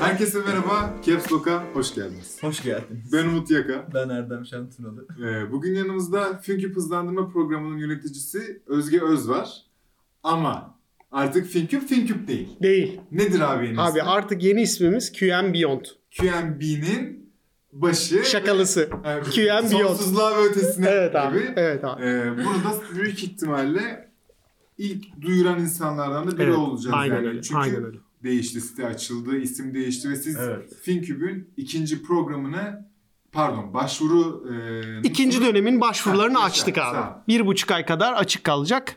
Herkese 0.00 0.38
merhaba. 0.38 0.94
Caps 1.06 1.32
Lock'a 1.32 1.64
hoş 1.74 1.94
geldiniz. 1.94 2.38
Hoş 2.42 2.62
geldiniz. 2.62 3.12
Ben 3.12 3.24
Umut 3.26 3.50
Yaka. 3.50 3.86
Ben 3.94 4.08
Erdem 4.08 4.46
Şantınalı. 4.46 5.06
Ee, 5.24 5.52
bugün 5.52 5.74
yanımızda 5.74 6.38
Finküp 6.38 6.76
Hızlandırma 6.76 7.28
Programı'nın 7.28 7.78
yöneticisi 7.78 8.62
Özge 8.66 9.00
Öz 9.00 9.28
var. 9.28 9.62
Ama 10.22 10.78
artık 11.12 11.46
Finküp 11.46 11.88
Finküp 11.88 12.28
değil. 12.28 12.48
Değil. 12.62 13.00
Nedir 13.12 13.40
abi 13.40 13.66
yeni 13.66 13.80
Abi 13.80 13.88
ismi? 13.98 14.02
artık 14.10 14.42
yeni 14.42 14.62
ismimiz 14.62 15.12
QM 15.12 15.52
Beyond. 15.54 15.84
QMB'nin 16.20 17.30
başı. 17.72 18.24
Şakalısı. 18.24 18.80
Ee, 19.04 19.20
QM 19.20 19.70
Beyond. 19.70 19.86
Sonsuzluğa 19.88 20.30
ve 20.38 20.42
ötesine 20.48 20.88
Evet 20.88 21.16
abi. 21.16 21.38
gibi. 21.38 21.52
Evet 21.56 21.84
abi. 21.84 22.02
Ee, 22.04 22.32
burada 22.36 22.76
büyük 22.94 23.24
ihtimalle 23.24 24.10
ilk 24.78 25.20
duyuran 25.22 25.60
insanlardan 25.60 26.26
da 26.30 26.38
biri 26.38 26.42
Evet, 26.46 26.58
olacağız 26.58 26.94
aynen 26.98 27.14
yani. 27.16 27.28
öyle. 27.28 27.42
Çünkü 27.42 27.60
Aynen 27.60 27.84
öyle. 27.84 27.98
Değişti, 28.22 28.60
site 28.60 28.86
açıldı, 28.86 29.36
isim 29.36 29.74
değişti 29.74 30.10
ve 30.10 30.16
siz 30.16 30.36
Evet. 30.36 30.74
Finküp'ün 30.82 31.50
ikinci 31.56 32.02
programını 32.02 32.88
pardon 33.32 33.74
başvuru 33.74 34.44
e, 34.52 35.08
İkinci 35.08 35.40
dönemin 35.42 35.80
başvurularını 35.80 36.38
Ha, 36.38 36.44
açtık 36.44 36.78
abi. 36.78 36.94
sağ. 36.96 37.24
Bir 37.28 37.46
buçuk 37.46 37.70
ay 37.70 37.86
kadar 37.86 38.12
açık 38.12 38.44
kalacak. 38.44 38.96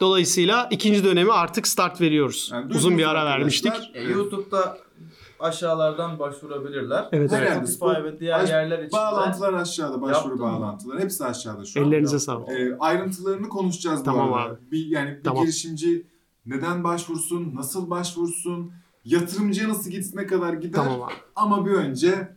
Dolayısıyla 0.00 0.68
ikinci 0.70 1.04
dönemi 1.04 1.32
artık 1.32 1.66
start 1.68 2.00
veriyoruz. 2.00 2.50
Yani 2.52 2.74
Uzun 2.74 2.98
bir 2.98 3.10
ara 3.10 3.24
vermiştik. 3.24 3.72
E, 3.94 4.02
YouTube'da 4.02 4.78
aşağılardan 5.40 6.18
başvurabilirler. 6.18 7.08
Evet, 7.12 7.32
Her 7.32 7.42
evet. 7.42 7.68
Spotify 7.68 8.04
ve 8.04 8.20
diğer 8.20 8.42
Baş- 8.42 8.50
yerler 8.50 8.78
için 8.78 8.92
Bağlantılar 8.92 9.52
aşağıda, 9.52 10.02
başvuru 10.02 10.40
bağlantıları. 10.40 11.00
Hepsi 11.00 11.24
aşağıda 11.24 11.64
şu 11.64 11.80
an. 11.80 11.86
Ellerinize 11.86 12.18
sağlık. 12.18 12.48
E, 12.48 12.76
ayrıntılarını 12.80 13.48
konuşacağız 13.48 14.04
Tamam 14.04 14.30
bu 14.30 14.36
arada. 14.36 14.50
abi. 14.54 14.70
Bir, 14.70 14.86
yani 14.86 15.16
bir 15.18 15.22
Tamam. 15.24 15.42
girişimci 15.44 16.06
neden 16.46 16.84
başvursun, 16.84 17.54
nasıl 17.54 17.90
başvursun, 17.90 18.72
yatırımcıya 19.04 19.68
nasıl 19.68 19.90
gitsin, 19.90 20.26
kadar 20.26 20.52
gider. 20.52 20.82
Tamam 20.84 21.02
abi. 21.02 21.12
Ama 21.36 21.66
bir 21.66 21.70
önce 21.70 22.28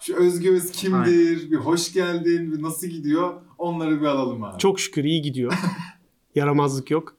şu 0.00 0.16
Özge 0.16 0.50
Öz 0.50 0.72
kimdir, 0.72 1.50
bir 1.50 1.56
hoş 1.56 1.92
geldin, 1.92 2.52
bir 2.52 2.62
nasıl 2.62 2.86
gidiyor 2.86 3.34
onları 3.58 4.00
bir 4.00 4.06
alalım 4.06 4.44
abi. 4.44 4.58
Çok 4.58 4.80
şükür 4.80 5.04
iyi 5.04 5.22
gidiyor. 5.22 5.52
Yaramazlık 6.34 6.90
yok. 6.90 7.16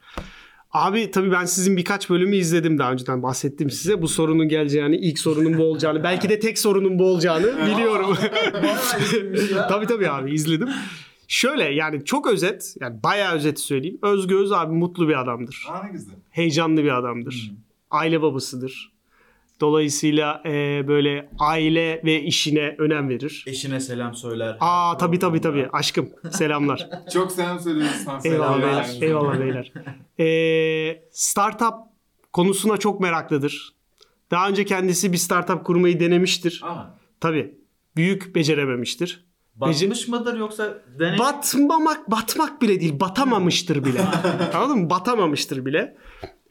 Abi 0.72 1.10
tabii 1.10 1.32
ben 1.32 1.44
sizin 1.44 1.76
birkaç 1.76 2.10
bölümü 2.10 2.36
izledim 2.36 2.78
daha 2.78 2.92
önceden 2.92 3.22
bahsettim 3.22 3.70
size. 3.70 4.02
Bu 4.02 4.08
sorunun 4.08 4.48
geleceğini, 4.48 4.96
ilk 4.96 5.18
sorunun 5.18 5.58
bu 5.58 5.62
olacağını, 5.62 6.02
belki 6.02 6.28
de 6.28 6.38
tek 6.38 6.58
sorunun 6.58 6.98
bu 6.98 7.04
olacağını 7.04 7.66
biliyorum. 7.66 8.16
tabii 9.68 9.86
tabii 9.86 10.10
abi 10.10 10.34
izledim. 10.34 10.68
Şöyle 11.28 11.64
yani 11.64 12.04
çok 12.04 12.26
özet, 12.26 12.74
yani 12.80 13.02
bayağı 13.02 13.34
özet 13.34 13.60
söyleyeyim. 13.60 13.98
Özgü 14.02 14.36
Öz 14.36 14.52
abi 14.52 14.74
mutlu 14.74 15.08
bir 15.08 15.20
adamdır. 15.20 15.66
Aa 15.70 15.82
ne 15.82 15.92
güzel. 15.92 16.14
Heyecanlı 16.34 16.84
bir 16.84 16.98
adamdır. 16.98 17.52
Aile 17.90 18.22
babasıdır. 18.22 18.92
Dolayısıyla 19.60 20.42
e, 20.46 20.84
böyle 20.88 21.28
aile 21.38 22.00
ve 22.04 22.22
işine 22.22 22.74
önem 22.78 23.08
verir. 23.08 23.44
Eşine 23.46 23.80
selam 23.80 24.14
söyler. 24.14 24.56
Aa 24.60 24.96
tabii 24.96 25.18
tabii 25.18 25.40
tabii 25.40 25.68
aşkım 25.72 26.10
selamlar. 26.30 26.88
Çok 27.12 27.32
selam 27.32 27.60
söylüyoruz 27.60 27.96
sana. 28.04 28.20
Eyvallah 28.24 28.62
beyler. 28.62 28.98
Eyvallah 29.00 29.40
beyler. 29.40 29.72
Ee, 30.20 31.02
startup 31.10 31.74
konusuna 32.32 32.76
çok 32.76 33.00
meraklıdır. 33.00 33.74
Daha 34.30 34.48
önce 34.48 34.64
kendisi 34.64 35.12
bir 35.12 35.16
startup 35.16 35.64
kurmayı 35.64 36.00
denemiştir. 36.00 36.60
Aa, 36.64 36.98
Tabii. 37.20 37.54
Büyük 37.96 38.34
becerememiştir. 38.34 39.24
Batmış 39.56 40.08
mıdır 40.08 40.38
yoksa 40.38 40.78
deney... 40.98 41.18
Batmamak, 41.18 42.10
batmak 42.10 42.62
bile 42.62 42.80
değil. 42.80 43.00
Batamamıştır 43.00 43.84
bile. 43.84 44.00
Anladın 44.54 44.78
mı? 44.78 44.90
Batamamıştır 44.90 45.66
bile. 45.66 45.96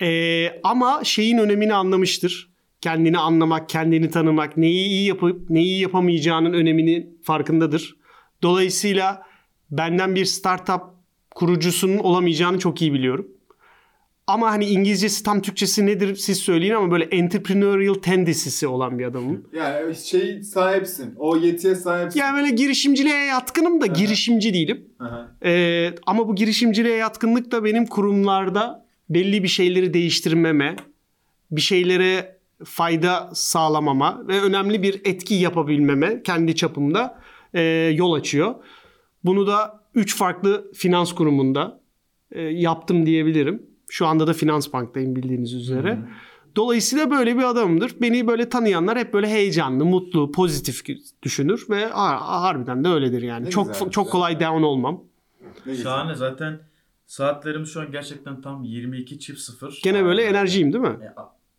Ee, 0.02 0.60
ama 0.64 1.04
şeyin 1.04 1.38
önemini 1.38 1.74
anlamıştır. 1.74 2.54
Kendini 2.82 3.18
anlamak, 3.18 3.70
kendini 3.70 4.10
tanımak, 4.10 4.58
neyi 4.58 4.86
iyi 4.86 5.08
yapıp 5.08 5.50
neyi 5.50 5.80
yapamayacağının 5.80 6.54
önemini 6.54 7.10
farkındadır. 7.24 7.96
Dolayısıyla 8.42 9.24
benden 9.72 10.16
bir 10.16 10.26
startup 10.26 10.82
kurucusunun 11.36 11.98
olamayacağını 11.98 12.60
çok 12.60 12.82
iyi 12.82 12.94
biliyorum. 12.94 13.28
Ama 14.28 14.52
hani 14.52 14.66
İngilizcesi 14.66 15.24
tam 15.24 15.42
Türkçesi 15.42 15.86
nedir 15.86 16.16
siz 16.16 16.38
söyleyin 16.38 16.74
ama 16.74 16.92
böyle 16.92 17.04
entrepreneurial 17.04 17.94
tendency'si 17.94 18.68
olan 18.68 19.00
bir 19.00 19.06
adamım. 19.06 19.48
yani 19.54 19.96
şey 19.96 20.44
sahipsin. 20.44 21.16
O 21.18 21.38
yetiye 21.38 21.76
sahipsin. 21.76 22.20
Yani 22.20 22.38
böyle 22.38 22.50
girişimciliğe 22.50 23.26
yatkınım 23.26 23.82
da 23.82 23.86
girişimci 23.86 24.54
değilim. 24.54 24.86
Aha. 25.00 25.32
Ee, 25.46 25.96
ama 26.06 26.28
bu 26.28 26.36
girişimciliğe 26.36 26.96
yatkınlık 26.96 27.52
da 27.52 27.64
benim 27.64 27.86
kurumlarda 27.86 28.86
belli 29.10 29.44
bir 29.44 29.48
şeyleri 29.48 29.94
değiştirmeme, 29.94 30.76
bir 31.52 31.62
şeylere 31.62 32.40
fayda 32.66 33.30
sağlamama 33.34 34.28
ve 34.28 34.42
önemli 34.42 34.84
bir 34.84 35.02
etki 35.06 35.34
yapabilmeme 35.34 36.24
kendi 36.24 36.56
çapımda 36.56 37.20
e, 37.54 37.62
yol 37.96 38.14
açıyor. 38.14 38.56
Bunu 39.24 39.48
da 39.48 39.84
3 39.96 40.16
farklı 40.16 40.72
finans 40.74 41.14
kurumunda 41.16 41.82
e, 42.32 42.42
yaptım 42.42 43.06
diyebilirim. 43.06 43.73
Şu 43.94 44.08
anda 44.08 44.28
da 44.28 44.34
Finans 44.34 44.74
Bank'tayım 44.74 45.16
bildiğiniz 45.16 45.54
üzere. 45.54 45.98
Dolayısıyla 46.56 47.12
böyle 47.12 47.38
bir 47.38 47.44
adamımdır. 47.44 47.96
Beni 48.02 48.28
böyle 48.28 48.50
tanıyanlar 48.50 48.98
hep 48.98 49.14
böyle 49.14 49.28
heyecanlı, 49.28 49.86
mutlu, 49.86 50.32
pozitif 50.32 50.84
düşünür 51.24 51.66
ve 51.70 51.84
har- 51.84 52.18
harbiden 52.18 52.84
de 52.84 52.88
öyledir 52.88 53.22
yani. 53.22 53.46
Ne 53.46 53.50
çok 53.50 53.68
güzel, 53.68 53.80
çok 53.80 54.06
güzel. 54.06 54.12
kolay 54.12 54.40
down 54.40 54.64
olmam. 54.64 55.04
Ne 55.42 55.72
güzel. 55.72 55.84
Şahane 55.84 56.16
zaten 56.16 56.60
saatlerimiz 57.06 57.70
şu 57.70 57.82
an 57.82 57.92
gerçekten 57.92 58.42
tam 58.42 58.64
22 58.64 59.20
çift 59.20 59.40
sıfır. 59.40 59.80
Gene 59.84 60.06
böyle 60.06 60.24
enerjiyim 60.24 60.74
değil 60.74 60.84
mi? 60.84 60.98
E, 61.04 61.14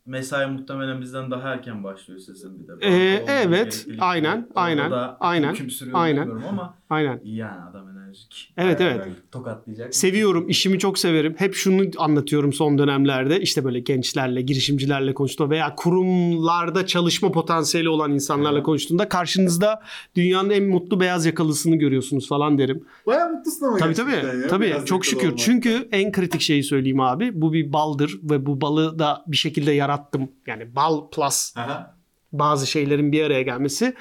Mesai 0.06 0.46
muhtemelen 0.46 1.00
bizden 1.00 1.30
daha 1.30 1.48
erken 1.48 1.84
başlıyor 1.84 2.20
sizin 2.20 2.62
bir 2.62 2.68
de. 2.68 2.72
Ee, 2.80 3.24
evet, 3.28 3.86
aynen, 4.00 4.48
aynen, 4.54 4.90
aynen, 4.90 5.14
aynen. 5.20 6.30
ama 6.48 6.74
Aynen. 6.90 7.20
iyi 7.24 7.36
yani 7.36 7.62
adam 7.70 7.93
enerjik. 8.14 8.52
Evet 8.56 8.80
evet. 8.80 9.00
Evet. 9.06 9.16
Tokatlayacak. 9.32 9.94
Seviyorum, 9.94 10.48
işimi 10.48 10.78
çok 10.78 10.98
severim. 10.98 11.34
Hep 11.38 11.54
şunu 11.54 11.82
anlatıyorum 11.98 12.52
son 12.52 12.78
dönemlerde. 12.78 13.40
İşte 13.40 13.64
böyle 13.64 13.80
gençlerle, 13.80 14.42
girişimcilerle 14.42 15.14
konuştuğumda 15.14 15.50
veya 15.50 15.74
kurumlarda 15.74 16.86
çalışma 16.86 17.32
potansiyeli 17.32 17.88
olan 17.88 18.12
insanlarla 18.12 18.56
Evet. 18.58 18.66
konuştuğumda 18.66 19.08
karşınızda 19.08 19.80
dünyanın 20.16 20.50
en 20.50 20.64
mutlu 20.64 21.00
beyaz 21.00 21.26
yakalısını 21.26 21.76
görüyorsunuz 21.76 22.28
falan 22.28 22.58
derim. 22.58 22.84
Bayağı 23.06 23.32
mutlusun 23.32 23.66
ama 23.66 23.76
Tabii 23.76 23.94
tabii. 23.94 24.10
ya. 24.12 24.48
Tabii 24.48 24.66
Biraz 24.66 24.84
çok 24.86 25.04
şükür. 25.04 25.26
olmak. 25.26 25.38
Çünkü 25.38 25.88
en 25.92 26.12
kritik 26.12 26.40
şeyi 26.40 26.62
söyleyeyim 26.64 27.00
abi. 27.00 27.40
Bu 27.40 27.52
bir 27.52 27.72
baldır 27.72 28.20
ve 28.22 28.46
bu 28.46 28.60
balı 28.60 28.98
da 28.98 29.24
bir 29.26 29.36
şekilde 29.36 29.72
yarattım. 29.72 30.28
Yani 30.46 30.76
bal 30.76 31.10
plus 31.10 31.56
Aha. 31.56 31.96
bazı 32.32 32.66
şeylerin 32.66 33.12
bir 33.12 33.22
araya 33.24 33.42
gelmesi. 33.42 33.94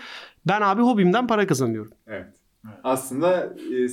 Ben 0.48 0.62
abi 0.62 0.82
hobimden 0.82 1.28
para 1.28 1.48
kazanıyorum. 1.48 1.92
Evet. 2.08 2.28
Evet. 2.68 2.78
Aslında 2.84 3.54
e, 3.72 3.86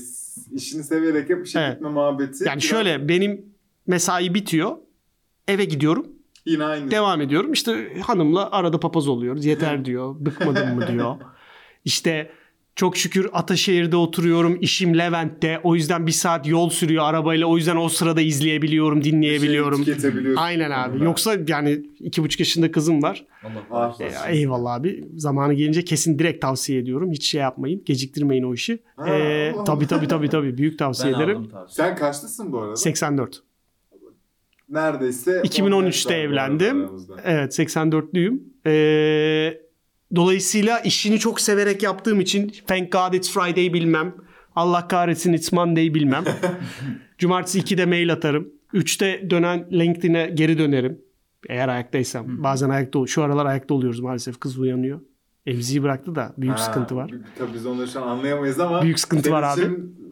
işini 0.53 0.82
severek 0.82 1.31
yap, 1.31 1.47
işe 1.47 1.60
Evet. 1.60 1.72
gitme 1.72 1.88
muhabbeti. 1.88 2.44
Yani 2.44 2.56
biraz 2.56 2.62
şöyle 2.62 3.08
benim 3.08 3.47
mesai 3.86 4.34
bitiyor. 4.34 4.76
Eve 5.48 5.64
gidiyorum. 5.64 6.06
Yine 6.47 6.64
aynı. 6.64 6.91
Devam 6.91 7.20
ediyorum. 7.20 7.53
İşte 7.53 8.00
hanımla 8.00 8.50
arada 8.50 8.80
papaz 8.80 9.09
oluyoruz. 9.09 9.44
Yeter 9.44 9.84
diyor. 9.84 10.14
Bıkmadın 10.19 10.75
mı 10.75 10.86
diyor. 10.86 11.16
İşte 11.84 12.30
çok 12.76 12.97
şükür 12.97 13.28
Ataşehir'de 13.32 13.97
oturuyorum. 13.97 14.58
İşim 14.60 14.98
Levent'te. 14.98 15.60
O 15.64 15.75
yüzden 15.75 16.06
bir 16.06 16.12
saat 16.12 16.47
yol 16.47 16.70
sürüyor 16.70 17.04
arabayla. 17.04 17.47
O 17.47 17.56
yüzden 17.56 17.76
o 17.76 17.88
sırada 17.88 18.20
izleyebiliyorum, 18.20 19.04
dinleyebiliyorum. 19.04 19.84
Şey. 19.84 19.94
Aynen 20.36 20.70
abi. 20.70 20.91
Onunla. 20.92 21.04
Yoksa 21.04 21.36
yani 21.48 21.82
iki 22.00 22.22
buçuk 22.22 22.41
yaşında 22.41 22.72
kızım 22.72 23.03
var. 23.03 23.26
Allah 23.44 23.53
Ah, 23.70 23.70
bağışlasın. 24.00 24.28
E, 24.28 24.36
eyvallah 24.36 24.75
abi. 24.75 25.04
Zamanı 25.16 25.54
gelince 25.54 25.84
kesin 25.84 26.19
direkt 26.19 26.42
tavsiye 26.42 26.78
ediyorum. 26.80 27.12
Hiç 27.12 27.30
şey 27.30 27.41
yapmayın. 27.41 27.82
Geciktirmeyin 27.86 28.42
o 28.42 28.54
işi. 28.54 28.78
Ha, 28.97 29.09
E, 29.09 29.53
Allah. 29.53 29.64
tabii 29.64 29.86
tabii 29.86 30.09
tabii 30.09 30.28
tabii. 30.28 30.59
Büyük 30.59 30.72
Ben 30.72 30.77
tavsiye 30.77 31.12
ederim. 31.12 31.36
aldım 31.36 31.50
tavsiye. 31.50 31.86
Sen 31.89 31.97
kaçlısın 31.97 32.53
bu 32.53 32.59
arada? 32.60 32.77
84. 32.77 33.42
Neredeyse 34.68 35.41
2013'te 35.44 35.74
14 35.74 36.06
var 36.06 36.10
bu 36.10 36.12
evlendim. 36.12 36.89
Evet 37.24 37.59
84'lüyüm. 37.59 38.41
Ee, 38.66 39.60
dolayısıyla 40.16 40.78
işini 40.78 41.18
çok 41.18 41.41
severek 41.41 41.83
yaptığım 41.83 42.21
için 42.21 42.53
Thank 42.66 42.92
God 42.92 43.12
It's 43.12 43.33
Friday 43.33 43.72
bilmem. 43.72 44.15
Allah 44.57 44.89
kahretsin 44.89 45.33
It's 45.33 45.53
Monday 45.53 45.95
bilmem. 45.95 46.24
Cumartesi 47.18 47.60
2'de 47.60 47.86
mail 47.86 48.12
atarım. 48.12 48.48
3'te 48.74 49.30
dönen 49.30 49.68
LinkedIn'e 49.72 50.30
geri 50.34 50.59
dönerim. 50.59 51.01
Eğer 51.48 51.68
ayaktaysam. 51.68 52.42
Bazen 52.42 52.71
ayakta 52.71 53.07
Şu 53.07 53.22
aralar 53.22 53.47
ayakta 53.47 53.74
oluyoruz 53.74 54.01
maalesef. 54.01 54.41
Kız 54.41 54.59
uyanıyor. 54.59 55.01
Emziği 55.47 55.83
bıraktı 55.83 56.15
da 56.15 56.34
büyük 56.39 56.54
Ha, 56.54 56.59
sıkıntı 56.59 56.97
var. 56.97 57.10
Tabii 57.39 57.54
biz 57.54 57.66
onları 57.66 57.89
şu 57.89 58.03
an 58.04 58.09
anlayamayız 58.09 58.60
ama 58.60 58.83
Büyük 58.83 59.01
sıkıntı 59.01 59.30
var 59.30 59.42
abi. 59.42 59.63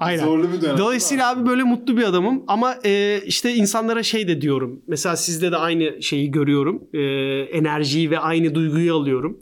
Aynen. 0.00 0.24
Zorlu 0.24 0.52
bir 0.52 0.60
dönem. 0.62 0.78
Dolayısıyla 0.78 1.30
abi 1.30 1.46
böyle 1.46 1.62
mutlu 1.62 1.96
bir 1.96 2.02
adamım 2.02 2.44
ama 2.46 2.74
e, 2.84 3.20
işte 3.26 3.54
insanlara 3.54 4.02
şey 4.02 4.28
de 4.28 4.40
diyorum. 4.40 4.82
Mesela 4.86 5.16
sizde 5.16 5.52
de 5.52 5.56
aynı 5.56 6.02
şeyi 6.02 6.30
görüyorum. 6.30 6.82
E, 6.92 7.00
enerjiyi 7.58 8.10
ve 8.10 8.18
aynı 8.18 8.54
duyguyu 8.54 8.94
alıyorum. 8.94 9.38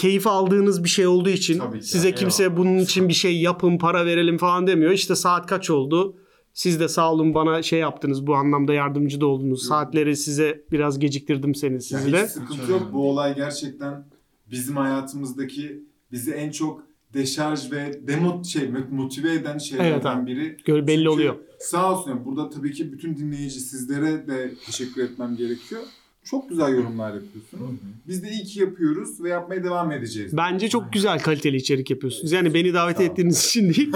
Keyif 0.00 0.26
aldığınız 0.26 0.84
bir 0.84 0.88
şey 0.88 1.06
olduğu 1.06 1.28
için 1.30 1.58
Tabii 1.58 1.80
ki. 1.80 1.86
size 1.88 2.14
kimse 2.14 2.56
bunun 2.56 2.78
için 2.78 3.08
bir 3.08 3.12
şey 3.14 3.40
yapın, 3.40 3.78
para 3.78 4.06
verelim 4.06 4.38
falan 4.38 4.66
demiyor. 4.66 4.92
İşte 4.92 5.14
saat 5.16 5.46
kaç 5.46 5.70
oldu? 5.70 6.16
Siz 6.52 6.80
de 6.80 6.88
sağ 6.88 7.12
olun 7.12 7.34
bana 7.34 7.62
şey 7.62 7.78
yaptınız 7.78 8.26
bu 8.26 8.34
anlamda 8.34 8.72
yardımcı 8.74 9.20
da 9.20 9.26
oldunuz. 9.26 9.66
Saatleri 9.66 10.16
size 10.16 10.64
biraz 10.72 10.98
geciktirdim 10.98 11.54
seni 11.54 11.72
Yani 11.72 11.82
sizi 11.82 12.06
hiç 12.06 12.12
de. 12.12 12.26
sıkıntı 12.28 12.72
yok. 12.72 12.90
Bu 12.92 13.10
olay 13.10 13.34
gerçekten 13.34 14.04
bizim 14.50 14.76
hayatımızdaki 14.76 15.82
bizi 16.12 16.32
en 16.32 16.50
çok 16.50 16.82
deşarj 17.14 17.72
ve 17.72 18.00
demot 18.08 18.46
şey 18.46 18.70
motive 18.90 19.32
eden 19.32 19.58
şeylerden 19.58 20.16
Evet 20.16 20.26
biri. 20.26 20.56
Gör 20.64 20.86
belli 20.86 20.96
Çünkü 20.96 21.08
oluyor. 21.08 21.36
Sağ 21.58 21.92
olsun. 21.92 22.10
yani 22.10 22.24
Burada 22.24 22.50
tabii 22.50 22.72
ki 22.72 22.92
bütün 22.92 23.16
dinleyici 23.16 23.60
sizlere 23.60 24.26
de 24.28 24.54
teşekkür 24.66 25.04
etmem 25.04 25.36
gerekiyor. 25.36 25.82
Çok 26.30 26.48
güzel 26.48 26.74
yorumlar 26.74 27.14
yapıyorsunuz. 27.14 27.70
Biz 28.08 28.22
de 28.22 28.30
iyi 28.30 28.44
ki 28.44 28.60
yapıyoruz 28.60 29.22
ve 29.22 29.28
yapmaya 29.28 29.64
devam 29.64 29.92
edeceğiz. 29.92 30.36
Bence 30.36 30.68
çok 30.68 30.92
güzel 30.92 31.18
kaliteli 31.18 31.56
içerik 31.56 31.90
yapıyorsunuz. 31.90 32.32
Yani 32.32 32.54
beni 32.54 32.74
davet 32.74 33.00
ol. 33.00 33.02
ettiğiniz 33.02 33.44
için 33.44 33.74
değil. 33.74 33.92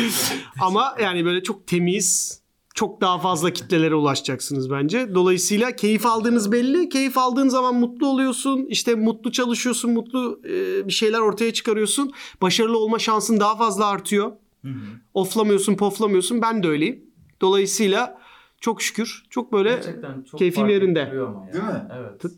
Ama 0.60 0.94
yani 1.02 1.24
böyle 1.24 1.42
çok 1.42 1.66
temiz, 1.66 2.40
çok 2.74 3.00
daha 3.00 3.18
fazla 3.18 3.52
kitlelere 3.52 3.94
ulaşacaksınız 3.94 4.70
bence. 4.70 5.14
Dolayısıyla 5.14 5.76
keyif 5.76 6.06
aldığınız 6.06 6.52
belli. 6.52 6.88
Keyif 6.88 7.18
aldığın 7.18 7.48
zaman 7.48 7.74
mutlu 7.74 8.06
oluyorsun. 8.06 8.66
İşte 8.68 8.94
mutlu 8.94 9.32
çalışıyorsun, 9.32 9.90
mutlu 9.90 10.40
e, 10.44 10.86
bir 10.88 10.92
şeyler 10.92 11.18
ortaya 11.18 11.52
çıkarıyorsun. 11.52 12.12
Başarılı 12.42 12.78
olma 12.78 12.98
şansın 12.98 13.40
daha 13.40 13.56
fazla 13.56 13.86
artıyor. 13.86 14.32
Hı 14.62 14.68
hı. 14.68 14.74
Oflamıyorsun, 15.14 15.74
poflamıyorsun. 15.74 16.42
Ben 16.42 16.62
de 16.62 16.68
öyleyim. 16.68 17.04
Dolayısıyla 17.40 18.17
çok 18.60 18.82
şükür, 18.82 19.22
çok 19.30 19.52
böyle 19.52 19.68
Gerçekten 19.70 20.22
çok 20.22 20.38
keyfim 20.38 20.68
yerinde. 20.68 21.00
ettiriyor 21.00 21.28
ama 21.28 21.46
ya. 21.46 21.52
Değil 21.52 21.64
mi? 21.64 21.88
Evet. 21.98 22.32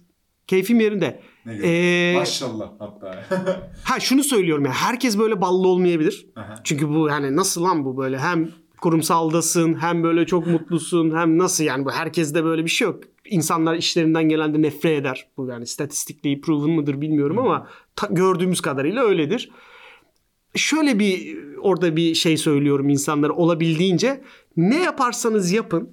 keyfim 0.47 0.81
yerinde. 0.81 1.21
Ne. 1.47 1.55
Ee, 1.63 2.15
Maşallah 2.17 2.71
hatta. 2.79 3.25
ha 3.85 4.01
şunu 4.01 4.23
söylüyorum 4.25 4.65
ya 4.65 4.73
herkes 4.73 5.19
böyle 5.19 5.41
ballı 5.41 5.69
olmayabilir. 5.69 6.27
Aha. 6.37 6.55
Çünkü 6.65 6.89
bu 6.89 7.09
yani 7.09 7.37
nasıl 7.37 7.63
lan 7.63 7.85
bu 7.85 7.97
böyle 7.97 8.19
hem 8.19 8.49
kurumsaldasın 8.81 9.75
hem 9.83 10.03
böyle 10.03 10.27
çok 10.27 10.47
mutlusun 10.47 11.17
hem 11.17 11.39
nasıl 11.39 11.65
yani 11.65 11.85
bu 11.85 11.91
herkeste 11.91 12.45
böyle 12.45 12.65
bir 12.65 12.71
şey 12.71 12.87
yok. 12.89 13.01
İnsanlar 13.25 13.75
işlerinden 13.77 14.29
gelende 14.29 14.63
nefret 14.63 15.01
eder. 15.01 15.29
Bu 15.37 15.47
yani 15.47 15.67
statistikli 15.67 16.41
proven 16.41 16.71
mıdır 16.71 17.01
bilmiyorum 17.01 17.39
ama 17.39 17.67
ta- 17.97 18.09
gördüğümüz 18.11 18.61
kadarıyla 18.61 19.05
öyledir. 19.05 19.51
Şöyle 20.55 20.99
bir 20.99 21.39
orada 21.61 21.97
bir 21.97 22.15
şey 22.15 22.37
söylüyorum 22.37 22.89
insanlara 22.89 23.33
olabildiğince 23.33 24.21
ne 24.57 24.83
yaparsanız 24.83 25.53
yapın 25.53 25.91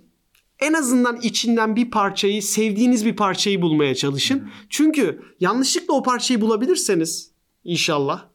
en 0.59 0.74
azından 0.74 1.21
içinden 1.21 1.75
bir 1.75 1.92
parçayı 1.92 2.44
sevdiğiniz 2.44 3.06
bir 3.06 3.15
parçayı 3.15 3.62
bulmaya 3.62 3.95
çalışın. 3.95 4.50
Çünkü 4.69 5.21
yanlışlıkla 5.39 5.94
o 5.94 6.04
parçayı 6.04 6.42
bulabilirseniz 6.42 7.31
inşallah 7.63 8.25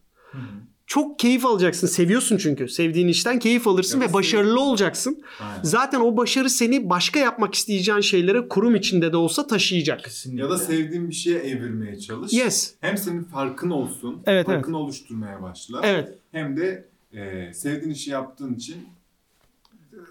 çok 0.92 1.19
keyif 1.19 1.46
alacaksın. 1.46 1.86
Seviyorsun 1.86 2.36
çünkü. 2.36 2.69
Sevdiğin 2.69 3.08
işten 3.08 3.38
keyif 3.38 3.66
alırsın 3.69 4.00
Ya 4.00 4.08
ve 4.08 4.12
başarılı 4.12 4.60
olacaksın. 4.60 5.22
Aynen. 5.40 5.62
Zaten 5.62 6.00
o 6.00 6.16
başarı 6.16 6.50
seni 6.50 6.90
başka 6.90 7.19
yapmak 7.19 7.54
isteyeceğin 7.54 8.00
şeylere 8.00 8.48
kurum 8.48 8.75
içinde 8.75 9.12
de 9.12 9.16
olsa 9.16 9.46
taşıyacak. 9.46 10.04
Kesinlikle. 10.04 10.42
Ya 10.42 10.50
da 10.50 10.58
sevdiğin 10.58 11.10
bir 11.10 11.14
şeye 11.14 11.38
evirmeye 11.38 11.98
çalış. 11.98 12.32
Yes. 12.32 12.75
Hem 12.80 12.98
senin 12.98 13.25
farkın 13.25 13.70
olsun. 13.70 14.22
Evet, 14.26 14.46
farkını 14.46 14.78
oluşturmaya 14.78 15.42
başla. 15.42 15.80
Evet. 15.82 16.18
Hem 16.32 16.56
de 16.56 16.88
e, 17.12 17.52
sevdiğin 17.54 17.92
işi 17.92 18.10
yaptığın 18.10 18.54
için 18.54 18.76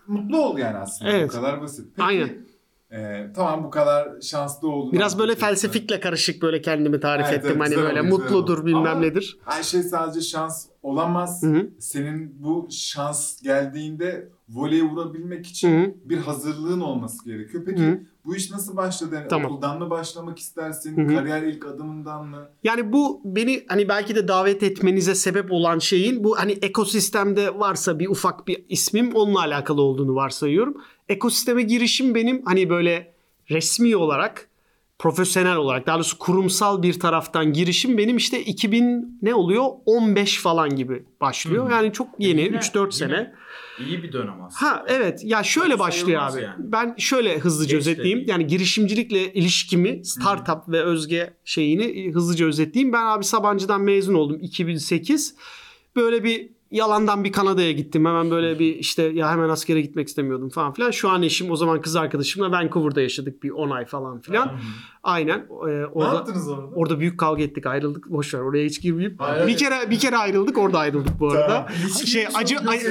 mutlu 0.08 0.38
ol 0.46 0.58
yani 0.58 0.78
aslında. 0.78 1.12
Evet. 1.12 1.30
Bu 1.30 1.34
kadar 1.34 1.62
basit. 1.62 1.86
Peki, 1.96 2.08
Aynen. 2.08 2.46
e, 2.92 3.28
tamam 3.36 3.64
bu 3.64 3.70
kadar 3.70 4.22
şanslı 4.22 4.68
oldun. 4.70 4.92
Biraz 4.92 5.20
böyle 5.20 5.36
felsefikle 5.36 6.00
karışık 6.00 6.42
böyle 6.42 6.62
kendimi 6.62 7.00
tarif 7.00 7.26
Evet, 7.30 7.38
ettim. 7.46 7.52
evet, 7.52 7.62
hani 7.62 7.76
böyle 7.76 8.02
güzel 8.02 8.10
mutludur 8.12 8.58
oldu. 8.58 8.66
bilmem 8.66 8.86
Ama- 8.86 9.00
nedir. 9.00 9.38
Her 9.46 9.64
şey 9.64 9.84
sadece 9.84 10.22
şans 10.22 10.66
olamaz. 10.84 11.44
Hı 11.44 11.48
hı. 11.48 11.70
Senin 11.80 12.44
bu 12.44 12.68
şans 12.72 13.42
geldiğinde 13.42 14.30
voleye 14.50 14.84
vurabilmek 14.84 15.48
için 15.48 15.82
Hı 15.82 15.86
hı. 15.86 15.96
bir 16.06 16.18
hazırlığın 16.18 16.82
olması 16.82 17.26
gerekiyor. 17.26 17.64
Peki 17.66 17.82
Hı 17.82 17.92
hı. 17.92 18.00
bu 18.26 18.36
iş 18.36 18.52
nasıl 18.52 18.78
başladı? 18.78 19.16
Yani 19.16 19.28
Tamam. 19.28 19.52
Okuldan 19.52 19.80
mı 19.80 19.90
başlamak 19.90 20.40
istersin? 20.40 20.98
Hı 20.98 21.02
hı. 21.02 21.16
Kariyer 21.16 21.44
ilk 21.44 21.66
adımından 21.66 22.28
mı? 22.28 22.50
Yani 22.64 22.94
bu 22.94 23.22
beni 23.26 23.64
hani 23.68 23.90
belki 23.90 24.16
de 24.16 24.28
davet 24.28 24.64
etmenize 24.64 25.16
sebep 25.16 25.52
olan 25.52 25.80
şeyin 25.80 26.24
bu 26.24 26.38
hani 26.38 26.52
ekosistemde 26.52 27.60
varsa 27.60 28.00
bir 28.00 28.08
ufak 28.08 28.48
bir 28.48 28.66
ismim 28.70 29.16
onunla 29.16 29.40
alakalı 29.40 29.82
olduğunu 29.82 30.16
varsayıyorum. 30.16 30.78
Ekosisteme 31.10 31.62
girişim 31.62 32.16
benim 32.16 32.42
hani 32.46 32.70
böyle 32.70 33.14
resmi 33.50 33.96
olarak 33.96 34.51
profesyonel 35.02 35.56
olarak 35.56 35.88
daha 35.88 35.96
doğrusu 35.96 36.18
kurumsal 36.18 36.84
bir 36.84 37.00
taraftan 37.00 37.54
girişim 37.54 37.98
benim 37.98 38.18
işte 38.18 38.44
2000 38.44 39.20
ne 39.22 39.34
oluyor 39.36 39.66
15 39.86 40.38
falan 40.40 40.76
gibi 40.76 41.04
başlıyor. 41.22 41.68
Hı. 41.70 41.72
Yani 41.72 41.94
çok 41.94 42.08
yeni 42.20 42.42
Yine- 42.42 42.58
3-4 42.58 42.78
yine 42.80 42.92
sene. 42.92 43.34
İyi 43.88 44.04
bir 44.04 44.14
dönem 44.14 44.44
aslında. 44.44 44.72
Ha 44.72 44.86
evet 44.88 45.22
ya 45.24 45.44
şöyle 45.44 45.66
Sayılmaz 45.66 45.88
başlıyor 45.88 46.22
abi. 46.22 46.42
yani. 46.42 46.56
Ben 46.60 46.96
şöyle 46.98 47.40
hızlıca 47.40 47.78
Geç 47.78 47.88
özetleyeyim. 47.88 48.18
değil. 48.20 48.30
Yani 48.30 48.48
girişimcilikle 48.48 49.34
ilişkimi 49.34 50.06
startup 50.06 50.70
ve 50.70 50.82
özge 50.84 51.34
şeyini 51.46 52.12
hızlıca 52.14 52.46
özetleyeyim. 52.46 52.94
Ben 52.94 53.06
abi 53.06 53.24
Sabancı'dan 53.24 53.82
mezun 53.82 54.14
oldum 54.14 54.38
2008. 54.42 55.36
Böyle 55.96 56.24
bir 56.24 56.50
yalandan 56.72 57.24
bir 57.24 57.32
Kanada'ya 57.32 57.72
gittim. 57.72 58.06
Hemen 58.06 58.32
böyle 58.32 58.60
bir 58.60 58.76
işte 58.76 59.04
ya 59.04 59.32
hemen 59.32 59.50
askere 59.50 59.82
gitmek 59.82 60.08
istemiyordum 60.08 60.50
falan 60.50 60.74
filan. 60.74 60.92
Şu 60.92 61.10
an 61.10 61.24
eşim 61.24 61.52
o 61.52 61.56
zaman 61.56 61.82
kız 61.82 61.96
arkadaşımla 61.96 62.52
Vancouver'da 62.52 63.02
yaşadık 63.02 63.44
bir 63.44 63.50
10 63.50 63.70
ay 63.70 63.86
falan 63.86 64.22
filan. 64.22 64.52
Aynen. 65.04 65.40
Ee, 65.40 65.68
Ne 65.72 65.86
orada 65.86 66.16
yaptınız 66.16 66.50
orada? 66.50 66.66
Orada 66.76 67.00
büyük 67.00 67.20
kavga 67.20 67.44
ettik, 67.44 67.66
ayrıldık. 67.66 68.10
Boş 68.10 68.34
ver 68.34 68.40
oraya 68.40 68.66
hiç 68.66 68.82
girmeyeyim. 68.82 69.18
Hayır. 69.20 69.48
Bir 69.48 69.58
kere 69.58 69.90
bir 69.90 70.00
kere 70.00 70.18
ayrıldık, 70.18 70.58
orada 70.58 70.80
ayrıldık 70.80 71.20
bu 71.20 71.32
arada. 71.32 71.68
şey 72.06 72.28
acı 72.36 72.58
ay- 72.68 72.82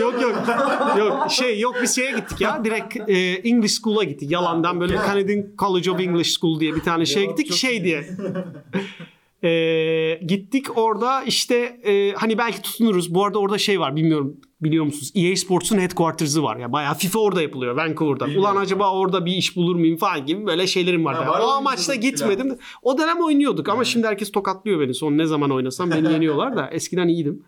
yok 0.00 0.22
yok. 0.22 0.42
yok 0.98 1.30
şey 1.30 1.60
yok 1.60 1.76
biz 1.82 1.96
şeye 1.96 2.12
gittik 2.12 2.40
ya. 2.40 2.64
Direkt 2.64 2.96
e, 3.10 3.14
English 3.48 3.72
School'a 3.82 4.04
gittik. 4.04 4.30
Yalandan 4.30 4.80
böyle 4.80 4.94
Canadian 4.96 5.44
College 5.58 5.90
of 5.90 6.00
English 6.00 6.38
School 6.38 6.60
diye 6.60 6.74
bir 6.74 6.80
tane 6.80 7.06
şeye 7.06 7.26
gittik. 7.26 7.52
Şey 7.52 7.84
diye. 7.84 8.06
E, 9.46 10.20
gittik 10.26 10.78
orada 10.78 11.22
işte 11.22 11.56
e, 11.84 12.12
hani 12.12 12.38
belki 12.38 12.62
tutunuruz. 12.62 13.14
Bu 13.14 13.24
arada 13.24 13.38
orada 13.38 13.58
şey 13.58 13.80
var 13.80 13.96
bilmiyorum 13.96 14.40
biliyor 14.60 14.84
musunuz? 14.84 15.12
EA 15.14 15.36
Sports'un 15.36 15.78
headquarters'ı 15.78 16.42
var 16.42 16.56
ya. 16.56 16.72
Bayağı 16.72 16.94
FIFA 16.94 17.18
orada 17.18 17.42
yapılıyor 17.42 17.76
Vancouver'da. 17.76 18.26
Bilmiyorum. 18.26 18.50
Ulan 18.50 18.62
acaba 18.62 18.92
orada 18.92 19.26
bir 19.26 19.32
iş 19.32 19.56
bulur 19.56 19.76
muyum 19.76 19.96
falan 19.96 20.26
gibi 20.26 20.46
böyle 20.46 20.66
şeylerim 20.66 21.04
var. 21.04 21.14
Ha, 21.14 21.26
var 21.26 21.40
o 21.40 21.44
amaçla 21.44 21.94
gitmedim. 21.94 22.58
O 22.82 22.98
dönem 22.98 23.20
oynuyorduk 23.20 23.68
ama 23.68 23.84
şimdi 23.84 24.06
herkes 24.06 24.32
tokatlıyor 24.32 24.80
beni. 24.80 24.94
Son 24.94 25.18
ne 25.18 25.26
zaman 25.26 25.50
oynasam 25.50 25.90
beni 25.90 26.12
yeniyorlar 26.12 26.56
da 26.56 26.68
eskiden 26.72 27.08
iyiydim. 27.08 27.42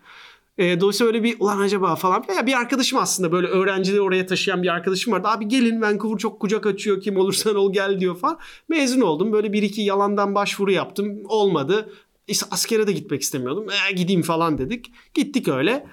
E, 0.57 0.79
dolayısıyla 0.79 1.07
öyle 1.07 1.23
bir 1.23 1.35
ulan 1.39 1.59
acaba 1.59 1.95
falan. 1.95 2.23
Ya 2.37 2.45
bir 2.45 2.53
arkadaşım 2.53 2.99
aslında 2.99 3.31
böyle 3.31 3.47
öğrencileri 3.47 4.01
oraya 4.01 4.25
taşıyan 4.25 4.63
bir 4.63 4.67
arkadaşım 4.67 5.13
vardı. 5.13 5.27
Abi 5.27 5.47
gelin 5.47 5.81
Vancouver 5.81 6.17
çok 6.17 6.39
kucak 6.39 6.65
açıyor 6.65 7.01
kim 7.01 7.17
olursan 7.17 7.55
ol 7.55 7.73
gel 7.73 7.99
diyor 7.99 8.17
falan. 8.17 8.39
Mezun 8.69 9.01
oldum. 9.01 9.31
Böyle 9.33 9.53
bir 9.53 9.63
iki 9.63 9.81
yalandan 9.81 10.35
başvuru 10.35 10.71
yaptım. 10.71 11.21
Olmadı. 11.25 11.89
İşte 12.27 12.45
askere 12.51 12.87
de 12.87 12.91
gitmek 12.91 13.21
istemiyordum. 13.21 13.65
E, 13.69 13.93
gideyim 13.93 14.21
falan 14.21 14.57
dedik. 14.57 14.91
Gittik 15.13 15.47
öyle. 15.47 15.87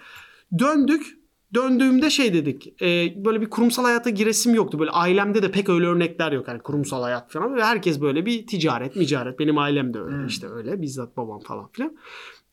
Döndük. 0.58 1.16
Döndüğümde 1.54 2.10
şey 2.10 2.34
dedik. 2.34 2.82
e, 2.82 3.12
böyle 3.24 3.40
bir 3.40 3.50
kurumsal 3.50 3.84
hayata 3.84 4.10
giresim 4.10 4.54
yoktu. 4.54 4.78
Böyle 4.78 4.90
ailemde 4.90 5.42
de 5.42 5.50
pek 5.50 5.68
öyle 5.68 5.86
örnekler 5.86 6.32
yok. 6.32 6.48
Yani 6.48 6.58
kurumsal 6.60 7.02
hayat 7.02 7.32
falan. 7.32 7.56
Ve 7.56 7.64
herkes 7.64 8.00
böyle 8.00 8.26
bir 8.26 8.46
ticaret, 8.46 8.94
ticaret. 8.94 9.38
Benim 9.38 9.58
ailem 9.58 9.94
de 9.94 10.00
öyle 10.00 10.16
Hmm. 10.16 10.26
işte 10.26 10.48
öyle. 10.48 10.82
Bizzat 10.82 11.16
babam 11.16 11.40
falan 11.40 11.68
filan. 11.72 11.96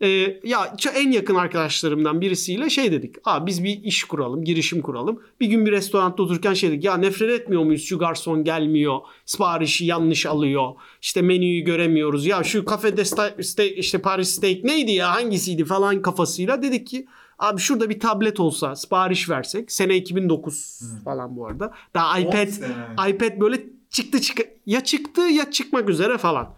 E, 0.04 0.08
ya 0.44 0.76
en 0.96 1.12
yakın 1.12 1.36
arkadaşlarımdan 1.36 2.22
birisiyle 2.22 2.70
şey 2.70 2.92
dedik. 2.92 3.16
Abi 3.26 3.48
biz 3.48 3.64
bir 3.64 3.84
iş 3.84 4.04
kuralım, 4.04 4.44
girişim 4.44 4.82
kuralım. 4.82 5.22
Bir 5.40 5.48
gün 5.48 5.66
bir 5.66 5.72
restoranda 5.72 6.24
otururken 6.24 6.54
şey 6.54 6.72
dedik. 6.72 6.84
Ya 6.84 6.98
nefret 6.98 7.30
etmiyor 7.42 7.64
muyuz? 7.64 7.84
Şu 7.86 7.98
garson 8.00 8.44
gelmiyor. 8.44 9.00
Siparişi 9.26 9.86
yanlış 9.86 10.26
alıyor. 10.26 10.74
İşte 11.02 11.22
menüyü 11.22 11.64
göremiyoruz. 11.64 12.26
Ya 12.26 12.44
şu 12.44 12.66
kafede 12.66 13.02
sta- 13.02 13.42
ste- 13.42 13.74
işte 13.74 13.98
Paris 13.98 14.30
Steak 14.30 14.64
neydi 14.64 14.92
ya 14.92 15.16
hangisiydi 15.16 15.66
falan 15.66 16.02
kafasıyla 16.02 16.62
dedik 16.62 16.88
ki 16.88 17.06
Abi 17.40 17.62
şurada 17.62 17.90
bir 17.90 18.00
tablet 18.00 18.40
olsa 18.40 18.76
sipariş 18.76 19.30
versek 19.30 19.72
sene 19.72 19.96
2009 19.96 20.80
falan 21.06 21.38
bu 21.38 21.48
arada. 21.48 21.74
Daha 21.94 22.20
iPad 22.20 22.48
iPad 23.10 23.40
böyle 23.40 23.64
çıktı 23.90 24.22
çık 24.22 24.38
ya 24.66 24.84
çıktı 24.84 25.22
ya 25.22 25.52
çıkmak 25.52 25.90
üzere 25.90 26.18
falan. 26.18 26.56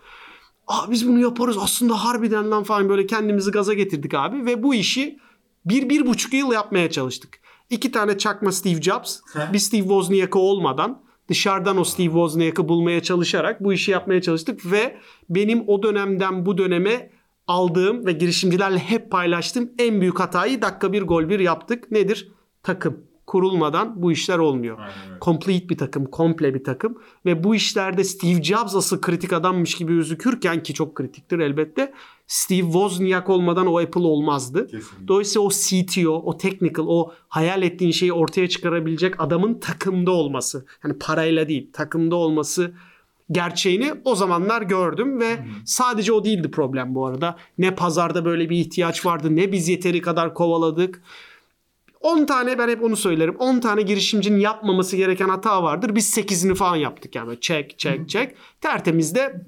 Aa 0.67 0.91
biz 0.91 1.07
bunu 1.07 1.19
yaparız 1.19 1.57
aslında 1.57 2.03
harbiden 2.03 2.51
lan 2.51 2.63
falan 2.63 2.89
böyle 2.89 3.07
kendimizi 3.07 3.51
gaza 3.51 3.74
getirdik 3.74 4.13
abi 4.13 4.45
ve 4.45 4.63
bu 4.63 4.75
işi 4.75 5.19
bir, 5.65 5.89
bir 5.89 6.05
buçuk 6.05 6.34
yıl 6.34 6.51
yapmaya 6.51 6.91
çalıştık. 6.91 7.39
İki 7.69 7.91
tane 7.91 8.17
çakma 8.17 8.51
Steve 8.51 8.81
Jobs, 8.81 9.19
bir 9.53 9.60
Steve 9.60 9.81
Wozniak'ı 9.81 10.39
olmadan 10.39 11.01
dışarıdan 11.29 11.77
o 11.77 11.84
Steve 11.84 12.05
Wozniak'ı 12.05 12.69
bulmaya 12.69 13.03
çalışarak 13.03 13.63
bu 13.63 13.74
işi 13.74 13.91
yapmaya 13.91 14.22
çalıştık 14.22 14.72
ve 14.72 14.98
benim 15.29 15.63
o 15.67 15.84
dönemden 15.84 16.45
bu 16.45 16.57
döneme 16.57 17.12
aldığım 17.48 18.05
ve 18.05 18.12
girişimcilerle 18.12 18.79
hep 18.79 19.12
paylaştığım 19.12 19.72
en 19.79 20.01
büyük 20.01 20.19
hatayı 20.19 20.62
dakika 20.62 20.93
bir 20.93 21.01
gol 21.01 21.29
bir 21.29 21.39
yaptık. 21.39 21.91
Nedir? 21.91 22.31
Takım. 22.63 23.04
Kurulmadan 23.27 24.01
bu 24.01 24.12
işler 24.12 24.38
olmuyor. 24.38 24.77
Aynen. 24.79 25.20
Complete 25.22 25.70
bir 25.70 25.77
takım, 25.77 26.05
komple 26.05 26.53
bir 26.53 26.63
takım 26.63 26.98
ve 27.25 27.44
bu 27.44 27.55
işlerde 27.55 28.03
Steve 28.03 28.44
Jobs 28.44 28.75
asıl 28.75 29.01
kritik 29.01 29.34
adammış 29.34 29.75
gibi 29.75 29.94
gözükürken 29.94 30.63
ki 30.63 30.74
çok 30.74 30.96
kritiktir 30.96 31.39
elbette. 31.39 31.94
Steve 32.27 32.62
Wozniak 32.62 33.29
olmadan 33.29 33.67
o 33.67 33.79
Apple 33.79 34.01
olmazdı. 34.01 34.67
Kesinlikle. 34.67 35.08
Dolayısıyla 35.08 35.48
o 35.48 35.50
CTO, 35.50 36.12
o 36.12 36.38
technical, 36.38 36.86
o 36.88 37.12
hayal 37.27 37.63
ettiğin 37.63 37.91
şeyi 37.91 38.13
ortaya 38.13 38.50
çıkarabilecek 38.50 39.22
adamın 39.22 39.60
takımda 39.60 40.12
olması. 40.12 40.65
Yani 40.84 40.98
parayla 41.00 41.48
değil, 41.48 41.70
takımda 41.74 42.15
olması 42.15 42.74
gerçeğini 43.32 43.94
o 44.03 44.15
zamanlar 44.15 44.62
gördüm 44.62 45.20
ve 45.20 45.38
sadece 45.65 46.13
o 46.13 46.24
değildi 46.24 46.51
problem 46.51 46.96
bu 46.96 47.05
arada. 47.05 47.36
Ne 47.58 47.75
pazarda 47.75 48.25
böyle 48.25 48.50
bir 48.50 48.58
ihtiyaç 48.58 49.05
vardı 49.05 49.36
ne 49.36 49.51
biz 49.51 49.70
yeteri 49.70 50.01
kadar 50.01 50.34
kovaladık. 50.34 51.01
10 51.99 52.25
tane 52.25 52.57
ben 52.57 52.69
hep 52.69 52.83
onu 52.83 52.97
söylerim. 52.97 53.35
10 53.35 53.59
tane 53.59 53.81
girişimcinin 53.81 54.39
yapmaması 54.39 54.97
gereken 54.97 55.29
hata 55.29 55.63
vardır. 55.63 55.95
Biz 55.95 56.17
8'ini 56.17 56.55
falan 56.55 56.75
yaptık 56.75 57.15
yani. 57.15 57.27
Böyle 57.27 57.39
Çek, 57.39 57.79
çek, 57.79 58.09
çek. 58.09 58.35
Tertemiz 58.61 59.15
de 59.15 59.45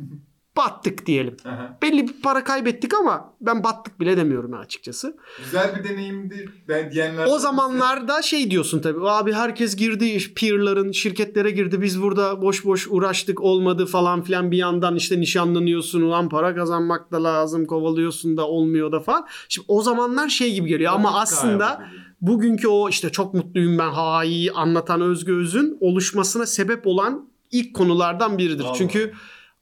battık 0.58 1.06
diyelim. 1.06 1.38
Aha. 1.46 1.78
Belli 1.82 2.08
bir 2.08 2.22
para 2.22 2.44
kaybettik 2.44 2.94
ama 2.94 3.34
ben 3.42 3.64
battık 3.64 4.00
bile 4.00 4.18
demiyorum 4.18 4.54
açıkçası. 4.54 5.18
Güzel 5.44 5.76
bir 5.80 5.90
deneyimdi 5.90 6.50
ben 6.68 6.92
diyenler. 6.92 7.28
O 7.30 7.40
zamanlarda 7.40 8.22
şey 8.22 8.52
diyorsun 8.52 8.80
tabii. 8.80 9.10
Abi 9.10 9.34
herkes 9.34 9.76
girdi, 9.76 10.34
peer'ların 10.36 10.92
şirketlere 10.92 11.52
girdi. 11.52 11.82
Biz 11.82 12.02
burada 12.02 12.42
boş 12.42 12.66
boş 12.66 12.88
uğraştık 12.90 13.42
olmadı 13.42 13.86
falan 13.86 14.22
filan 14.22 14.52
bir 14.52 14.58
yandan 14.58 14.96
işte 14.96 15.20
nişanlanıyorsun. 15.20 16.02
Ulan 16.02 16.30
para 16.30 16.56
kazanmak 16.56 17.12
da 17.12 17.24
lazım. 17.24 17.66
Kovalıyorsun 17.66 18.38
da 18.38 18.48
olmuyor 18.48 18.92
da 18.92 19.00
falan. 19.00 19.28
Şimdi 19.50 19.66
o 19.68 19.82
zamanlar 19.82 20.30
şey 20.30 20.54
gibi 20.54 20.70
geliyor 20.70 20.94
ama 20.94 21.20
aslında. 21.20 21.88
Bugünkü 22.22 22.68
o 22.68 22.90
işte 22.90 23.10
çok 23.10 23.34
mutluyum 23.34 23.78
ben 23.78 23.90
ha 23.90 24.24
iyi 24.24 24.52
anlatan 24.52 25.02
Özgü 25.02 25.34
Öz'ün 25.34 25.78
oluşmasına 25.82 26.46
sebep 26.46 26.88
olan 26.88 27.30
ilk 27.52 27.74
konulardan 27.74 28.38
biridir. 28.38 28.64
Allah. 28.64 28.74
Çünkü 28.74 29.14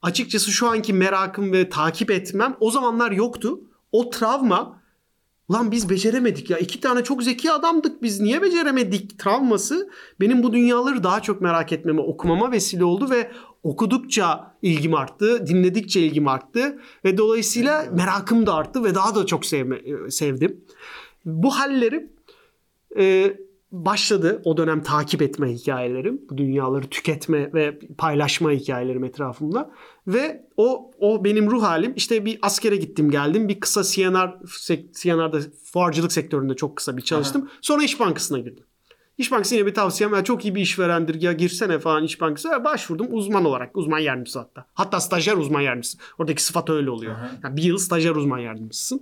açıkçası 0.02 0.50
şu 0.50 0.68
anki 0.68 0.92
merakım 0.92 1.52
ve 1.52 1.68
takip 1.68 2.10
etmem 2.10 2.56
o 2.60 2.70
zamanlar 2.70 3.10
yoktu. 3.10 3.60
O 3.92 4.10
travma 4.10 4.80
Lan 5.50 5.70
biz 5.70 5.90
beceremedik 5.90 6.50
ya. 6.50 6.58
iki 6.58 6.80
tane 6.80 7.04
çok 7.04 7.22
zeki 7.22 7.52
adamdık 7.52 8.02
biz. 8.02 8.20
Niye 8.20 8.42
beceremedik 8.42 9.18
travması 9.18 9.90
benim 10.20 10.42
bu 10.42 10.52
dünyaları 10.52 11.04
daha 11.04 11.22
çok 11.22 11.40
merak 11.40 11.72
etmeme, 11.72 12.00
okumama 12.00 12.52
vesile 12.52 12.84
oldu 12.84 13.10
ve 13.10 13.30
okudukça 13.62 14.54
ilgim 14.62 14.94
arttı, 14.94 15.46
dinledikçe 15.46 16.00
ilgim 16.00 16.28
arttı 16.28 16.78
ve 17.04 17.18
dolayısıyla 17.18 17.86
merakım 17.92 18.46
da 18.46 18.54
arttı 18.54 18.84
ve 18.84 18.94
daha 18.94 19.14
da 19.14 19.26
çok 19.26 19.46
sevme, 19.46 19.80
sevdim. 20.10 20.64
Bu 21.24 21.50
hallerim 21.50 22.12
e, 22.98 23.36
başladı 23.72 24.42
o 24.44 24.56
dönem 24.56 24.82
takip 24.82 25.22
etme 25.22 25.52
hikayelerim. 25.52 26.20
Bu 26.30 26.38
dünyaları 26.38 26.86
tüketme 26.86 27.52
ve 27.54 27.78
paylaşma 27.98 28.50
hikayelerim 28.50 29.04
etrafımda. 29.04 29.70
Ve 30.06 30.46
o 30.56 30.90
o 30.98 31.24
benim 31.24 31.50
ruh 31.50 31.62
halim. 31.62 31.92
İşte 31.96 32.24
bir 32.24 32.38
askere 32.42 32.76
gittim 32.76 33.10
geldim. 33.10 33.48
Bir 33.48 33.60
kısa 33.60 33.82
CNR, 33.82 34.34
CNR'da 35.02 35.40
fuarcılık 35.64 36.12
sektöründe 36.12 36.54
çok 36.56 36.76
kısa 36.76 36.96
bir 36.96 37.02
çalıştım. 37.02 37.50
Sonra 37.60 37.84
İş 37.84 38.00
Bankası'na 38.00 38.38
girdim. 38.38 38.64
İş 39.18 39.32
Bankası 39.32 39.54
yine 39.54 39.66
bir 39.66 39.74
tavsiyem. 39.74 40.14
Ya 40.14 40.24
çok 40.24 40.44
iyi 40.44 40.54
bir 40.54 40.60
işverendir 40.60 41.22
ya 41.22 41.32
girsene 41.32 41.78
falan 41.78 42.04
İş 42.04 42.20
Bankası. 42.20 42.48
Ya 42.48 42.64
başvurdum 42.64 43.06
uzman 43.10 43.44
olarak. 43.44 43.76
Uzman 43.76 43.98
yardımcısı 43.98 44.38
hatta. 44.38 44.66
Hatta 44.74 45.00
stajyer 45.00 45.36
uzman 45.36 45.60
yardımcısı. 45.60 45.98
Oradaki 46.18 46.42
sıfat 46.42 46.70
öyle 46.70 46.90
oluyor. 46.90 47.12
Aha. 47.12 47.30
Yani 47.44 47.56
bir 47.56 47.62
yıl 47.62 47.78
stajyer 47.78 48.16
uzman 48.16 48.38
yardımcısısın. 48.38 49.00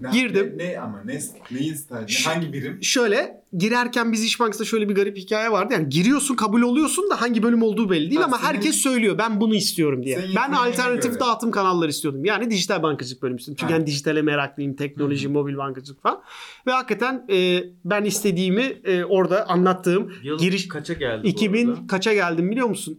Ne- 0.00 0.10
girdim. 0.10 0.54
Ne, 0.56 0.70
ne 0.72 0.80
ama 0.80 1.02
ne 1.04 1.20
neyin 1.50 1.74
stajı? 1.74 2.28
Hangi 2.28 2.52
birim? 2.52 2.78
Şöyle 2.82 3.40
girerken 3.58 4.12
biz 4.12 4.24
İş 4.24 4.40
Bankası'nda 4.40 4.64
şöyle 4.68 4.88
bir 4.88 4.94
garip 4.94 5.16
hikaye 5.16 5.50
vardı. 5.52 5.72
Yani 5.74 5.88
giriyorsun 5.88 6.34
kabul 6.36 6.62
oluyorsun 6.62 7.10
da 7.10 7.20
hangi 7.20 7.42
bölüm 7.42 7.62
olduğu 7.62 7.90
belli 7.90 8.10
değil 8.10 8.20
Ha, 8.20 8.24
ama 8.26 8.36
senin- 8.38 8.46
herkes 8.48 8.76
söylüyor 8.76 9.18
ben 9.18 9.40
bunu 9.40 9.54
istiyorum 9.54 10.02
diye. 10.02 10.24
Ben 10.36 10.52
alternatif 10.52 11.10
göre. 11.10 11.20
dağıtım 11.20 11.50
kanalları 11.50 11.90
istiyordum. 11.90 12.24
Yani 12.24 12.50
dijital 12.50 12.82
bankacılık 12.82 13.22
bölümü 13.22 13.38
istiyordum. 13.40 13.60
Çünkü 13.60 13.72
Ha. 13.74 13.78
ben 13.80 13.86
dijitale 13.86 14.22
meraklıyım. 14.22 14.76
Teknoloji, 14.76 15.28
mobil 15.28 15.56
bankacılık 15.56 16.02
falan. 16.02 16.22
Ve 16.66 16.70
hakikaten 16.72 17.26
e, 17.32 17.64
ben 17.84 18.04
istediğimi 18.04 18.62
e, 18.84 19.04
orada 19.04 19.48
anlattığım 19.48 20.12
Yıl 20.22 20.38
giriş 20.38 20.68
kaça 20.68 20.92
geldi 20.94 21.24
bu 21.24 21.28
2000 21.28 21.68
arada? 21.68 21.86
kaça 21.86 22.14
geldim 22.14 22.50
biliyor 22.50 22.66
musun? 22.68 22.98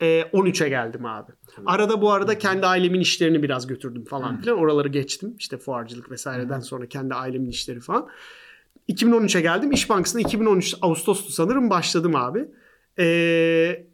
2013'e 0.00 0.68
geldim 0.68 1.06
abi. 1.06 1.32
Arada 1.66 2.02
bu 2.02 2.12
arada 2.12 2.38
kendi 2.38 2.66
ailemin 2.66 3.00
işlerini 3.00 3.42
biraz 3.42 3.66
götürdüm 3.66 4.04
falan 4.04 4.40
filan. 4.40 4.58
Oraları 4.58 4.88
geçtim. 4.88 5.34
İşte 5.38 5.58
fuarcılık 5.58 6.10
vesaireden 6.10 6.60
sonra 6.60 6.86
kendi 6.86 7.14
ailemin 7.14 7.50
işleri 7.50 7.80
falan. 7.80 8.08
2013'e 8.88 9.40
geldim. 9.40 9.72
İş 9.72 9.90
Bankası'nda 9.90 10.20
2013 10.20 10.74
Ağustos'tu 10.82 11.32
sanırım 11.32 11.70
başladım 11.70 12.16
abi. 12.16 12.48
Ee, 12.98 13.86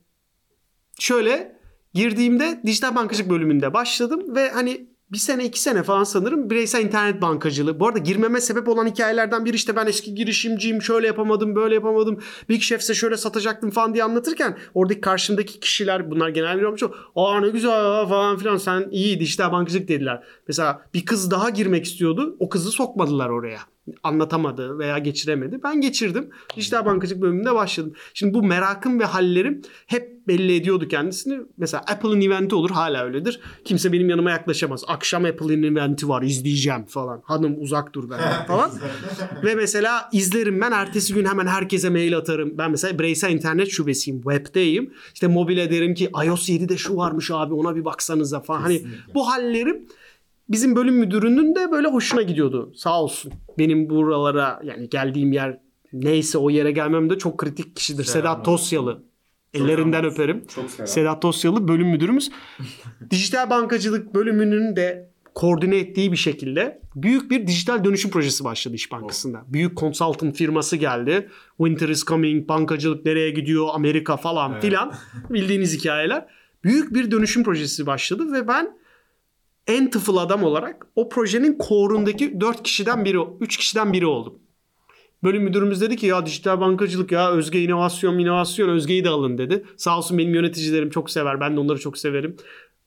şöyle 0.99 1.61
girdiğimde 1.95 2.61
dijital 2.67 2.95
bankacılık 2.95 3.31
bölümünde 3.31 3.75
başladım 3.75 4.35
ve 4.37 4.51
hani 4.51 4.90
bir 5.13 5.19
sene 5.19 5.45
iki 5.45 5.61
sene 5.61 5.83
falan 5.83 6.05
sanırım 6.05 6.51
bireysel 6.51 6.85
internet 6.85 7.23
bankacılığı. 7.23 7.81
Bu 7.81 7.87
arada 7.87 7.99
girmeme 7.99 8.41
sebep 8.41 8.69
olan 8.69 8.87
hikayelerden 8.87 9.45
biri 9.45 9.57
işte 9.57 9.77
ben 9.77 9.87
eski 9.87 10.15
girişimciyim 10.15 10.83
şöyle 10.83 11.07
yapamadım 11.07 11.55
böyle 11.55 11.75
yapamadım. 11.75 12.21
Big 12.49 12.61
Chef'se 12.61 12.95
şöyle 12.95 13.17
satacaktım 13.17 13.71
falan 13.71 13.95
diye 13.95 14.05
anlatırken 14.05 14.59
oradaki 14.75 15.01
karşımdaki 15.01 15.61
kişiler 15.61 16.11
bunlar 16.11 16.29
genel 16.29 16.59
bir 16.59 16.63
olmuş. 16.63 16.83
Aa 17.17 17.41
ne 17.41 17.49
güzel 17.49 18.07
falan 18.09 18.37
filan 18.37 18.57
sen 18.57 18.89
iyi 18.91 19.21
dijital 19.21 19.53
bankacılık 19.53 19.89
dediler. 19.89 20.25
Mesela 20.49 20.83
bir 20.95 21.05
kız 21.05 21.31
daha 21.31 21.51
girmek 21.51 21.85
istiyordu 21.85 22.37
o 22.39 22.49
kızı 22.49 22.71
sokmadılar 22.71 23.29
oraya. 23.29 23.61
Anlatamadı 24.03 24.79
veya 24.79 24.99
geçiremedi. 24.99 25.61
Ben 25.65 25.81
geçirdim. 25.81 26.31
Dijital 26.57 26.85
bankacılık 26.87 27.23
bölümünde 27.23 27.55
başladım. 27.55 27.93
Şimdi 28.15 28.35
bu 28.35 28.43
merakım 28.43 29.01
ve 29.01 29.05
hallerim 29.05 29.63
hep 29.87 30.21
belli 30.29 30.57
ediyordu 30.57 30.89
kendisini. 30.89 31.41
Mesela 31.59 31.83
Apple'ın 31.89 32.21
eventi 32.21 32.55
olur 32.55 32.71
hala 32.71 33.05
öyledir. 33.05 33.41
Kimse 33.65 33.93
benim 33.93 34.11
yanıma 34.11 34.31
yaklaşamaz. 34.31 34.85
Akşam 34.87 35.25
Apple'ın 35.25 35.63
eventi 35.63 36.09
var 36.09 36.23
izleyeceğim 36.23 36.85
falan. 36.85 37.23
Hanım 37.25 37.55
uzak 37.61 37.93
dur 37.95 38.11
benden 38.11 38.45
falan. 38.47 38.71
ve 39.45 39.55
mesela 39.55 40.09
izlerim 40.13 40.61
ben 40.61 40.73
ertesi 40.73 41.15
gün 41.15 41.25
hemen 41.25 41.47
herkese 41.47 41.91
mail 41.91 42.17
atarım. 42.17 42.59
Ben 42.59 42.71
mesela 42.71 42.99
bireysel 42.99 43.31
internet 43.31 43.71
şubesiyim. 43.71 44.21
Web'deyim. 44.23 44.93
İşte 45.15 45.27
mobile 45.27 45.71
derim 45.71 45.95
ki 45.95 46.11
iOS 46.27 46.49
7'de 46.49 46.77
şu 46.77 46.97
varmış 46.97 47.31
abi 47.31 47.55
ona 47.55 47.77
bir 47.77 47.85
baksanıza 47.85 48.41
falan. 48.41 48.61
Hani 48.61 48.75
Kesinlikle. 48.79 49.15
bu 49.15 49.29
hallerim 49.31 49.87
bizim 50.51 50.77
bölüm 50.77 50.95
müdürünün 50.95 51.55
de 51.55 51.71
böyle 51.73 51.89
hoşuna 51.89 52.23
gidiyordu. 52.23 52.73
Sağ 52.77 53.03
olsun. 53.03 53.33
Benim 53.59 53.91
buralara 53.91 54.61
yani 54.65 54.89
geldiğim 54.89 55.33
yer 55.33 55.59
neyse 55.93 56.39
o 56.39 56.51
yere 56.51 56.73
gelmem 56.73 57.11
de 57.11 57.19
çok 57.19 57.39
kritik 57.39 57.77
kişidir. 57.77 58.05
Selam 58.05 58.35
Sedat. 58.35 58.45
Tosyalı. 58.45 59.03
Ellerinden 59.55 60.05
olsun. 60.05 60.15
öperim. 60.15 60.45
Çok 60.55 60.71
selam. 60.71 60.87
Sedat 60.87 61.23
Tosyalı 61.23 61.69
bölüm 61.69 61.89
müdürümüz. 61.89 62.31
Dijital 63.11 63.51
bankacılık 63.51 64.15
bölümünün 64.15 64.77
de 64.77 65.11
koordine 65.35 65.77
ettiği 65.79 66.13
bir 66.13 66.17
şekilde 66.17 66.81
büyük 66.95 67.31
bir 67.31 67.47
dijital 67.47 67.85
dönüşüm 67.85 68.11
projesi 68.11 68.45
başladı 68.45 68.75
İş 68.75 68.93
Bankası'nda. 68.93 69.43
Büyük 69.47 69.79
consultant 69.79 70.37
firması 70.37 70.77
geldi. 70.77 71.29
Winter 71.57 71.89
is 71.89 72.05
coming, 72.05 72.49
bankacılık 72.49 73.05
nereye 73.07 73.31
gidiyor, 73.31 73.69
Amerika 73.73 74.17
falan 74.17 74.53
Evet. 74.53 74.63
filan. 74.63 74.95
Bildiğiniz 75.31 75.79
hikayeler. 75.79 76.27
Büyük 76.65 76.95
bir 76.95 77.11
dönüşüm 77.11 77.45
projesi 77.45 77.87
başladı 77.87 78.33
ve 78.33 78.49
ben 78.49 78.80
en 79.71 79.91
tıfıl 79.91 80.17
adam 80.17 80.45
olarak 80.45 80.87
o 80.97 81.09
projenin 81.09 81.59
core'undaki 81.69 82.41
4 82.41 82.63
kişiden 82.63 83.05
biri, 83.05 83.19
3 83.41 83.57
kişiden 83.57 83.93
biri 83.93 84.07
oldum. 84.07 84.39
Bölüm 85.25 85.43
müdürümüz 85.43 85.81
dedi 85.81 85.97
ki 85.97 86.07
ya 86.07 86.27
dijital 86.27 86.61
bankacılık 86.61 87.13
ya 87.13 87.31
Özge 87.31 87.63
inovasyon 87.63 88.19
inovasyon 88.19 88.69
Özge'yi 88.69 89.05
de 89.05 89.09
alın 89.09 89.39
dedi. 89.39 89.65
Sağ 89.77 89.99
olsun 89.99 90.19
benim 90.19 90.35
yöneticilerim 90.35 90.91
çok 90.91 91.11
sever 91.11 91.41
ben 91.41 91.57
de 91.57 91.61
onları 91.61 91.79
çok 91.79 91.99
severim. 91.99 92.37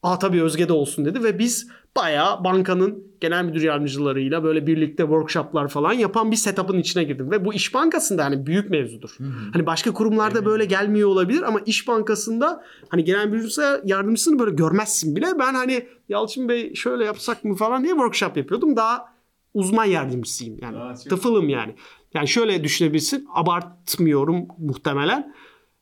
Aa 0.03 0.19
tabii 0.19 0.43
Özge 0.43 0.67
de 0.67 0.73
olsun 0.73 1.05
dedi 1.05 1.23
ve 1.23 1.39
biz 1.39 1.67
bayağı 1.97 2.43
bankanın 2.43 3.03
genel 3.21 3.45
müdür 3.45 3.61
yardımcılarıyla 3.63 4.43
böyle 4.43 4.67
birlikte 4.67 5.03
workshoplar 5.03 5.67
falan 5.67 5.93
yapan 5.93 6.31
bir 6.31 6.35
setup'ın 6.35 6.77
içine 6.77 7.03
girdim. 7.03 7.31
Ve 7.31 7.45
bu 7.45 7.53
iş 7.53 7.73
bankasında 7.73 8.25
hani 8.25 8.45
büyük 8.45 8.69
mevzudur. 8.69 9.17
Hani 9.53 9.65
başka 9.65 9.93
kurumlarda 9.93 10.37
Eminim. 10.37 10.45
böyle 10.51 10.65
gelmiyor 10.65 11.09
olabilir 11.09 11.41
ama 11.41 11.59
iş 11.65 11.87
bankasında 11.87 12.63
hani 12.89 13.03
genel 13.03 13.27
müdür 13.27 13.55
yardımcısını 13.85 14.39
böyle 14.39 14.55
görmezsin 14.55 15.15
bile. 15.15 15.27
Ben 15.39 15.53
hani 15.53 15.87
Yalçın 16.09 16.49
Bey 16.49 16.73
şöyle 16.75 17.05
yapsak 17.05 17.43
mı 17.43 17.55
falan 17.55 17.83
diye 17.83 17.93
workshop 17.93 18.37
yapıyordum. 18.37 18.75
Daha 18.75 19.13
uzman 19.53 19.85
yardımcısıyım 19.85 20.59
yani. 20.61 20.77
Aa, 20.77 20.93
Tıfılım 20.93 21.49
yani. 21.49 21.75
Yani 22.13 22.27
şöyle 22.27 22.63
düşünebilirsin. 22.63 23.27
Abartmıyorum 23.33 24.47
muhtemelen. 24.57 25.35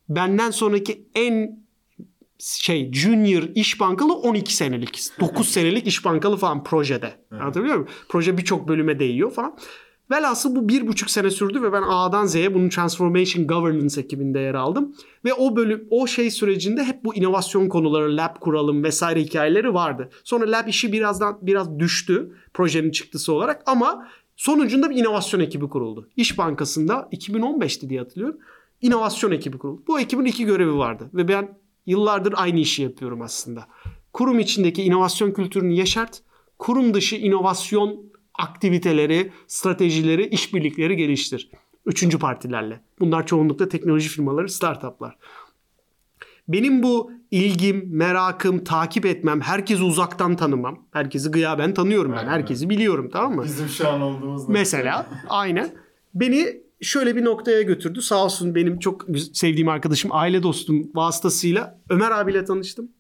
Benden 0.10 0.52
sonraki 0.52 1.08
en 1.16 1.62
şey 2.42 2.94
junior 2.94 3.44
iş 3.56 3.80
bankalı 3.80 4.14
12 4.14 4.56
senelik. 4.56 5.00
9 5.20 5.48
senelik 5.48 5.88
iş 5.88 6.06
bankalı 6.06 6.38
falan 6.38 6.64
projede. 6.64 7.14
Anlatabiliyor 7.32 7.76
muyum? 7.76 7.90
Proje 8.10 8.38
birçok 8.38 8.68
bölüme 8.68 9.00
değiyor 9.00 9.32
falan. 9.32 9.58
Velhasıl 10.12 10.56
bu 10.56 10.70
bir 10.70 10.88
buçuk 10.88 11.10
sene 11.12 11.30
sürdü 11.30 11.62
ve 11.62 11.74
ben 11.74 11.84
A'dan 11.90 12.26
Z'ye 12.26 12.54
bunun 12.54 12.70
Transformation 12.70 13.48
Governance 13.48 14.02
ekibinde 14.02 14.40
yer 14.40 14.54
aldım. 14.54 14.96
Ve 15.26 15.34
o 15.34 15.56
bölüm, 15.56 15.88
o 15.90 16.08
şey 16.08 16.32
sürecinde 16.32 16.84
hep 16.84 17.04
bu 17.04 17.16
inovasyon 17.16 17.70
konuları, 17.70 18.18
lab 18.18 18.40
kuralım 18.40 18.84
vesaire 18.84 19.22
hikayeleri 19.22 19.74
vardı. 19.74 20.10
Sonra 20.24 20.52
lab 20.52 20.68
işi 20.68 20.94
birazdan 20.94 21.38
biraz 21.42 21.80
düştü 21.80 22.36
projenin 22.54 22.92
çıktısı 22.92 23.34
olarak 23.34 23.64
ama 23.66 24.08
sonucunda 24.36 24.90
bir 24.90 24.96
inovasyon 24.96 25.40
ekibi 25.40 25.70
kuruldu. 25.70 26.10
İş 26.16 26.38
Bankası'nda 26.38 27.10
2015'ti 27.12 27.90
diye 27.90 28.00
hatırlıyorum. 28.00 28.38
İnovasyon 28.82 29.32
ekibi 29.32 29.58
kuruldu. 29.58 29.84
Bu 29.88 30.00
ekibin 30.00 30.26
iki 30.26 30.46
görevi 30.46 30.78
vardı 30.78 31.10
ve 31.14 31.28
ben 31.28 31.58
yıllardır 31.86 32.34
aynı 32.38 32.60
işi 32.60 32.84
yapıyorum 32.84 33.22
aslında. 33.22 33.68
Kurum 34.14 34.40
içindeki 34.40 34.84
inovasyon 34.84 35.32
kültürünü 35.32 35.74
yeşert, 35.74 36.22
kurum 36.60 36.94
dışı 36.94 37.16
inovasyon 37.16 38.12
aktiviteleri, 38.34 39.32
stratejileri, 39.48 40.28
işbirlikleri 40.28 40.96
geliştir. 40.98 41.52
Üçüncü 41.86 42.20
partilerle. 42.20 42.82
Bunlar 43.00 43.26
çoğunlukla 43.26 43.70
teknoloji 43.70 44.10
firmaları, 44.10 44.50
startuplar. 44.50 45.18
Benim 46.48 46.84
bu 46.84 47.12
ilgim, 47.32 47.86
merakım, 47.90 48.64
takip 48.64 49.06
etmem, 49.06 49.42
herkesi 49.42 49.84
uzaktan 49.84 50.36
tanımam. 50.36 50.86
Herkesi 50.92 51.32
gıyaben 51.32 51.74
tanıyorum 51.74 52.12
ben. 52.12 52.18
Aynen. 52.18 52.32
Herkesi 52.32 52.70
biliyorum 52.70 53.10
tamam 53.14 53.36
mı? 53.36 53.44
Bizim 53.44 53.68
şu 53.68 53.90
an 53.90 54.02
olduğumuz. 54.02 54.50
Mesela 54.50 55.08
aynen. 55.30 55.72
Beni 56.14 56.62
şöyle 56.82 57.16
bir 57.16 57.26
noktaya 57.26 57.62
götürdü. 57.62 58.02
Sağ 58.02 58.26
olsun 58.26 58.56
benim 58.56 58.80
çok 58.80 59.06
sevdiğim 59.34 59.70
arkadaşım, 59.70 60.12
aile 60.14 60.44
dostum 60.44 60.92
vasıtasıyla 60.96 61.82
Ömer 61.90 62.12
abiyle 62.12 62.46
tanıştım. 62.46 62.92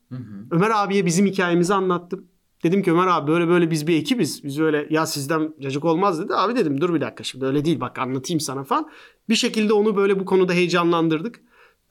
Ömer 0.51 0.71
abiye 0.75 1.05
bizim 1.05 1.25
hikayemizi 1.25 1.73
anlattım. 1.73 2.27
Dedim 2.63 2.83
ki 2.83 2.91
Ömer 2.91 3.07
abi 3.07 3.31
böyle 3.31 3.47
böyle 3.47 3.71
biz 3.71 3.87
bir 3.87 3.97
ekibiz. 3.97 4.43
Biz 4.43 4.59
öyle 4.59 4.87
ya 4.89 5.05
sizden 5.05 5.53
cacık 5.61 5.85
olmaz 5.85 6.19
dedi. 6.19 6.35
Abi 6.35 6.55
dedim 6.55 6.81
dur 6.81 6.93
bir 6.93 7.01
dakika 7.01 7.23
şimdi 7.23 7.45
öyle 7.45 7.65
değil 7.65 7.79
bak 7.79 7.99
anlatayım 7.99 8.39
sana 8.39 8.63
falan. 8.63 8.89
Bir 9.29 9.35
şekilde 9.35 9.73
onu 9.73 9.95
böyle 9.95 10.19
bu 10.19 10.25
konuda 10.25 10.53
heyecanlandırdık. 10.53 11.41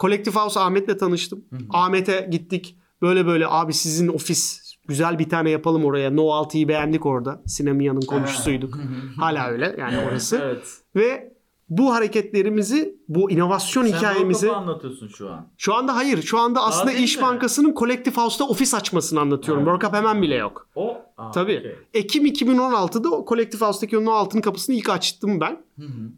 Collective 0.01 0.35
House 0.35 0.61
Ahmet'le 0.61 0.99
tanıştım. 0.99 1.45
Ahmet'e 1.71 2.29
gittik. 2.31 2.77
Böyle 3.03 3.27
böyle 3.27 3.47
abi 3.49 3.73
sizin 3.73 4.09
ofis 4.09 4.71
güzel 4.89 5.19
bir 5.19 5.29
tane 5.29 5.51
yapalım 5.51 5.85
oraya. 5.85 6.11
No 6.11 6.23
6'yı 6.23 6.69
beğendik 6.69 7.07
orada. 7.07 7.43
Sinemiya'nın 7.47 8.01
komşusuyduk. 8.01 8.79
Hala 9.17 9.49
öyle 9.49 9.77
yani 9.79 9.99
orası. 10.09 10.41
Evet. 10.45 10.79
Ve 10.97 11.30
bu 11.71 11.95
hareketlerimizi, 11.95 12.95
bu 13.09 13.31
inovasyon 13.31 13.87
Sen 13.87 13.97
hikayemizi 13.99 14.41
Cup'ı 14.47 14.57
anlatıyorsun 14.57 15.09
şu 15.09 15.31
an. 15.31 15.47
şu 15.57 15.75
anda 15.75 15.97
hayır. 15.97 16.23
Şu 16.23 16.39
anda 16.39 16.63
aslında 16.63 16.93
değil 16.93 17.03
İş 17.05 17.17
mi? 17.17 17.23
Bankası'nın 17.23 17.75
Collective 17.75 18.15
House'da 18.15 18.49
ofis 18.49 18.75
açmasını 18.75 19.21
anlatıyorum. 19.21 19.63
Evet. 19.63 19.75
World 19.75 19.93
Cup 19.93 20.01
hemen 20.05 20.23
bile 20.23 20.35
yok. 20.35 20.69
O 20.75 20.97
Aa, 21.19 21.31
Tabii. 21.31 21.59
okey. 21.59 21.77
Ekim 21.95 22.27
2016'da 22.27 23.11
o 23.11 23.27
Collective 23.29 23.65
House'daki 23.67 23.99
o 23.99 24.05
No 24.05 24.11
altın 24.11 24.41
kapısını 24.41 24.77
ilk 24.77 24.89
açtım 24.91 25.41
ben. 25.41 25.63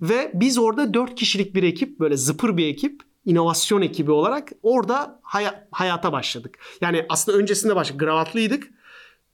Ve 0.02 0.30
biz 0.34 0.58
orada 0.58 0.94
4 0.94 1.14
kişilik 1.14 1.54
bir 1.54 1.62
ekip, 1.62 2.00
böyle 2.00 2.16
zıpır 2.16 2.56
bir 2.56 2.66
ekip, 2.66 3.00
inovasyon 3.24 3.82
ekibi 3.82 4.10
olarak 4.10 4.52
orada 4.62 5.20
haya- 5.22 5.68
hayata 5.72 6.12
başladık. 6.12 6.58
Yani 6.80 7.06
aslında 7.08 7.38
öncesinde 7.38 7.76
başladık. 7.76 8.00
Gravatlıydık. 8.00 8.70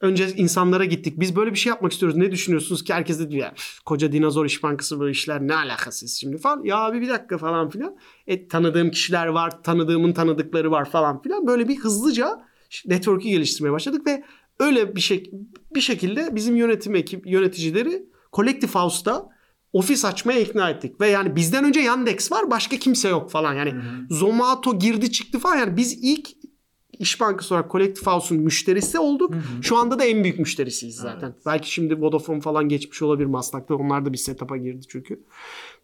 Önce 0.00 0.32
insanlara 0.36 0.84
gittik. 0.84 1.20
Biz 1.20 1.36
böyle 1.36 1.50
bir 1.52 1.58
şey 1.58 1.70
yapmak 1.70 1.92
istiyoruz. 1.92 2.16
Ne 2.18 2.32
düşünüyorsunuz 2.32 2.84
ki? 2.84 2.94
Herkes 2.94 3.18
de 3.18 3.30
diyor 3.30 3.42
ya, 3.42 3.52
"Üf, 3.52 3.80
koca 3.84 4.12
dinozor 4.12 4.46
iş 4.46 4.62
bankası 4.62 5.00
böyle 5.00 5.10
işler 5.10 5.40
ne 5.40 5.54
alakasız 5.54 6.16
şimdi 6.16 6.38
falan. 6.38 6.64
Ya 6.64 6.76
abi 6.76 7.00
bir 7.00 7.08
dakika 7.08 7.38
falan 7.38 7.70
filan. 7.70 7.96
E, 8.26 8.48
tanıdığım 8.48 8.90
kişiler 8.90 9.26
var. 9.26 9.62
Tanıdığımın 9.62 10.12
tanıdıkları 10.12 10.70
var 10.70 10.90
falan 10.90 11.22
filan. 11.22 11.46
Böyle 11.46 11.68
bir 11.68 11.76
hızlıca 11.76 12.40
network'ü 12.86 13.28
geliştirmeye 13.28 13.72
başladık 13.72 14.06
ve 14.06 14.24
öyle 14.60 14.96
bir 14.96 15.00
şey 15.00 15.30
bir 15.74 15.80
şekilde 15.80 16.34
bizim 16.34 16.56
yönetim 16.56 16.94
ekip 16.94 17.26
yöneticileri 17.26 18.06
Collective 18.32 18.70
House'da 18.70 19.28
ofis 19.72 20.04
açmaya 20.04 20.40
ikna 20.40 20.70
ettik. 20.70 21.00
Ve 21.00 21.08
yani 21.08 21.36
bizden 21.36 21.64
önce 21.64 21.80
Yandex 21.80 22.32
var 22.32 22.50
başka 22.50 22.76
kimse 22.76 23.08
yok 23.08 23.30
falan. 23.30 23.54
Yani 23.54 23.74
Zomato 24.10 24.78
girdi 24.78 25.12
çıktı 25.12 25.38
falan. 25.38 25.56
Yani 25.56 25.76
biz 25.76 25.98
ilk 26.02 26.28
İş 26.98 27.20
Bankası 27.20 27.54
olarak 27.54 27.70
Collective 27.70 28.10
House'un 28.10 28.42
müşterisi 28.42 28.98
olduk. 28.98 29.34
Şu 29.62 29.76
anda 29.76 29.98
da 29.98 30.04
en 30.04 30.24
büyük 30.24 30.38
müşterisiyiz 30.38 30.96
zaten. 30.96 31.34
Belki 31.46 31.72
şimdi 31.72 32.00
Vodafone 32.00 32.40
falan 32.40 32.68
geçmiş 32.68 33.02
olabilir 33.02 33.26
Maslak'ta. 33.26 33.74
Onlar 33.74 34.06
da 34.06 34.12
bir 34.12 34.18
setup'a 34.18 34.56
girdi 34.56 34.86
çünkü. 34.88 35.24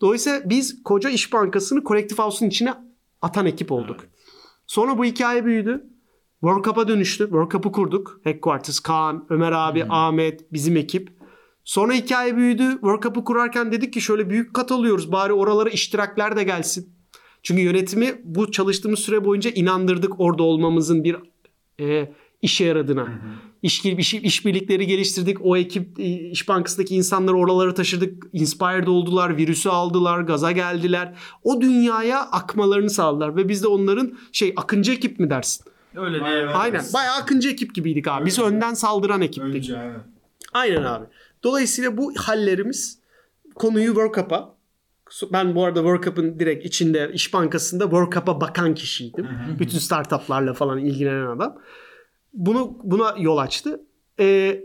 Dolayısıyla 0.00 0.42
biz 0.44 0.82
koca 0.82 1.10
İş 1.10 1.32
Bankası'nı 1.32 1.84
Collective 1.84 2.22
House'un 2.22 2.48
içine 2.48 2.74
atan 3.22 3.46
ekip 3.46 3.72
olduk. 3.72 4.00
Sonra 4.66 4.98
bu 4.98 5.04
hikaye 5.04 5.44
büyüdü. 5.44 5.84
World 6.40 6.64
Cup'a 6.64 6.88
dönüştü. 6.88 7.24
World 7.24 7.50
Cup'ı 7.50 7.72
kurduk. 7.72 8.20
Headquarters, 8.24 8.80
Kaan, 8.80 9.26
Ömer 9.30 9.52
abi, 9.52 9.84
Ahmet, 9.88 10.52
bizim 10.52 10.76
ekip. 10.76 11.12
Sonra 11.64 11.92
hikaye 11.92 12.36
büyüdü. 12.36 12.70
World 12.72 13.02
Cup'ı 13.02 13.24
kurarken 13.24 13.72
dedik 13.72 13.92
ki 13.92 14.00
şöyle 14.00 14.30
büyük 14.30 14.54
kat 14.54 14.72
alıyoruz. 14.72 15.12
Bari 15.12 15.32
oralara 15.32 15.70
iştirakler 15.70 16.36
de 16.36 16.44
gelsin. 16.44 16.93
Çünkü 17.44 17.62
yönetimi 17.62 18.14
bu 18.24 18.50
çalıştığımız 18.50 18.98
süre 18.98 19.24
boyunca 19.24 19.50
inandırdık 19.50 20.20
orada 20.20 20.42
olmamızın 20.42 21.04
bir 21.04 21.16
e, 21.80 22.12
işe 22.42 22.64
yaradığına. 22.64 23.08
İş, 23.62 23.84
iş, 23.84 24.14
işbirlikleri 24.14 24.86
geliştirdik. 24.86 25.38
O 25.40 25.56
ekip 25.56 26.00
e, 26.00 26.04
İş 26.04 26.48
Bankası'ndaki 26.48 26.94
insanları 26.94 27.36
oralara 27.36 27.74
taşıdık. 27.74 28.24
Inspired 28.32 28.86
oldular, 28.86 29.36
virüsü 29.36 29.68
aldılar, 29.68 30.20
gaza 30.20 30.52
geldiler. 30.52 31.14
O 31.42 31.60
dünyaya 31.60 32.20
akmalarını 32.20 32.90
sağladılar 32.90 33.36
ve 33.36 33.48
biz 33.48 33.62
de 33.62 33.68
onların 33.68 34.12
şey 34.32 34.52
akıncı 34.56 34.92
ekip 34.92 35.18
mi 35.20 35.30
dersin? 35.30 35.64
Öyle 35.94 36.20
diye. 36.24 36.46
Aynen. 36.46 36.84
Bayağı 36.94 37.16
akıncı 37.16 37.50
ekip 37.50 37.74
gibiydik 37.74 38.08
abi. 38.08 38.26
Biz 38.26 38.38
önden 38.38 38.74
saldıran 38.74 39.22
ekiptik. 39.22 39.54
Önce 39.54 39.78
aynen. 39.78 40.02
Aynen 40.52 40.82
abi. 40.82 41.06
Dolayısıyla 41.42 41.96
bu 41.96 42.12
hallerimiz 42.16 42.98
konuyu 43.54 43.86
World 43.86 44.14
Cup'a 44.14 44.54
ben 45.32 45.54
bu 45.54 45.64
arada 45.64 45.78
World 45.78 46.02
Cup'ın 46.02 46.38
direkt 46.38 46.66
içinde 46.66 47.10
İş 47.14 47.34
Bankası'nda 47.34 47.84
World 47.84 48.12
Cup'a 48.12 48.40
bakan 48.40 48.74
kişiydim. 48.74 49.28
Bütün 49.58 49.78
startuplarla 49.78 50.54
falan 50.54 50.78
ilgilenen 50.78 51.26
adam. 51.26 51.58
Bunu 52.32 52.78
buna 52.82 53.14
yol 53.18 53.36
açtı. 53.36 53.80
Ee, 54.20 54.64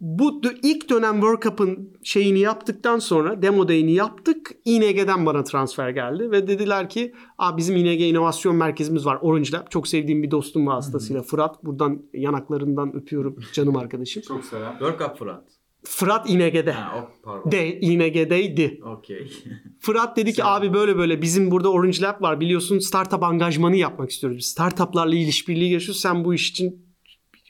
bu 0.00 0.40
ilk 0.62 0.90
dönem 0.90 1.14
World 1.14 1.42
Cup'ın 1.42 1.96
şeyini 2.02 2.38
yaptıktan 2.38 2.98
sonra 2.98 3.42
demo 3.42 3.68
day'ini 3.68 3.92
yaptık. 3.92 4.50
ING'den 4.64 5.26
bana 5.26 5.44
transfer 5.44 5.90
geldi 5.90 6.30
ve 6.30 6.46
dediler 6.46 6.88
ki 6.88 7.14
Aa, 7.38 7.56
bizim 7.56 7.76
ING 7.76 8.00
inovasyon 8.00 8.56
merkezimiz 8.56 9.06
var 9.06 9.18
Orange 9.22 9.52
Lab. 9.52 9.66
Çok 9.70 9.88
sevdiğim 9.88 10.22
bir 10.22 10.30
dostum 10.30 10.66
vasıtasıyla 10.66 11.22
Fırat. 11.22 11.64
Buradan 11.64 12.02
yanaklarından 12.14 12.96
öpüyorum 12.96 13.36
canım 13.52 13.76
arkadaşım. 13.76 14.22
Çok 14.22 14.44
selam. 14.44 14.72
World 14.72 14.98
Cup 14.98 15.18
Fırat. 15.18 15.59
Fırat 15.84 16.30
ING'de. 16.30 16.72
Ha, 16.72 16.98
o 16.98 17.22
pardon. 17.22 17.52
De 17.52 17.80
ING'deydi. 17.80 18.80
Okey. 18.84 19.32
Fırat 19.80 20.16
dedi 20.16 20.32
ki 20.32 20.44
abi 20.44 20.74
böyle 20.74 20.96
böyle 20.96 21.22
bizim 21.22 21.50
burada 21.50 21.72
Orange 21.72 22.00
Lab 22.00 22.22
var 22.22 22.40
biliyorsun 22.40 22.78
startup 22.78 23.22
angajmanı 23.22 23.76
yapmak 23.76 24.10
istiyoruz. 24.10 24.38
Biz 24.38 24.46
startuplarla 24.46 25.14
işbirliği 25.14 25.72
yaşıyoruz. 25.72 26.00
Sen 26.00 26.24
bu 26.24 26.34
iş 26.34 26.50
için 26.50 26.86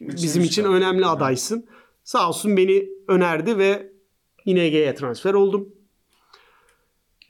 bizim 0.01 0.43
için 0.43 0.65
önemli 0.65 1.07
adaysın. 1.07 1.67
Sağ 2.05 2.29
olsun 2.29 2.57
beni 2.57 2.89
önerdi 3.09 3.59
ve 3.59 3.93
ING'ye 4.45 4.95
transfer 4.95 5.35
oldum. 5.35 5.69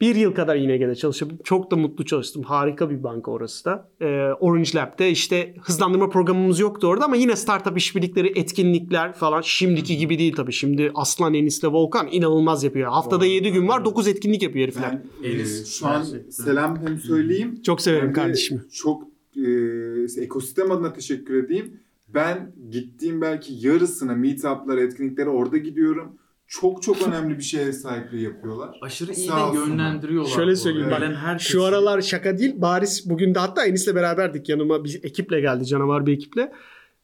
Bir 0.00 0.14
yıl 0.14 0.32
kadar 0.34 0.56
ING'de 0.56 0.94
çalışabildim. 0.94 1.38
Çok 1.44 1.70
da 1.70 1.76
mutlu 1.76 2.04
çalıştım. 2.04 2.42
Harika 2.42 2.90
bir 2.90 3.02
banka 3.02 3.30
orası 3.30 3.64
da. 3.64 3.88
Ee, 4.00 4.06
Orange 4.40 4.70
Lab'de 4.74 5.10
işte 5.10 5.54
hızlandırma 5.62 6.10
programımız 6.10 6.60
yoktu 6.60 6.86
orada 6.86 7.04
ama 7.04 7.16
yine 7.16 7.36
startup 7.36 7.78
işbirlikleri, 7.78 8.32
etkinlikler 8.38 9.12
falan 9.12 9.40
şimdiki 9.40 9.96
gibi 9.96 10.18
değil 10.18 10.34
tabii. 10.36 10.52
Şimdi 10.52 10.90
Aslan 10.94 11.34
Enis'le 11.34 11.64
Volkan 11.64 12.08
inanılmaz 12.12 12.64
yapıyor. 12.64 12.90
Haftada 12.90 13.26
7 13.26 13.52
gün 13.52 13.68
var 13.68 13.84
9 13.84 14.08
etkinlik 14.08 14.42
yapıyor 14.42 14.62
herifler. 14.62 14.98
Ben 15.22 15.28
e, 15.28 15.32
Elis. 15.32 15.78
şu 15.78 15.86
an 15.86 16.04
selam 16.30 16.86
hem 16.86 16.98
söyleyeyim. 16.98 17.62
Çok 17.62 17.80
severim 17.80 18.12
kardeşimi. 18.12 18.60
Çok 18.72 19.02
e, 19.36 20.22
ekosistem 20.22 20.70
adına 20.70 20.92
teşekkür 20.92 21.44
edeyim. 21.44 21.80
Ben 22.14 22.52
gittiğim 22.70 23.20
belki 23.20 23.66
yarısına 23.66 24.14
meetup'lara, 24.14 24.80
etkinliklere 24.80 25.28
orada 25.28 25.56
gidiyorum. 25.56 26.16
Çok 26.52 26.82
çok 26.82 27.08
önemli 27.08 27.38
bir 27.38 27.42
şeye 27.42 27.72
sahipliği 27.72 28.22
yapıyorlar. 28.22 28.78
Aşırı 28.82 29.12
iyi 29.12 29.26
Sağ 29.26 29.38
de 29.38 29.42
olsunlar. 29.42 29.66
yönlendiriyorlar. 29.66 30.30
Şöyle 30.30 30.56
söyleyeyim 30.56 30.90
bak, 30.90 30.98
Gelen 31.00 31.14
herkesi- 31.14 31.50
Şu 31.50 31.64
aralar 31.64 32.00
şaka 32.00 32.38
değil. 32.38 32.52
Bariz 32.56 33.10
bugün 33.10 33.34
de 33.34 33.38
hatta 33.38 33.66
Enis'le 33.66 33.94
beraberdik 33.94 34.48
yanıma 34.48 34.84
bir 34.84 35.00
ekiple 35.04 35.40
geldi 35.40 35.66
canavar 35.66 36.06
bir 36.06 36.12
ekiple. 36.12 36.52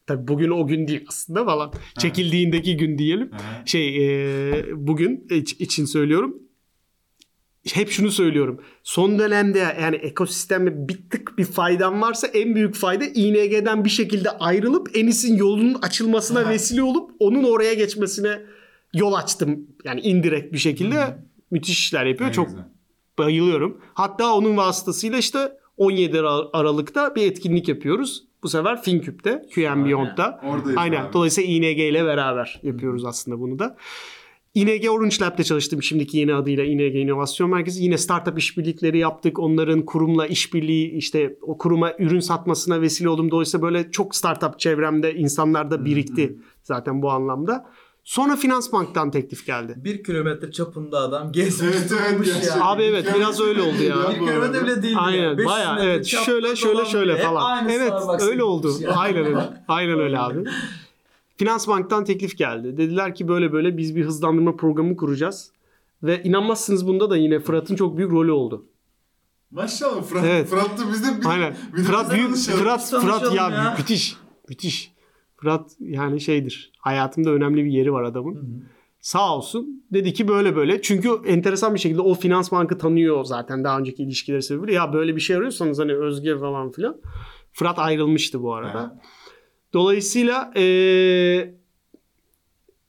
Tabii 0.06 0.28
bugün 0.28 0.50
o 0.50 0.66
gün 0.66 0.88
değil 0.88 1.04
aslında 1.08 1.44
falan. 1.44 1.72
Çekildiğindeki 1.98 2.76
gün 2.76 2.98
diyelim. 2.98 3.30
Ha. 3.32 3.38
Şey 3.66 4.06
e, 4.50 4.64
bugün 4.74 5.26
iç- 5.30 5.60
için 5.60 5.84
söylüyorum. 5.84 6.36
Hep 7.74 7.90
şunu 7.90 8.10
söylüyorum. 8.10 8.60
Son 8.82 9.18
dönemde 9.18 9.58
yani 9.80 9.96
ekosisteme 9.96 10.88
bir 10.88 10.98
tık 11.10 11.38
bir 11.38 11.44
faydam 11.44 12.00
varsa 12.02 12.26
en 12.26 12.54
büyük 12.54 12.74
fayda 12.74 13.04
ING'den 13.04 13.84
bir 13.84 13.90
şekilde 13.90 14.30
ayrılıp 14.30 14.96
Enis'in 14.96 15.36
yolunun 15.36 15.74
açılmasına 15.82 16.40
Aha. 16.40 16.50
vesile 16.50 16.82
olup 16.82 17.10
onun 17.18 17.44
oraya 17.44 17.74
geçmesine 17.74 18.40
yol 18.98 19.12
açtım. 19.12 19.66
Yani 19.84 20.00
indirekt 20.00 20.52
bir 20.52 20.58
şekilde 20.58 21.18
müthiş 21.50 21.78
işler 21.78 22.06
yapıyor. 22.06 22.30
Ne 22.30 22.34
Çok 22.34 22.46
güzel. 22.46 22.64
bayılıyorum. 23.18 23.80
Hatta 23.94 24.34
onun 24.34 24.56
vasıtasıyla 24.56 25.18
işte 25.18 25.52
17 25.76 26.20
Ar- 26.20 26.46
Aralık'ta 26.52 27.14
bir 27.14 27.22
etkinlik 27.30 27.68
yapıyoruz. 27.68 28.24
Bu 28.42 28.48
sefer 28.48 28.82
FinCube'de, 28.82 29.46
QM 29.54 29.84
Beyond'da. 29.84 30.40
Oradayız 30.44 30.78
Aynen. 30.78 31.04
abi. 31.04 31.12
Dolayısıyla 31.12 31.50
ING 31.50 31.78
ile 31.78 32.04
beraber 32.04 32.60
yapıyoruz 32.62 33.04
aslında 33.04 33.40
bunu 33.40 33.58
da. 33.58 33.76
ING 34.54 34.90
Orange 34.90 35.16
Lab'de 35.20 35.44
çalıştım 35.44 35.82
şimdiki 35.82 36.18
yeni 36.18 36.34
adıyla 36.34 36.64
ING 36.64 36.94
İnovasyon 36.96 37.50
Merkezi. 37.50 37.84
Yine 37.84 37.98
startup 37.98 38.38
işbirlikleri 38.38 38.98
yaptık. 38.98 39.38
Onların 39.38 39.84
kurumla 39.84 40.26
işbirliği 40.26 40.90
işte 40.90 41.36
o 41.42 41.58
kuruma 41.58 41.92
ürün 41.98 42.20
satmasına 42.20 42.80
vesile 42.80 43.08
oldum. 43.08 43.30
Dolayısıyla 43.30 43.66
böyle 43.66 43.90
çok 43.90 44.16
startup 44.16 44.58
çevremde 44.58 45.14
insanlar 45.14 45.70
da 45.70 45.84
birikti 45.84 46.38
zaten 46.62 47.02
bu 47.02 47.10
anlamda. 47.10 47.66
Sonra 48.06 48.36
Finansbank'tan 48.36 49.10
teklif 49.10 49.46
geldi. 49.46 49.74
Bir 49.76 50.04
kilometre 50.04 50.52
çapında 50.52 50.98
adam 50.98 51.32
gezmiş 51.32 51.76
Evet, 51.76 51.92
evet, 52.00 52.12
durmuş 52.12 52.26
gerçekten. 52.26 52.58
ya. 52.58 52.64
Abi 52.64 52.82
evet 52.82 53.14
biraz 53.16 53.40
öyle 53.40 53.62
oldu 53.62 53.82
ya. 53.82 53.96
Bir 54.10 54.14
kilometre 54.26 54.62
bile 54.64 54.82
değil. 54.82 54.96
Aynen 54.98 55.22
ya. 55.22 55.38
Beş 55.38 55.46
bayağı 55.46 55.74
metre 55.74 55.86
evet 55.90 56.06
şöyle 56.06 56.56
şöyle 56.56 56.84
şöyle 56.84 57.16
falan. 57.16 57.50
aynı 57.50 57.72
Evet 57.72 57.92
öyle 58.20 58.42
oldu. 58.42 58.68
gitmiş 58.68 58.88
ya. 58.88 58.96
Aynen 58.96 59.24
öyle. 59.24 59.64
Aynen 59.68 59.98
öyle 60.00 60.18
abi. 60.18 60.44
Finansbank'tan 61.36 62.04
teklif 62.04 62.38
geldi. 62.38 62.76
Dediler 62.76 63.14
ki 63.14 63.28
böyle 63.28 63.52
böyle 63.52 63.76
biz 63.76 63.96
bir 63.96 64.04
hızlandırma 64.04 64.56
programı 64.56 64.96
kuracağız. 64.96 65.50
Ve 66.02 66.22
inanmazsınız 66.22 66.86
bunda 66.86 67.10
da 67.10 67.16
yine 67.16 67.40
Fırat'ın 67.40 67.76
çok 67.76 67.96
büyük 67.96 68.12
rolü 68.12 68.30
oldu. 68.32 68.66
Maşallah 69.50 70.02
Fırat, 70.02 70.24
Evet. 70.24 70.48
Fırat 70.48 70.78
da 70.78 70.92
bizde 70.92 71.20
bir, 71.20 71.26
Aynen. 71.26 71.56
Fırat 71.86 72.12
büyük. 72.14 72.36
Fırat 72.36 72.90
Fırat 72.90 73.34
ya, 73.34 73.48
ya. 73.50 73.74
müthiş. 73.78 74.16
Müthiş. 74.48 74.95
Fırat 75.36 75.70
yani 75.80 76.20
şeydir. 76.20 76.72
Hayatımda 76.78 77.30
önemli 77.30 77.64
bir 77.64 77.70
yeri 77.70 77.92
var 77.92 78.02
adamın. 78.02 78.64
Sağ 79.00 79.36
olsun. 79.36 79.84
Dedi 79.92 80.12
ki 80.12 80.28
böyle 80.28 80.56
böyle. 80.56 80.82
Çünkü 80.82 81.10
enteresan 81.26 81.74
bir 81.74 81.78
şekilde 81.78 82.00
o 82.00 82.14
finans 82.14 82.52
bankı 82.52 82.78
tanıyor 82.78 83.24
zaten 83.24 83.64
daha 83.64 83.78
önceki 83.78 84.02
ilişkileri 84.02 84.42
sebebiyle. 84.42 84.72
Ya 84.72 84.92
böyle 84.92 85.16
bir 85.16 85.20
şey 85.20 85.36
arıyorsanız 85.36 85.78
hani 85.78 85.94
Özge 85.94 86.38
falan 86.38 86.70
filan. 86.70 87.00
Fırat 87.52 87.78
ayrılmıştı 87.78 88.42
bu 88.42 88.54
arada. 88.54 88.74
Ha. 88.80 89.00
Dolayısıyla 89.72 90.52
eee 90.56 91.54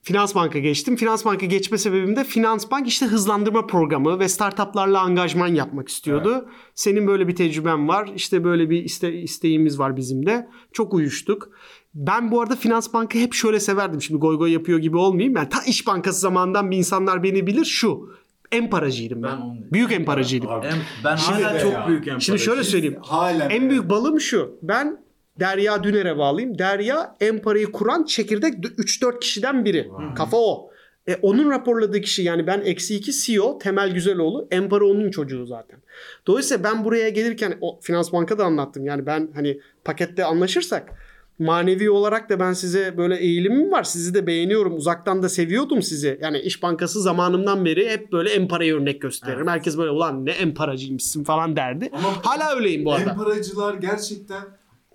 Finans 0.08 0.36
Bank'a 0.36 0.60
geçtim. 0.60 0.96
Finans 0.96 1.26
Bank'a 1.26 1.46
geçme 1.46 1.78
sebebim 1.78 2.16
de 2.16 2.24
Finans 2.24 2.72
Bank 2.72 2.88
işte 2.88 3.06
hızlandırma 3.06 3.68
programı 3.68 4.20
ve 4.20 4.30
startuplarla 4.30 5.02
angajman 5.02 5.48
yapmak 5.48 5.90
istiyordu. 5.90 6.50
Senin 6.76 7.08
böyle 7.08 7.28
bir 7.28 7.36
tecrüben 7.36 7.88
var. 7.88 8.12
İşte 8.16 8.44
böyle 8.44 8.70
bir 8.70 8.84
iste, 8.84 9.14
isteğimiz 9.14 9.80
var 9.80 9.98
bizim 9.98 10.26
de. 10.26 10.48
Çok 10.72 10.94
uyuştuk. 10.94 11.50
Ben 11.96 12.32
bu 12.32 12.42
arada 12.42 12.56
Finans 12.56 12.94
Bank'ı 12.94 13.18
hep 13.20 13.34
şöyle 13.34 13.60
severdim. 13.60 14.02
Şimdi 14.02 14.20
goy 14.20 14.38
goy 14.38 14.52
yapıyor 14.52 14.80
gibi 14.80 14.98
olmayayım. 14.98 15.36
Yani 15.36 15.50
ta 15.50 15.64
İş 15.68 15.88
Bankası 15.88 16.20
zamandan 16.20 16.72
bir 16.72 16.78
insanlar 16.78 17.24
beni 17.24 17.48
bilir. 17.48 17.66
Şu. 17.66 18.10
Emparacıydım 18.52 19.24
ben. 19.24 19.32
Ben 19.38 19.42
onu- 19.42 19.58
Büyük 19.72 19.92
emparacıydım. 19.92 20.50
Abi, 20.50 20.66
Em, 20.68 20.74
ben 21.06 21.16
Şimdi 21.16 21.44
hala 21.44 21.60
çok 21.60 21.74
ya. 21.74 21.86
büyük 21.88 22.08
empati. 22.08 22.26
Şimdi 22.26 22.40
şöyle 22.40 22.64
söyleyeyim. 22.64 22.98
Halen 23.02 23.50
En 23.50 23.70
büyük 23.70 23.90
balım 23.90 24.20
şu. 24.20 24.60
Ben 24.62 24.98
Derya 25.40 25.84
Düner'e 25.84 26.18
bağlıyım. 26.18 26.58
Derya 26.60 27.16
Empara'yı 27.22 27.72
kuran 27.72 28.04
çekirdek 28.04 28.54
3-4 28.78 29.20
kişiden 29.20 29.66
biri. 29.66 29.90
Kafa 30.16 30.38
o. 30.38 30.70
E, 31.08 31.16
onun 31.16 31.50
raporladığı 31.52 32.02
kişi 32.02 32.24
yani 32.24 32.48
ben 32.48 32.62
eksi 32.62 32.96
2 32.96 33.14
CEO 33.14 33.58
Temel 33.60 33.94
Güzeloğlu. 33.94 34.48
Empara 34.52 34.86
onun 34.86 35.12
çocuğu 35.12 35.46
zaten. 35.46 35.80
Dolayısıyla 36.28 36.64
ben 36.64 36.86
buraya 36.86 37.10
gelirken 37.10 37.58
o 37.62 37.80
Finans 37.82 38.14
Bank'a 38.14 38.38
da 38.38 38.46
anlattım. 38.46 38.86
Yani 38.86 39.06
ben 39.06 39.30
hani 39.36 39.60
pakette 39.86 40.26
anlaşırsak 40.26 40.94
manevi 41.40 41.90
olarak 41.90 42.30
da 42.30 42.40
ben 42.40 42.54
size 42.54 42.98
böyle 42.98 43.18
eğilimim 43.18 43.72
var. 43.72 43.84
Sizi 43.84 44.14
de 44.14 44.28
beğeniyorum. 44.28 44.76
Uzaktan 44.76 45.24
da 45.24 45.30
seviyordum 45.30 45.82
sizi. 45.82 46.20
Yani 46.22 46.40
İş 46.40 46.64
Bankası 46.64 47.02
zamanımdan 47.02 47.66
beri 47.66 47.90
hep 47.90 48.12
böyle 48.12 48.30
Empara'ya 48.30 48.76
örnek 48.76 49.02
gösteririm. 49.02 49.48
Herkes 49.48 49.78
böyle 49.78 49.92
ulan 49.92 50.26
ne 50.26 50.32
Emparacıymışsın 50.32 51.24
falan 51.24 51.56
derdi. 51.56 51.90
Ama 51.94 52.08
Hala 52.24 52.56
öyleyim 52.56 52.86
bu 52.86 52.94
arada. 52.94 53.10
Emparacılar 53.10 53.74
gerçekten 53.74 54.44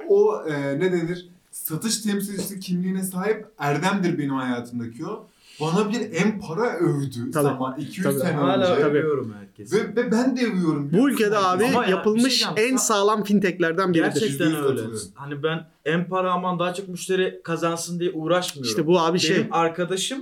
o 0.09 0.42
e, 0.48 0.78
ne 0.78 0.92
denir 0.92 1.28
satış 1.50 1.98
temsilcisi 1.98 2.61
kimliğine 2.61 3.02
sahip 3.02 3.46
erdemdir 3.59 4.18
benim 4.18 4.35
hayatımdaki 4.35 5.07
o. 5.07 5.28
Bana 5.62 5.90
bir 5.92 6.12
empara 6.12 6.77
övdü 6.77 7.31
Tabii. 7.31 7.42
zaman 7.42 7.77
200 7.79 8.03
Tabii. 8.07 8.18
sene 8.18 8.33
Hala 8.33 8.72
önce. 8.72 8.83
Tabii. 8.83 8.98
övüyorum 8.98 9.35
herkesi. 9.38 9.77
Ve, 9.77 9.96
ve 9.96 10.12
ben 10.12 10.37
de 10.37 10.46
övüyorum. 10.46 10.90
Bu 10.92 11.11
ülkede 11.11 11.38
abi 11.38 11.64
Ama 11.64 11.85
ya, 11.85 11.90
yapılmış 11.90 12.38
şey 12.38 12.48
en 12.70 12.77
sağlam 12.77 13.25
fintechlerden 13.25 13.94
biridir. 13.94 14.20
Gerçekten 14.20 14.64
öyle. 14.64 14.81
Hani 15.14 15.42
ben 15.42 15.66
en 15.85 16.09
para 16.09 16.33
aman 16.33 16.59
daha 16.59 16.75
çok 16.75 16.88
müşteri 16.88 17.40
kazansın 17.44 18.01
diye 18.01 18.11
uğraşmıyorum. 18.12 18.70
İşte 18.70 18.87
bu 18.87 19.01
abi 19.01 19.18
şey. 19.18 19.37
Benim 19.37 19.53
arkadaşım 19.53 20.18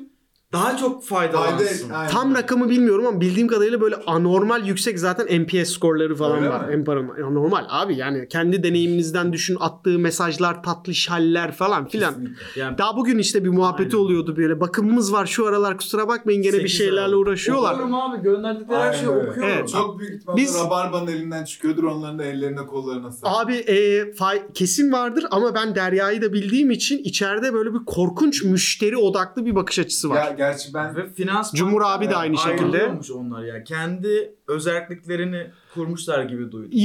daha 0.53 0.77
çok 0.77 1.05
faydalansın. 1.05 1.89
Fayda- 1.89 1.97
aynen. 1.97 2.11
Tam 2.11 2.35
rakamı 2.35 2.71
bilmiyorum 2.71 3.07
ama 3.07 3.21
bildiğim 3.21 3.49
kadarıyla 3.49 3.81
böyle 3.81 3.97
anormal 4.07 4.67
yüksek 4.67 4.99
zaten 4.99 5.27
NPS 5.43 5.71
skorları 5.71 6.15
falan 6.17 6.37
Öyle 6.39 6.49
var. 6.51 6.65
mi? 6.69 6.73
Empara'nın. 6.75 7.09
Ya 7.21 7.31
normal 7.31 7.65
abi 7.69 7.97
yani 7.97 8.29
kendi 8.29 8.63
deneyiminizden 8.63 9.33
düşün 9.33 9.57
attığı 9.61 9.99
mesajlar, 9.99 10.63
tatlı 10.63 10.95
şaller 10.95 11.53
falan 11.53 11.89
filan. 11.89 12.11
Kesinlikle. 12.15 12.61
Yani 12.61 12.79
Daha 12.79 12.97
bugün 12.97 13.19
işte 13.19 13.45
bir 13.45 13.49
muhabbeti 13.49 13.97
Aynen. 13.97 14.05
oluyordu 14.07 14.37
böyle. 14.37 14.61
Bakımımız 14.61 15.13
var 15.13 15.27
şu 15.27 15.47
aralar 15.47 15.77
kusura 15.79 16.09
bakmayın 16.09 16.43
gene 16.43 16.59
bir 16.59 16.69
şeylerle 16.69 17.01
aralık. 17.01 17.17
uğraşıyorlar. 17.19 17.73
Okuyorum 17.73 17.95
abi 17.95 18.23
gönderdikleri 18.23 18.79
her 18.79 18.93
şeyi 18.93 19.09
okuyorum. 19.09 19.43
Evet. 19.45 19.69
Çok 19.69 19.99
büyük 19.99 20.15
ihtimalle 20.15 20.41
Biz- 20.41 20.59
Rabarba'nın 20.65 21.07
elinden 21.07 21.45
çıkıyordur 21.45 21.85
onların 21.85 22.19
da 22.19 22.25
ellerine 22.25 22.67
kollarına 22.67 23.11
sağlık. 23.13 23.37
Abi 23.47 23.55
e, 23.55 24.01
fay- 24.13 24.53
kesin 24.55 24.93
vardır 24.93 25.25
ama 25.31 25.55
ben 25.55 25.75
Derya'yı 25.75 26.23
da 26.23 26.33
bildiğim 26.33 26.71
için 26.71 26.99
içeride 26.99 27.55
böyle 27.55 27.75
bir 27.75 27.85
korkunç 27.87 28.45
müşteri 28.45 28.97
odaklı 28.97 29.47
bir 29.47 29.55
bakış 29.55 29.79
açısı 29.79 30.11
var. 30.11 30.17
Ya 30.17 30.31
gerçi 30.41 30.75
ben 30.75 30.97
Ve 30.97 31.13
finans 31.13 31.53
Cumhur 31.55 31.83
abi 31.85 32.11
de 32.11 32.17
aynı 32.17 32.39
şekilde. 32.39 32.63
Ayrılıyormuş 32.63 33.11
onlar 33.11 33.45
ya. 33.45 33.65
Kendi 33.65 34.35
özelliklerini 34.49 35.51
kurmuşlar 35.75 36.23
gibi 36.25 36.53
duydum. 36.53 36.79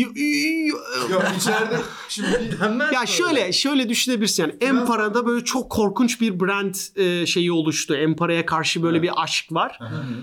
Yok 1.12 1.24
içeride 1.38 1.78
şimdi 2.10 2.58
Denmez 2.62 2.94
Ya 2.94 3.06
şöyle 3.06 3.52
şöyle 3.54 3.90
düşünebilirsin 3.90 4.44
yani 4.44 4.54
Biraz- 4.62 4.70
Empara'da 4.78 5.26
böyle 5.26 5.44
çok 5.46 5.72
korkunç 5.72 6.22
bir 6.22 6.40
brand 6.40 6.76
e, 6.96 7.26
şeyi 7.26 7.52
oluştu. 7.52 7.96
Empara'ya 7.96 8.46
karşı 8.46 8.84
böyle 8.84 8.98
Evet. 8.98 9.10
bir 9.10 9.24
aşk 9.24 9.52
var. 9.52 9.78
öyle? 9.82 9.92
Hı 9.94 9.98
hı. 9.98 10.16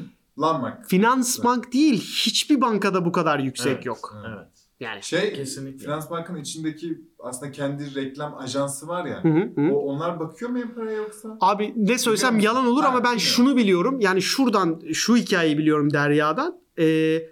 lanmak. 0.42 0.88
Finans 0.88 1.44
bank 1.44 1.72
değil 1.72 2.00
hiçbir 2.00 2.60
bankada 2.60 3.04
bu 3.04 3.12
kadar 3.12 3.38
yüksek 3.38 3.72
Evet. 3.72 3.86
yok. 3.86 4.14
Evet. 4.28 4.48
Yani. 4.82 5.02
Şey 5.02 5.32
Kesinlikle. 5.32 5.78
Finans 5.78 6.10
Bank'ın 6.10 6.36
içindeki 6.36 7.00
aslında 7.18 7.52
kendi 7.52 7.94
reklam 7.94 8.38
ajansı 8.38 8.88
var 8.88 9.04
ya. 9.04 9.24
Hı 9.24 9.28
hı 9.28 9.50
hı. 9.56 9.74
O, 9.74 9.78
onlar 9.78 10.20
bakıyor 10.20 10.50
mu 10.50 10.58
Empara'ya 10.58 10.96
yoksa? 10.96 11.36
Abi 11.40 11.72
ne 11.76 11.98
söylesem 11.98 12.38
Biliyor 12.38 12.54
yalan 12.54 12.66
olur 12.66 12.82
Ha, 12.82 12.88
ama 12.88 12.96
ben 12.96 13.02
bilmiyorum. 13.02 13.20
şunu 13.20 13.56
biliyorum. 13.56 14.00
Yani 14.00 14.22
şuradan 14.22 14.80
şu 14.92 15.16
hikayeyi 15.16 15.58
biliyorum 15.58 15.92
Derya'dan. 15.92 16.60
Ee, 16.78 17.22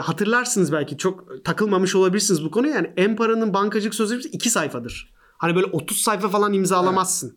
hatırlarsınız 0.00 0.72
belki 0.72 0.98
çok 0.98 1.44
takılmamış 1.44 1.94
olabilirsiniz 1.94 2.44
bu 2.44 2.50
konuya. 2.50 2.74
Yani 2.74 2.92
Empara'nın 2.96 3.54
bankacılık 3.54 3.94
sözleşmesi 3.94 4.28
iki 4.28 4.50
sayfadır. 4.50 5.14
Hani 5.38 5.54
böyle 5.56 5.66
30 5.66 5.96
sayfa 5.98 6.28
falan 6.28 6.52
imzalamazsın. 6.52 7.36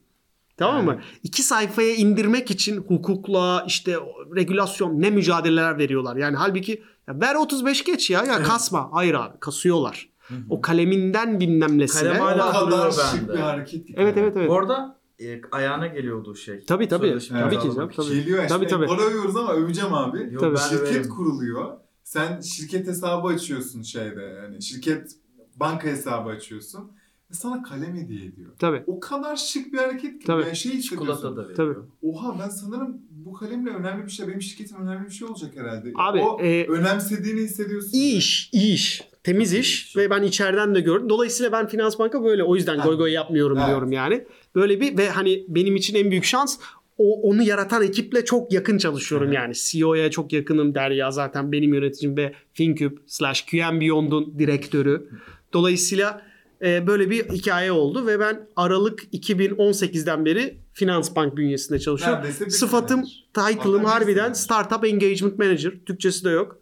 Tamam 0.57 0.85
mı? 0.85 1.01
İki 1.23 1.43
sayfaya 1.43 1.95
indirmek 1.95 2.51
için 2.51 2.77
hukukla 2.77 3.63
işte 3.67 3.95
regülasyon 4.35 5.01
ne 5.01 5.09
mücadeleler 5.09 5.77
veriyorlar. 5.77 6.15
Yani 6.15 6.35
halbuki 6.37 6.83
ya 7.07 7.19
ver 7.21 7.35
35 7.35 7.83
geç 7.83 8.09
ya 8.09 8.23
ya 8.23 8.43
kasma. 8.43 8.89
Hayır 8.91 9.13
abi 9.13 9.39
kasıyorlar. 9.39 10.09
O 10.49 10.61
kaleminden 10.61 11.39
bilmem 11.39 11.77
nesine. 11.77 12.09
Kalem 12.09 12.21
hala 12.21 12.51
kadar 12.51 12.91
şık 12.91 13.21
bende. 13.21 13.33
bir 13.33 13.39
hareket. 13.39 13.85
Evet 13.95 14.17
evet 14.17 14.33
evet. 14.37 14.49
Bu 14.49 14.57
arada 14.57 14.99
e, 15.19 15.41
ayağına 15.51 15.87
geliyordu 15.87 16.35
şey. 16.35 16.65
Tabii 16.65 16.87
tabii. 16.87 17.07
Sözleşme 17.07 17.39
Tabii 17.39 17.59
ki 17.59 17.71
canım. 17.75 17.89
Tabii. 17.95 18.07
Geliyor 18.07 18.37
işte. 18.37 18.47
Tabii, 18.47 18.67
tabii. 18.67 18.85
Para 18.85 19.01
övüyoruz 19.01 19.35
ama 19.35 19.53
öveceğim 19.53 19.93
abi. 19.93 20.33
Yok, 20.33 20.39
Tabii. 20.39 20.57
Şirket 20.57 21.09
kuruluyor. 21.09 21.77
Sen 22.03 22.41
şirket 22.41 22.87
hesabı 22.87 23.27
açıyorsun 23.27 23.81
şeyde. 23.81 24.21
Yani 24.21 24.61
şirket 24.61 25.11
banka 25.55 25.87
hesabı 25.87 26.29
açıyorsun. 26.29 26.91
Ve 27.31 27.33
sana 27.33 27.63
kalem 27.63 27.95
hediye 27.95 28.25
ediyor. 28.25 28.51
Tabii. 28.59 28.83
O 28.87 28.99
kadar 28.99 29.35
şık 29.35 29.73
bir 29.73 29.77
hareket 29.77 30.19
ki. 30.19 30.25
Tabii. 30.27 30.41
Yani 30.41 30.55
şey 30.55 30.79
Çikolata 30.81 31.13
hissediyorsun. 31.13 31.37
da 31.47 31.53
Tabii. 31.53 31.69
veriyor. 31.69 31.87
Oha 32.01 32.39
ben 32.39 32.49
sanırım 32.49 32.97
bu 33.09 33.33
kalemle 33.33 33.69
önemli 33.69 34.05
bir 34.05 34.11
şey, 34.11 34.27
benim 34.27 34.41
şirketim 34.41 34.77
önemli 34.77 35.05
bir 35.05 35.13
şey 35.13 35.27
olacak 35.27 35.51
herhalde. 35.55 35.91
Abi, 35.95 36.19
o 36.19 36.41
e, 36.41 36.67
önemsediğini 36.67 37.39
hissediyorsun. 37.41 37.91
İyi 37.93 38.17
iş, 38.17 38.49
iyi 38.53 38.73
iş. 38.73 39.01
Temiz 39.23 39.51
Çok 39.51 39.59
iş 39.59 39.85
iş. 39.85 39.97
ve 39.97 40.09
ben 40.09 40.23
içeriden 40.23 40.75
de 40.75 40.81
gördüm. 40.81 41.09
Dolayısıyla 41.09 41.51
ben 41.51 41.67
Finans 41.67 41.99
Banka 41.99 42.23
böyle 42.23 42.43
o 42.43 42.55
yüzden 42.55 42.77
Ha. 42.77 42.85
goy 42.87 42.97
goy 42.97 43.11
yapmıyorum 43.11 43.57
Evet. 43.57 43.67
diyorum 43.67 43.91
yani. 43.91 44.25
Böyle 44.55 44.81
bir 44.81 44.97
ve 44.97 45.09
hani 45.09 45.45
benim 45.47 45.75
için 45.75 45.95
en 45.95 46.11
büyük 46.11 46.23
şans 46.23 46.59
o 46.97 47.21
onu 47.21 47.43
yaratan 47.43 47.83
ekiple 47.83 48.25
çok 48.25 48.53
yakın 48.53 48.77
çalışıyorum 48.77 49.27
Evet. 49.27 49.35
yani. 49.35 49.53
CEO'ya 49.55 50.11
çok 50.11 50.33
yakınım 50.33 50.75
Derya 50.75 51.11
zaten 51.11 51.51
benim 51.51 51.73
yöneticim 51.73 52.17
ve 52.17 52.33
FinCube 52.53 52.95
slash 53.07 53.41
QM 53.45 53.79
Beyond'un 53.81 54.39
direktörü. 54.39 55.09
Dolayısıyla 55.53 56.21
e, 56.61 56.87
böyle 56.87 57.09
bir 57.09 57.29
hikaye 57.29 57.71
oldu 57.71 58.07
ve 58.07 58.19
ben 58.19 58.47
Aralık 58.55 59.03
2018'den 59.13 60.25
beri 60.25 60.57
Finans 60.73 61.15
Bank 61.15 61.37
bünyesinde 61.37 61.79
çalışıyorum. 61.79 62.19
Neredeyse 62.23 62.49
Sıfatım, 62.49 63.03
title'ım 63.33 63.85
harbiden. 63.85 64.33
Startup 64.33 64.85
Engagement 64.85 65.39
Manager. 65.39 65.71
Türkçesi 65.85 66.25
de 66.25 66.29
yok. 66.29 66.59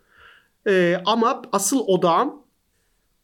Ee, 0.68 1.02
ama 1.06 1.42
asıl 1.52 1.80
odağım 1.80 2.34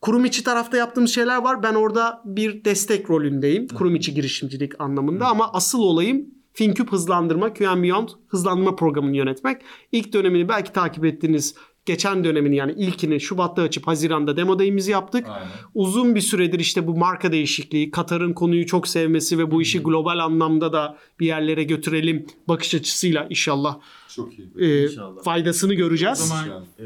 kurum 0.01 0.25
içi 0.25 0.43
tarafta 0.43 0.77
yaptığımız 0.77 1.11
şeyler 1.11 1.37
var. 1.37 1.63
Ben 1.63 1.73
orada 1.73 2.21
bir 2.25 2.65
destek 2.65 3.09
rolündeyim. 3.09 3.67
Kurum 3.67 3.95
içi 3.95 4.13
girişimcilik 4.13 4.81
anlamında 4.81 5.27
ama 5.27 5.53
asıl 5.53 5.79
olayım 5.79 6.25
FinCube 6.53 6.91
hızlandırma, 6.91 7.53
QM 7.53 7.83
Beyond 7.83 8.09
hızlandırma 8.27 8.75
programını 8.75 9.17
yönetmek. 9.17 9.61
İlk 9.91 10.13
dönemini 10.13 10.49
belki 10.49 10.73
takip 10.73 11.05
ettiğiniz 11.05 11.55
geçen 11.85 12.23
dönemini 12.23 12.55
yani 12.55 12.71
ilkini 12.71 13.19
Şubat'ta 13.21 13.61
açıp 13.61 13.87
Haziran'da 13.87 14.37
demo 14.37 14.59
day'imizi 14.59 14.91
yaptık. 14.91 15.25
Aynen. 15.29 15.47
Uzun 15.75 16.15
bir 16.15 16.21
süredir 16.21 16.59
işte 16.59 16.87
bu 16.87 16.97
marka 16.97 17.31
değişikliği, 17.31 17.91
Katar'ın 17.91 18.33
konuyu 18.33 18.65
çok 18.65 18.87
sevmesi 18.87 19.37
ve 19.37 19.51
bu 19.51 19.61
işi 19.61 19.79
global 19.79 20.19
anlamda 20.19 20.73
da 20.73 20.97
bir 21.19 21.25
yerlere 21.25 21.63
götürelim 21.63 22.25
bakış 22.47 22.75
açısıyla 22.75 23.27
inşallah 23.29 23.79
Çok 24.15 24.39
iyi. 24.39 24.47
e, 24.59 24.83
İnşallah. 24.83 25.23
faydasını 25.23 25.71
O 25.73 25.75
göreceğiz. 25.75 26.17
zaman 26.17 26.65
e, 26.79 26.85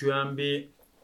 QNB 0.00 0.38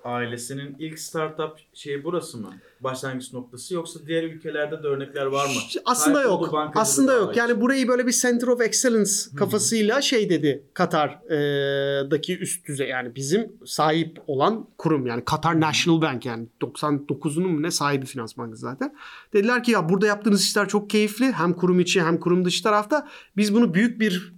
ailesinin 0.04 0.76
ilk 0.78 0.98
startup 0.98 1.58
şeyi 1.74 2.04
burası 2.04 2.38
mı? 2.38 2.54
Başlangıç 2.80 3.32
noktası 3.32 3.74
yoksa 3.74 4.00
diğer 4.06 4.22
ülkelerde 4.22 4.82
de 4.82 4.86
örnekler 4.86 5.26
var 5.26 5.46
mı? 5.46 5.52
Aslında 5.84 6.22
Sahip 6.22 6.30
yok. 6.30 6.54
Aslında 6.74 7.12
yok. 7.12 7.26
hariç. 7.26 7.38
Yani 7.38 7.60
burayı 7.60 7.88
böyle 7.88 8.06
bir 8.06 8.12
Center 8.12 8.48
of 8.48 8.60
Excellence 8.60 9.10
kafasıyla 9.36 10.02
şey 10.02 10.30
dedi 10.30 10.64
Katar'daki 10.74 12.38
üst 12.38 12.68
düzey 12.68 12.88
yani 12.88 13.14
bizim 13.14 13.52
sahip 13.64 14.22
olan 14.26 14.66
kurum 14.78 15.06
yani 15.06 15.24
Katar 15.24 15.60
National 15.60 16.02
Bank 16.02 16.26
yani 16.26 16.46
99'unun 16.60 17.48
mu 17.48 17.62
ne 17.62 17.70
sahibi 17.70 18.06
finans 18.06 18.36
bankası 18.36 18.60
zaten. 18.60 18.94
Dediler 19.32 19.64
ki 19.64 19.70
ya 19.70 19.88
burada 19.88 20.06
yaptığınız 20.06 20.42
işler 20.42 20.68
çok 20.68 20.90
keyifli 20.90 21.32
hem 21.32 21.52
kurum 21.52 21.80
içi 21.80 22.02
hem 22.02 22.20
kurum 22.20 22.44
dışı 22.44 22.62
tarafta. 22.62 23.08
Biz 23.36 23.54
bunu 23.54 23.74
büyük 23.74 24.00
bir 24.00 24.34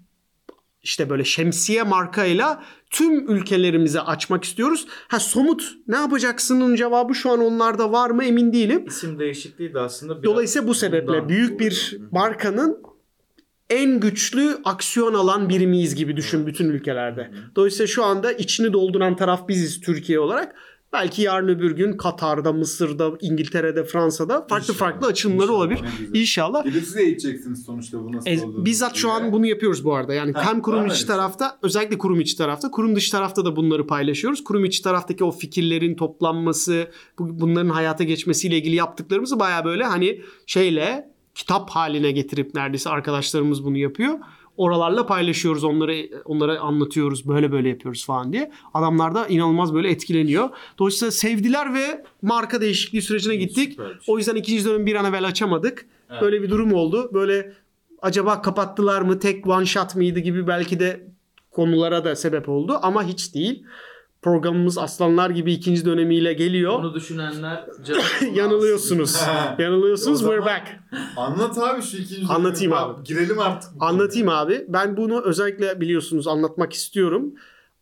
işte 0.87 1.11
böyle 1.11 1.25
şemsiye 1.25 1.83
markayla 1.83 2.63
tüm 2.91 3.31
ülkelerimize 3.31 4.01
açmak 4.01 4.45
istiyoruz. 4.45 4.87
Ha 5.09 5.21
somut 5.21 5.75
ne 5.89 5.97
yapacaksının 5.97 6.77
cevabı 6.77 7.15
şu 7.15 7.31
an 7.31 7.41
onlarda 7.41 7.93
var 7.93 8.11
mı 8.11 8.25
emin 8.25 8.53
değilim. 8.53 8.85
İsim 8.87 9.19
değişikliği 9.19 9.75
de 9.75 9.81
aslında 9.81 10.13
biraz 10.13 10.25
Dolayısıyla 10.25 10.69
bu 10.69 10.75
sebeple 10.75 11.29
büyük 11.29 11.61
bir 11.61 11.99
markanın 12.11 12.83
en 13.71 14.01
güçlü 14.01 14.59
aksiyon 14.65 15.15
alan 15.15 15.49
birimiyiz 15.49 15.95
gibi 15.95 16.17
düşün 16.17 16.47
bütün 16.47 16.69
ülkelerde. 16.69 17.31
Dolayısıyla 17.57 17.87
şu 17.87 18.05
anda 18.05 18.33
içini 18.33 18.73
dolduran 18.73 19.17
taraf 19.17 19.49
biziz 19.49 19.81
Türkiye 19.81 20.21
olarak. 20.21 20.55
Belki 20.93 21.23
yarın 21.23 21.49
öbür 21.49 21.71
gün 21.71 21.97
Katar'da, 21.97 22.53
Mısır'da, 22.53 23.13
İngiltere'de, 23.21 23.85
Fransa'da 23.85 24.35
farklı 24.47 24.59
İnşallah. 24.73 24.79
farklı 24.79 25.07
açılımları 25.07 25.43
İnşallah. 25.47 25.59
olabilir. 25.59 25.81
İnşallah. 26.15 26.65
Gidip 26.65 26.85
siz 26.85 26.95
de 26.95 27.03
eğiteceksiniz 27.03 27.65
sonuçta 27.65 28.05
bu 28.05 28.13
nasıl 28.13 28.31
E, 28.31 28.43
olduğunu. 28.45 28.65
bizzat 28.65 28.97
şu 28.97 29.11
an 29.11 29.33
bunu 29.33 29.47
yapıyoruz 29.47 29.85
bu 29.85 29.95
arada. 29.95 30.15
Yani 30.15 30.33
Ha, 30.33 30.45
hem 30.51 30.63
kurum 30.63 30.87
içi 30.87 31.07
tarafta 31.07 31.59
özellikle 31.63 31.99
kurum 31.99 32.21
içi 32.21 32.37
tarafta 32.37 32.71
kurum 32.71 32.97
dışı 32.97 33.13
tarafta 33.13 33.45
da 33.45 33.57
bunları 33.57 33.87
paylaşıyoruz. 33.87 34.45
Kurum 34.45 34.65
içi 34.65 34.83
taraftaki 34.83 35.25
o 35.25 35.31
fikirlerin 35.31 35.95
toplanması 35.95 36.91
bu- 37.19 37.41
bunların 37.41 37.69
hayata 37.71 38.05
geçmesiyle 38.05 38.57
ilgili 38.57 38.75
yaptıklarımızı 38.75 39.41
baya 39.41 39.65
böyle 39.65 39.85
hani 39.85 40.21
şeyle 40.47 41.11
kitap 41.35 41.71
haline 41.71 42.13
getirip 42.13 42.55
neredeyse 42.55 42.91
arkadaşlarımız 42.91 43.65
bunu 43.65 43.77
yapıyor. 43.79 44.15
Oralarla 44.57 45.07
paylaşıyoruz 45.07 45.65
onları 45.65 46.23
onlara 46.25 46.61
anlatıyoruz 46.61 47.29
böyle 47.29 47.53
böyle 47.53 47.69
yapıyoruz 47.69 48.07
falan 48.07 48.33
diye. 48.33 48.51
Adamlar 48.75 49.15
da 49.15 49.27
inanılmaz 49.27 49.75
böyle 49.75 49.91
etkileniyor. 49.91 50.49
Dolayısıyla 50.79 51.13
sevdiler 51.13 51.75
ve 51.75 52.05
marka 52.23 52.61
değişikliği 52.61 53.03
sürecine 53.03 53.37
gittik. 53.37 53.71
Süper 53.71 53.85
şey. 53.87 54.15
O 54.15 54.19
yüzden 54.19 54.35
ikinci 54.35 54.65
dönemi 54.65 54.87
bir 54.87 54.95
an 54.95 55.05
evvel 55.05 55.27
açamadık. 55.27 55.87
Evet. 56.11 56.23
Böyle 56.23 56.43
bir 56.43 56.51
durum 56.51 56.73
oldu. 56.73 57.11
Böyle 57.15 57.53
acaba 58.03 58.43
kapattılar 58.43 59.03
mı 59.03 59.19
tek 59.19 59.47
one 59.47 59.67
shot 59.67 59.97
mıydı 59.97 60.19
gibi 60.19 60.47
belki 60.47 60.81
de 60.81 61.07
konulara 61.51 62.05
da 62.05 62.17
sebep 62.17 62.49
oldu 62.49 62.79
ama 62.83 63.05
hiç 63.05 63.35
değil. 63.35 63.65
Programımız 64.31 64.79
aslanlar 64.79 65.31
gibi 65.31 65.53
ikinci 65.53 65.85
dönemiyle 65.85 66.33
geliyor. 66.33 66.73
Onu 66.73 66.95
düşünenler 66.95 67.65
Yanılıyorsunuz. 68.35 69.17
Yanılıyorsunuz. 69.59 70.21
We're 70.21 70.41
back. 70.45 70.81
Anlat 71.17 71.59
abi 71.59 71.83
şu 71.83 71.97
ikinci 71.97 72.33
Anlatayım 72.33 72.73
bölümü. 72.73 72.87
abi. 72.87 73.05
Girelim 73.05 73.39
artık. 73.39 73.71
Anlatayım 73.81 74.29
abi. 74.29 74.65
Ben 74.69 74.97
bunu 74.97 75.23
özellikle 75.23 75.81
biliyorsunuz 75.81 76.27
anlatmak 76.27 76.73
istiyorum. 76.73 77.35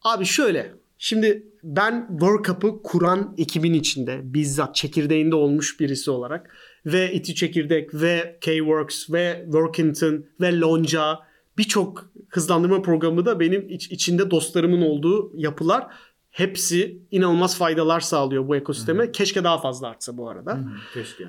Abi 0.02 0.24
şöyle. 0.24 0.72
Şimdi 0.98 1.46
ben 1.62 2.07
World 2.11 2.44
Cup'ı 2.44 2.83
kuran 2.83 3.35
ekibin 3.38 3.74
içinde 3.74 4.20
bizzat 4.24 4.74
çekirdeğinde 4.74 5.35
olmuş 5.35 5.80
birisi 5.80 6.11
olarak 6.11 6.50
ve 6.87 7.12
İTÜ 7.12 7.35
Çekirdek 7.35 7.94
ve 7.94 8.38
K-Works 8.40 9.11
ve 9.12 9.42
Workington 9.44 10.24
ve 10.40 10.61
Lonca 10.61 11.18
birçok 11.59 12.11
hızlandırma 12.28 12.83
programı 12.83 13.26
da 13.26 13.40
benim 13.40 13.68
iç- 13.68 13.90
içinde 13.90 14.30
dostlarımın 14.30 14.83
olduğu 14.83 15.33
yapılar 15.37 15.87
hepsi 16.35 16.99
inanılmaz 17.11 17.59
faydalar 17.59 18.01
sağlıyor 18.01 18.49
bu 18.49 18.57
ekosisteme. 18.57 19.12
Keşke 19.12 19.44
daha 19.44 19.61
fazla 19.61 19.88
artsa 19.88 20.16
bu 20.16 20.29
arada. 20.29 20.59
Keşke. 20.94 21.25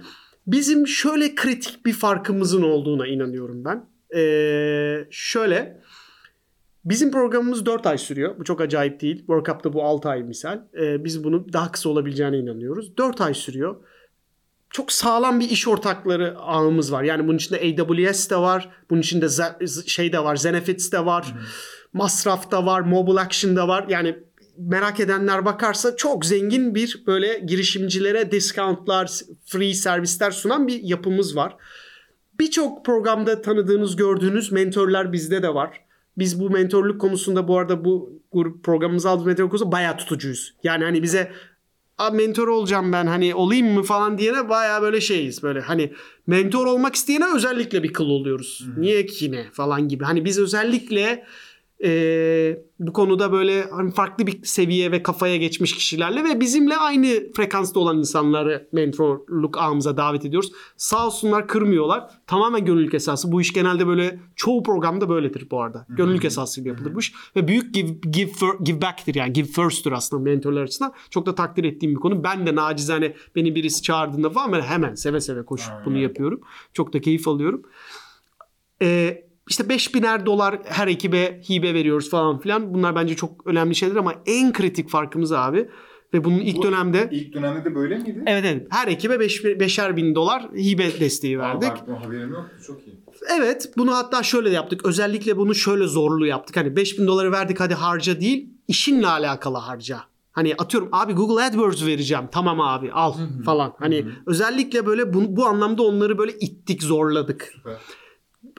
Bizim 0.48 0.88
şöyle 0.88 1.36
kritik 1.36 1.86
bir 1.86 1.94
farkımızın 1.94 2.62
olduğuna 2.62 3.08
inanıyorum 3.08 3.66
ben. 3.66 3.90
Ee, 4.16 5.08
şöyle 5.10 5.82
bizim 6.86 7.12
programımız 7.12 7.66
4 7.66 7.88
ay 7.88 7.98
sürüyor. 7.98 8.40
Bu 8.40 8.44
çok 8.44 8.62
acayip 8.62 9.02
değil. 9.02 9.18
World 9.18 9.46
Cup'ta 9.46 9.74
bu 9.74 9.84
6 9.84 10.10
ay 10.10 10.24
misal. 10.24 10.62
Ee, 10.82 11.04
biz 11.04 11.24
bunu 11.24 11.54
daha 11.54 11.72
kısa 11.72 11.90
olabileceğine 11.90 12.38
inanıyoruz. 12.38 12.98
4 12.98 13.22
ay 13.22 13.34
sürüyor. 13.34 13.76
Çok 14.70 14.92
sağlam 14.92 15.40
bir 15.40 15.50
iş 15.50 15.68
ortakları 15.68 16.38
ağımız 16.40 16.92
var. 16.92 17.04
Yani 17.04 17.28
bunun 17.28 17.38
içinde 17.38 17.84
AWS 17.84 18.30
de 18.30 18.38
var. 18.38 18.70
Bunun 18.90 19.02
içinde 19.02 19.26
Z- 19.26 19.88
şey 19.90 20.14
de 20.14 20.24
var. 20.24 20.36
Zenefits 20.36 20.92
de 20.92 21.06
var. 21.06 21.34
Masraf 21.94 22.52
da 22.52 22.66
var. 22.66 22.82
Mobile 22.82 23.20
Action 23.20 23.56
da 23.56 23.68
var. 23.68 23.86
Yani 23.90 24.20
merak 24.58 25.00
edenler 25.00 25.46
bakarsa 25.46 25.96
çok 25.96 26.26
zengin 26.26 26.76
bir 26.76 27.04
böyle 27.08 27.40
girişimcilere 27.40 28.32
discountlar, 28.32 29.12
free 29.46 29.74
servisler 29.74 30.32
sunan 30.32 30.68
bir 30.68 30.84
yapımız 30.84 31.36
var. 31.36 31.56
Birçok 32.40 32.86
programda 32.86 33.42
tanıdığınız, 33.42 33.96
gördüğünüz 33.96 34.52
mentorlar 34.52 35.14
bizde 35.14 35.44
de 35.44 35.54
var. 35.54 35.82
Biz 36.18 36.40
bu 36.40 36.50
mentorluk 36.50 37.02
konusunda 37.02 37.48
bu 37.48 37.58
arada 37.58 37.86
bu 37.86 38.22
grup 38.32 38.64
programımıza 38.64 39.10
aldığımız 39.10 39.28
mentorluk 39.28 39.52
konusunda 39.52 39.72
bayağı 39.72 39.98
tutucuyuz. 39.98 40.54
Yani 40.64 40.84
hani 40.84 41.04
bize 41.04 41.32
"Aa, 41.98 42.10
mentor 42.10 42.48
olacağım 42.48 42.92
ben 42.94 43.08
hani 43.08 43.36
olayım 43.36 43.68
mı 43.68 43.84
falan 43.84 44.18
diyene 44.18 44.50
bayağı 44.50 44.82
böyle 44.82 45.02
şeyiz 45.02 45.44
böyle 45.44 45.60
hani 45.62 45.94
mentor 46.28 46.66
olmak 46.66 46.96
isteyene 46.96 47.26
özellikle 47.36 47.84
bir 47.84 47.94
kıl 47.94 48.06
oluyoruz. 48.06 48.66
Niye 48.78 49.06
ki 49.06 49.32
ne 49.32 49.46
falan 49.54 49.88
gibi. 49.88 50.04
Hani 50.04 50.26
biz 50.26 50.40
özellikle 50.40 51.26
e, 51.84 52.60
bu 52.80 52.94
konuda 52.94 53.32
böyle 53.32 53.64
hani 53.64 53.92
farklı 53.92 54.28
bir 54.28 54.44
seviye 54.44 54.92
ve 54.92 55.04
kafaya 55.04 55.38
geçmiş 55.38 55.74
kişilerle 55.76 56.24
ve 56.24 56.40
bizimle 56.40 56.78
aynı 56.78 57.08
frekansta 57.36 57.80
olan 57.80 57.98
insanları 57.98 58.68
mentorluk 58.72 59.58
ağımıza 59.58 59.98
davet 59.98 60.26
ediyoruz. 60.26 60.52
Sağ 60.78 61.06
olsunlar 61.08 61.48
kırmıyorlar. 61.48 62.10
Tamamen 62.28 62.66
gönüllülük 62.66 62.94
esası. 62.94 63.32
Bu 63.32 63.42
iş 63.42 63.54
genelde 63.54 63.88
böyle 63.88 64.20
çoğu 64.36 64.64
programda 64.64 65.10
böyledir 65.10 65.48
bu 65.52 65.62
arada. 65.62 65.86
Gönüllülük 65.90 66.26
esasıyla 66.26 66.72
yapılır 66.72 66.96
bu 66.96 67.00
iş. 67.00 67.14
Ve 67.36 67.48
büyük 67.48 67.74
give, 67.74 67.90
give, 68.12 68.32
fir- 68.32 68.64
give 68.64 68.82
back'tir 68.82 69.16
yani. 69.16 69.34
Give 69.34 69.48
first'tür 69.48 69.92
aslında 69.92 70.24
mentorlar 70.24 70.64
açısından. 70.64 70.94
Çok 71.10 71.26
da 71.26 71.36
takdir 71.36 71.64
ettiğim 71.64 71.96
bir 71.96 72.00
konu. 72.00 72.24
Ben 72.24 72.48
de 72.48 72.56
nacizane 72.56 73.16
beni 73.36 73.56
birisi 73.56 73.82
çağırdığında 73.82 74.30
falan 74.30 74.54
ben 74.54 74.62
hemen 74.62 74.96
seve 74.96 75.22
seve 75.22 75.46
koşup 75.46 75.74
bunu 75.86 75.98
yapıyorum. 75.98 76.42
Çok 76.74 76.94
da 76.94 77.02
keyif 77.02 77.28
alıyorum. 77.28 77.62
Ee, 78.82 79.25
işte 79.50 79.64
5000'er 79.64 80.26
dolar 80.26 80.60
her 80.66 80.88
ekibe 80.88 81.42
hibe 81.50 81.74
veriyoruz 81.74 82.10
falan 82.10 82.40
filan. 82.40 82.74
Bunlar 82.74 82.96
bence 82.96 83.16
çok 83.16 83.48
önemli 83.48 83.76
şeyler 83.76 83.96
ama 83.96 84.14
en 84.26 84.54
kritik 84.54 84.90
farkımız 84.90 85.32
abi 85.32 85.70
ve 86.14 86.24
bunun 86.24 86.40
ilk 86.40 86.58
Bu 86.58 86.64
dönemde 86.64 87.10
İlk 87.12 87.34
dönemde 87.34 87.66
de 87.66 87.76
böyle 87.76 87.96
miydi? 87.98 88.24
evet 88.28 88.46
evet 88.46 88.68
her 88.70 88.88
ekibe 88.88 89.20
5 89.20 89.44
beşer 89.46 89.98
bin 89.98 90.16
dolar 90.16 90.44
hibe 90.58 91.00
desteği 91.00 91.40
Aa, 91.40 91.42
verdik. 91.42 91.70
bak, 91.70 91.88
bu 91.88 92.06
haberim 92.06 92.34
yoktu. 92.34 92.56
Çok 92.68 92.88
iyi. 92.88 92.96
Evet 93.40 93.72
bunu 93.78 93.96
hatta 93.96 94.24
şöyle 94.24 94.52
de 94.52 94.56
yaptık. 94.56 94.86
Özellikle 94.86 95.38
bunu 95.38 95.56
şöyle 95.56 95.88
zorlu 95.88 96.26
yaptık. 96.26 96.58
Hani 96.58 96.76
5000 96.76 97.08
doları 97.08 97.32
verdik 97.32 97.60
hadi 97.60 97.74
harca 97.74 98.22
değil. 98.22 98.50
işinle 98.68 99.08
alakalı 99.08 99.58
harca. 99.58 100.00
Hani 100.32 100.56
atıyorum 100.58 100.90
abi 100.92 101.14
Google 101.14 101.44
AdWords 101.44 101.86
vereceğim. 101.86 102.24
Tamam 102.32 102.62
abi 102.62 102.92
al 102.92 103.14
falan. 103.46 103.74
Hani 103.80 104.06
özellikle 104.28 104.86
böyle 104.86 105.14
bu, 105.14 105.36
bu 105.36 105.46
anlamda 105.46 105.84
onları 105.84 106.18
böyle 106.18 106.32
ittik 106.32 106.84
zorladık. 106.84 107.52
Süper. 107.56 107.78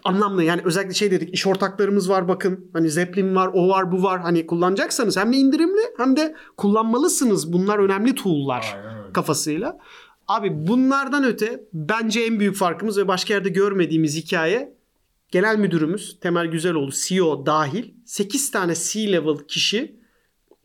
Anlamlı 0.06 0.44
yani 0.44 0.60
özellikle 0.64 0.94
şey 0.94 1.10
dedik 1.10 1.34
iş 1.34 1.46
ortaklarımız 1.46 2.10
var 2.10 2.28
bakın. 2.28 2.70
Hani 2.72 2.90
Zeppelin 2.90 3.34
var 3.34 3.50
o 3.54 3.68
var 3.68 3.92
bu 3.92 4.02
var. 4.02 4.20
Hani 4.20 4.46
kullanacaksanız 4.46 5.16
hem 5.16 5.32
de 5.32 5.36
indirimli 5.36 5.80
hem 5.96 6.16
de 6.16 6.34
kullanmalısınız. 6.56 7.52
Bunlar 7.52 7.78
önemli 7.78 8.14
tool'lar 8.14 8.78
kafasıyla. 9.12 9.78
Abi 10.28 10.66
bunlardan 10.66 11.24
öte 11.24 11.64
bence 11.72 12.20
en 12.20 12.40
büyük 12.40 12.56
farkımız 12.56 12.98
ve 12.98 13.08
başka 13.08 13.34
yerde 13.34 13.48
görmediğimiz 13.48 14.16
hikaye 14.16 14.76
genel 15.30 15.56
müdürümüz 15.56 16.18
Temel 16.20 16.46
Güzeloğlu 16.46 16.90
CEO 16.92 17.46
dahil 17.46 17.84
8 18.04 18.50
tane 18.50 18.74
C-level 18.74 19.36
kişi 19.48 19.96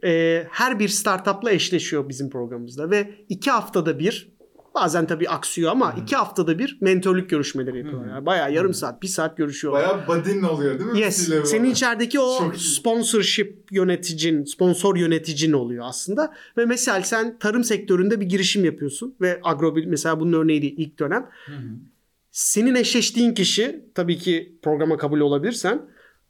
e, 0.04 0.44
her 0.52 0.80
bir 0.80 0.88
startupla 0.88 1.52
eşleşiyor 1.52 2.10
bizim 2.10 2.30
programımızda 2.30 2.92
ve 2.92 3.16
2 3.30 3.52
haftada 3.52 4.00
bir 4.00 4.32
bazen 4.76 5.08
tabii 5.08 5.30
aksıyor 5.30 5.72
ama 5.72 5.96
2 6.04 6.16
haftada 6.16 6.60
bir 6.60 6.78
mentorluk 6.82 7.30
görüşmeleri 7.30 7.78
yapıyorlar. 7.78 8.10
Yani 8.10 8.26
bayağı 8.26 8.54
yarım 8.54 8.74
saat, 8.74 9.02
bir 9.02 9.08
saat 9.08 9.38
görüşüyorlar. 9.38 9.84
Bayağı 9.84 10.08
badin 10.08 10.44
oluyor 10.44 10.80
değil 10.80 10.92
mi? 10.92 11.00
Yes. 11.00 11.30
Senin 11.46 11.70
içerideki 11.70 12.20
o 12.20 12.40
Çok 12.40 12.56
sponsorship 12.56 13.72
yöneticin, 13.72 14.44
sponsor 14.44 14.96
yöneticin 14.96 15.54
oluyor 15.54 15.86
aslında. 15.88 16.34
Ve 16.58 16.66
mesela 16.66 17.02
sen 17.02 17.40
tarım 17.40 17.64
sektöründe 17.64 18.22
bir 18.22 18.26
girişim 18.26 18.66
yapıyorsun 18.66 19.16
ve 19.22 19.40
agro 19.44 19.76
mesela 19.86 20.20
bunun 20.20 20.34
örneğiydi 20.34 20.66
ilk 20.66 21.00
dönem. 21.00 21.30
Senin 22.32 22.76
eşleştiğin 22.76 23.34
kişi 23.34 23.86
tabii 23.96 24.18
ki 24.18 24.60
programa 24.62 24.98
kabul 24.98 25.20
olabilirsen 25.20 25.82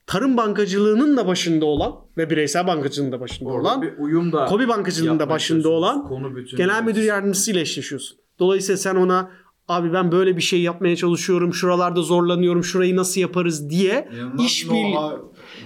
tarım 0.08 0.38
bankacılığının 0.38 1.18
da 1.18 1.28
başında 1.28 1.66
olan 1.66 1.96
ve 2.18 2.30
bireysel 2.30 2.68
bankacılığının 2.68 3.12
da 3.12 3.20
başında 3.20 3.50
Orada 3.50 3.68
olan 3.68 3.82
bir 3.82 3.94
uyum 3.98 4.32
da 4.32 4.46
Kobi 4.46 4.68
bankacılığının 4.68 5.20
da 5.20 5.30
başında 5.30 5.70
olan 5.70 6.08
konu 6.08 6.36
bütün 6.36 6.58
genel 6.58 6.84
müdür 6.84 7.04
yardımcısıyla 7.04 7.62
eşleşiyorsun. 7.62 8.18
Dolayısıyla 8.42 8.78
sen 8.78 8.96
ona 8.96 9.32
abi 9.68 9.94
ben 9.94 10.12
böyle 10.12 10.38
bir 10.38 10.42
şey 10.42 10.62
yapmaya 10.62 10.96
çalışıyorum. 10.96 11.54
Şuralarda 11.54 12.02
zorlanıyorum. 12.02 12.64
Şurayı 12.64 12.96
nasıl 12.96 13.22
yaparız 13.22 13.70
diye 13.70 14.10
işbirliği 14.40 14.96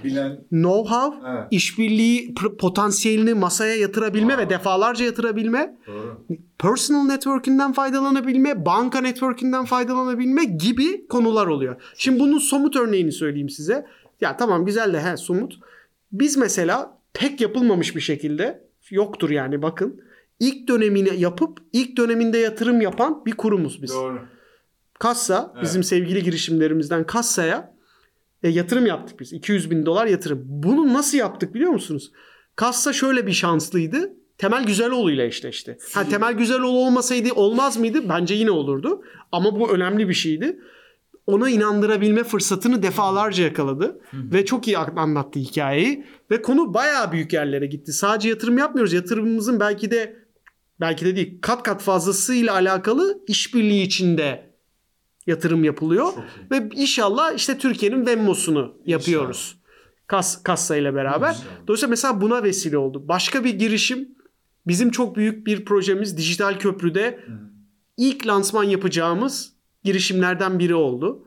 bilen 0.03 0.39
know-how, 0.51 1.13
Evet. 1.37 1.47
işbirliği 1.51 2.33
potansiyelini 2.59 3.33
masaya 3.33 3.75
yatırabilme 3.75 4.33
Aa. 4.33 4.37
ve 4.37 4.49
defalarca 4.49 5.05
yatırabilme, 5.05 5.77
Doğru. 5.87 6.23
personal 6.59 7.03
network'inden 7.03 7.73
faydalanabilme, 7.73 8.65
banka 8.65 9.01
network'inden 9.01 9.65
faydalanabilme 9.65 10.43
gibi 10.43 11.07
konular 11.07 11.47
oluyor. 11.47 11.81
Şimdi 11.97 12.19
bunun 12.19 12.37
somut 12.37 12.75
örneğini 12.75 13.11
söyleyeyim 13.11 13.49
size. 13.49 13.85
Ya 14.21 14.37
tamam 14.37 14.65
güzel 14.65 14.93
de 14.93 15.01
he 15.01 15.17
somut. 15.17 15.59
Biz 16.11 16.37
mesela 16.37 16.97
pek 17.13 17.41
yapılmamış 17.41 17.95
bir 17.95 18.01
şekilde 18.01 18.67
yoktur 18.89 19.29
yani 19.29 19.61
bakın. 19.61 20.01
İlk 20.39 20.67
dönemini 20.67 21.19
yapıp 21.19 21.57
ilk 21.73 21.97
döneminde 21.97 22.37
yatırım 22.37 22.81
yapan 22.81 23.25
bir 23.25 23.31
kurumuz 23.31 23.81
biz. 23.81 23.93
Doğru. 23.93 24.19
Kassa 24.99 25.51
Evet. 25.53 25.63
bizim 25.63 25.83
sevgili 25.83 26.23
girişimlerimizden 26.23 27.05
Kassa'ya 27.05 27.75
E, 28.43 28.49
yatırım 28.49 28.85
yaptık 28.85 29.19
biz. 29.19 29.33
200 29.33 29.71
bin 29.71 29.85
dolar 29.85 30.07
yatırım. 30.07 30.41
Bunu 30.45 30.93
nasıl 30.93 31.17
yaptık 31.17 31.53
biliyor 31.53 31.71
musunuz? 31.71 32.11
Kassa 32.55 32.93
şöyle 32.93 33.27
bir 33.27 33.31
şanslıydı. 33.31 34.13
Temel 34.37 34.63
Güzeloğlu 34.65 35.11
ile 35.11 35.25
eşleşti. 35.25 35.77
Ha, 35.93 36.03
Temel 36.09 36.33
Güzeloğlu 36.33 36.77
olmasaydı 36.77 37.33
olmaz 37.33 37.77
mıydı? 37.77 38.09
Bence 38.09 38.33
yine 38.35 38.51
olurdu. 38.51 39.01
Ama 39.31 39.59
bu 39.59 39.71
önemli 39.71 40.09
bir 40.09 40.13
şeydi. 40.13 40.59
Ona 41.27 41.49
inandırabilme 41.49 42.23
fırsatını 42.23 42.83
defalarca 42.83 43.43
yakaladı. 43.43 44.01
Ve 44.13 44.45
çok 44.45 44.67
iyi 44.67 44.77
anlattı 44.77 45.39
hikayeyi. 45.39 46.05
Ve 46.31 46.41
konu 46.41 46.73
bayağı 46.73 47.11
büyük 47.11 47.33
yerlere 47.33 47.65
gitti. 47.65 47.93
Sadece 47.93 48.29
yatırım 48.29 48.57
yapmıyoruz. 48.57 48.93
Yatırımımızın 48.93 49.59
belki 49.59 49.91
de 49.91 50.24
belki 50.79 51.05
de 51.05 51.15
değil 51.15 51.37
kat 51.41 51.63
kat 51.63 51.81
fazlasıyla 51.81 52.53
alakalı 52.53 53.23
işbirliği 53.27 53.83
içinde 53.83 54.53
yatırım 55.27 55.63
yapılıyor. 55.63 56.13
Ve 56.51 56.69
inşallah 56.73 57.33
işte 57.33 57.57
Türkiye'nin 57.57 58.05
Venmo'sunu 58.05 58.73
yapıyoruz. 58.85 59.57
Kas, 60.07 60.43
kassa 60.43 60.75
ile 60.75 60.95
beraber. 60.95 61.29
İnşallah. 61.29 61.67
Dolayısıyla 61.67 61.89
mesela 61.89 62.21
buna 62.21 62.43
vesile 62.43 62.77
oldu. 62.77 63.07
Başka 63.07 63.43
bir 63.43 63.53
girişim 63.53 64.09
bizim 64.67 64.91
çok 64.91 65.15
büyük 65.15 65.47
bir 65.47 65.65
projemiz 65.65 66.17
Dijital 66.17 66.59
Köprü'de 66.59 67.19
ilk 67.97 68.27
lansman 68.27 68.63
yapacağımız 68.63 69.53
girişimlerden 69.83 70.59
biri 70.59 70.75
oldu. 70.75 71.24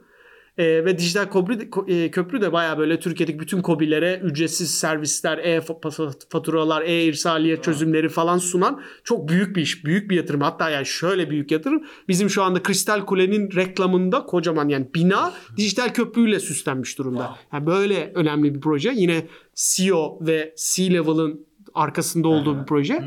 Ee, 0.59 0.85
ve 0.85 0.99
dijital 0.99 1.25
köprü 1.25 1.69
e, 1.95 2.11
köprü 2.11 2.41
de 2.41 2.53
baya 2.53 2.79
böyle 2.79 3.01
Türkiye'deki 3.01 3.41
bütün 3.41 3.63
kobilere 3.63 4.21
ücretsiz 4.25 4.71
servisler, 4.71 5.39
e-faturalar, 5.39 6.83
e-irsaliye 6.83 7.63
çözümleri 7.63 8.09
falan 8.09 8.39
sunan 8.39 8.83
çok 9.05 9.29
büyük 9.29 9.57
bir 9.57 9.63
iş. 9.63 9.85
Büyük 9.85 10.11
bir 10.11 10.17
yatırım. 10.17 10.41
Hatta 10.41 10.71
yani 10.71 10.87
şöyle 10.87 11.31
büyük 11.31 11.51
yatırım. 11.51 11.85
Bizim 12.09 12.31
şu 12.31 12.43
anda 12.43 12.63
Kristal 12.63 13.07
Kule'nin 13.07 13.51
reklamında 13.57 14.25
kocaman 14.25 14.69
yani 14.69 14.87
bina 14.95 15.33
dijital 15.57 15.89
köprüyle 15.89 16.41
süslenmiş 16.41 16.99
durumda. 16.99 17.37
Yani 17.53 17.67
böyle 17.67 18.13
önemli 18.15 18.55
bir 18.55 18.61
proje. 18.61 18.93
Yine 18.95 19.27
CEO 19.55 20.19
ve 20.21 20.55
C-level'ın 20.57 21.47
arkasında 21.75 22.29
olduğu 22.29 22.61
bir 22.61 22.67
proje. 22.67 23.05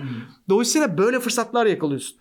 Dolayısıyla 0.50 0.98
böyle 0.98 1.20
fırsatlar 1.20 1.66
yakalıyorsun. 1.66 2.18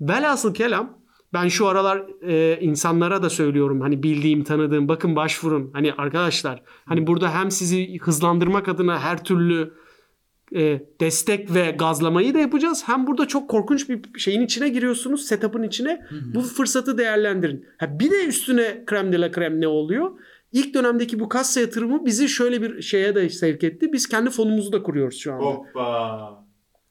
Velhasıl 0.00 0.54
kelam 0.54 1.01
ben 1.32 1.48
şu 1.48 1.66
aralar 1.66 2.02
e, 2.22 2.60
insanlara 2.60 3.22
da 3.22 3.30
söylüyorum 3.30 3.80
hani 3.80 4.02
bildiğim 4.02 4.44
tanıdığım 4.44 4.88
bakın 4.88 5.16
başvurun 5.16 5.70
hani 5.72 5.92
arkadaşlar 5.92 6.62
hani 6.84 7.06
burada 7.06 7.34
hem 7.34 7.50
sizi 7.50 7.98
hızlandırmak 7.98 8.68
adına 8.68 9.00
her 9.00 9.24
türlü 9.24 9.72
e, 10.54 10.80
destek 11.00 11.54
ve 11.54 11.70
gazlamayı 11.70 12.34
da 12.34 12.38
yapacağız 12.38 12.82
hem 12.86 13.06
burada 13.06 13.28
çok 13.28 13.50
korkunç 13.50 13.88
bir 13.88 14.18
şeyin 14.18 14.40
içine 14.40 14.68
giriyorsunuz 14.68 15.26
setup'ın 15.26 15.62
içine 15.62 16.06
bu 16.34 16.40
fırsatı 16.40 16.98
değerlendirin. 16.98 17.66
Ha, 17.78 17.98
bir 17.98 18.10
de 18.10 18.26
üstüne 18.26 18.84
krem 18.86 19.12
de 19.12 19.20
la 19.20 19.30
krem 19.30 19.60
ne 19.60 19.68
oluyor? 19.68 20.10
İlk 20.52 20.74
dönemdeki 20.74 21.20
bu 21.20 21.28
kassa 21.28 21.60
yatırımı 21.60 22.06
bizi 22.06 22.28
şöyle 22.28 22.62
bir 22.62 22.82
şeye 22.82 23.14
de 23.14 23.28
sevk 23.28 23.64
etti. 23.64 23.92
Biz 23.92 24.08
kendi 24.08 24.30
fonumuzu 24.30 24.72
da 24.72 24.82
kuruyoruz 24.82 25.18
şu 25.18 25.32
anda. 25.32 25.44
Hoppa. 25.44 26.44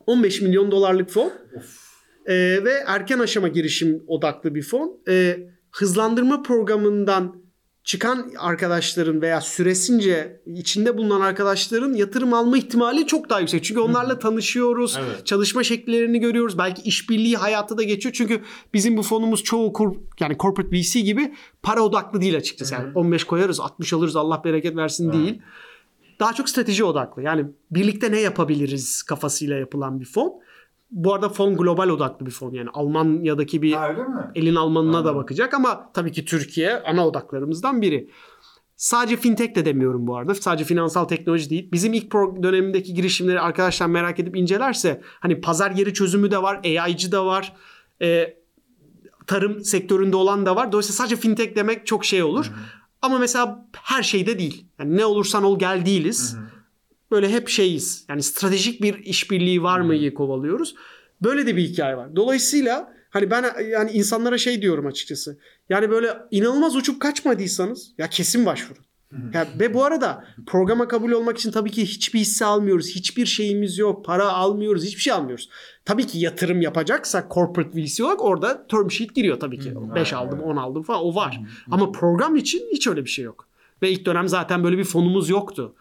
15 0.08 0.42
milyon 0.42 0.72
dolarlık 0.72 1.10
fon. 1.10 1.32
Of. 1.58 1.81
Ee, 2.26 2.34
ve 2.64 2.84
erken 2.88 3.20
aşama 3.20 3.48
girişim 3.48 4.04
odaklı 4.08 4.56
bir 4.56 4.64
fon. 4.64 5.00
Ee, 5.08 5.40
hızlandırma 5.72 6.42
programından 6.42 7.42
çıkan 7.84 8.32
arkadaşların 8.38 9.22
veya 9.22 9.42
süresince 9.42 10.42
içinde 10.46 10.98
bulunan 10.98 11.22
arkadaşların 11.22 11.94
yatırım 11.94 12.34
alma 12.34 12.58
ihtimali 12.58 13.08
çok 13.08 13.30
daha 13.30 13.40
yüksek. 13.40 13.64
Çünkü 13.64 13.82
onlarla 13.82 14.20
tanışıyoruz. 14.20 15.00
Evet. 15.00 15.26
Çalışma 15.26 15.64
şekillerini 15.64 16.20
görüyoruz. 16.20 16.58
Belki 16.58 16.82
işbirliği 16.82 17.38
hayatı 17.38 17.78
da 17.78 17.84
geçiyor. 17.84 18.14
Çünkü 18.14 18.42
bizim 18.74 18.98
bu 18.98 19.04
fonumuz 19.04 19.44
çoğu 19.44 19.74
kur, 19.74 19.96
yani 20.20 20.38
corporate 20.40 20.78
VC 20.78 21.00
gibi 21.00 21.34
para 21.64 21.82
odaklı 21.82 22.22
değil 22.22 22.38
açıkçası. 22.38 22.74
Yani 22.74 22.92
15 22.96 23.24
koyarız, 23.24 23.60
60 23.60 23.94
alırız 23.94 24.16
Allah 24.16 24.42
bereket 24.44 24.76
versin 24.76 25.14
değil. 25.14 25.42
Daha 26.20 26.34
çok 26.34 26.50
strateji 26.50 26.84
odaklı. 26.84 27.22
Yani 27.22 27.46
birlikte 27.72 28.12
ne 28.12 28.20
yapabiliriz 28.20 29.04
kafasıyla 29.04 29.58
yapılan 29.58 30.00
bir 30.00 30.06
fon. 30.06 30.34
Bu 30.92 31.14
arada 31.14 31.30
fon 31.30 31.58
global 31.58 31.90
odaklı 31.90 32.26
bir 32.26 32.32
fon. 32.32 32.52
Yani 32.54 32.70
Almanya'daki 32.74 33.62
bir 33.62 33.74
Ha, 33.74 33.96
elin 34.36 34.56
Almanına 34.56 34.94
da 34.94 34.98
Anladım. 34.98 35.16
bakacak 35.16 35.54
ama 35.54 35.92
tabii 35.94 36.12
ki 36.12 36.26
Türkiye 36.26 36.84
ana 36.84 37.08
odaklarımızdan 37.08 37.82
biri. 37.82 38.10
Sadece 38.76 39.18
fintech 39.18 39.56
de 39.56 39.66
demiyorum 39.66 40.08
bu 40.08 40.18
arada. 40.18 40.36
Sadece 40.36 40.64
finansal 40.64 41.06
teknoloji 41.06 41.50
değil. 41.50 41.70
Bizim 41.72 41.94
ilk 41.94 42.14
dönemindeki 42.44 42.94
girişimleri 42.94 43.40
arkadaşlar 43.40 43.88
merak 43.88 44.20
edip 44.20 44.38
incelerse 44.38 45.02
hani 45.20 45.42
pazar 45.42 45.72
yeri 45.72 45.94
çözümü 45.94 46.32
de 46.32 46.42
var, 46.42 46.62
AI'cı 46.64 47.12
da 47.12 47.26
var. 47.26 47.54
e, 48.02 48.38
tarım 49.28 49.64
sektöründe 49.64 50.16
olan 50.16 50.46
da 50.46 50.56
var. 50.56 50.72
Dolayısıyla 50.72 50.96
sadece 50.98 51.16
fintech 51.16 51.56
demek 51.56 51.88
çok 51.88 52.06
şey 52.06 52.24
olur. 52.24 52.52
Ama 53.02 53.18
mesela 53.18 53.68
her 53.74 54.04
şeyde 54.04 54.40
değil. 54.40 54.66
Yani 54.80 54.98
ne 54.98 55.06
olursan 55.06 55.44
ol 55.44 55.60
gel 55.60 55.86
değiliz. 55.86 56.38
Böyle 57.12 57.30
hep 57.30 57.50
şeyiz. 57.50 58.06
Yani 58.10 58.24
stratejik 58.24 58.82
bir 58.82 58.98
işbirliği 58.98 59.64
var 59.64 59.80
mı 59.80 60.14
kovalıyoruz. 60.14 60.76
Böyle 61.24 61.48
de 61.48 61.58
bir 61.58 61.64
hikaye 61.64 61.98
var. 61.98 62.16
Dolayısıyla 62.16 62.94
hani 63.10 63.32
ben 63.32 63.46
yani 63.72 63.92
insanlara 63.92 64.38
şey 64.38 64.62
diyorum 64.62 64.86
açıkçası. 64.86 65.38
Yani 65.70 65.90
böyle 65.90 66.18
inanılmaz 66.32 66.76
uçup 66.76 67.02
kaçmadıysanız 67.02 67.92
ya 67.98 68.10
kesin 68.10 68.46
başvurun. 68.46 68.84
Ya, 69.34 69.48
ve 69.60 69.74
bu 69.74 69.84
arada 69.84 70.26
programa 70.46 70.88
kabul 70.88 71.12
olmak 71.12 71.38
için 71.38 71.52
tabii 71.52 71.72
ki 71.72 71.86
hiçbir 71.86 72.20
hisse 72.20 72.46
almıyoruz. 72.46 72.96
Hiçbir 72.96 73.26
şeyimiz 73.26 73.78
yok. 73.78 74.06
Para 74.06 74.30
almıyoruz. 74.30 74.86
Hiçbir 74.86 75.02
şey 75.02 75.14
almıyoruz. 75.14 75.50
Tabii 75.86 76.08
ki 76.08 76.20
yatırım 76.20 76.62
yapacaksak 76.62 77.32
corporate 77.32 77.82
VC 77.82 78.04
olarak 78.04 78.22
orada 78.22 78.68
term 78.68 78.92
sheet 78.92 79.16
giriyor 79.16 79.40
tabii 79.40 79.60
ki. 79.60 79.74
5 79.96 80.14
aldım, 80.14 80.40
10 80.40 80.56
aldım 80.56 80.84
falan 80.84 81.02
o 81.02 81.16
var. 81.16 81.42
Ama 81.72 81.92
program 81.92 82.36
için 82.36 82.64
hiç 82.72 82.88
öyle 82.88 83.06
bir 83.06 83.10
şey 83.10 83.26
yok. 83.26 83.48
Ve 83.82 83.92
ilk 83.92 84.06
dönem 84.06 84.28
zaten 84.28 84.64
böyle 84.64 84.78
bir 84.78 84.84
fonumuz 84.84 85.30
yoktu. 85.30 85.76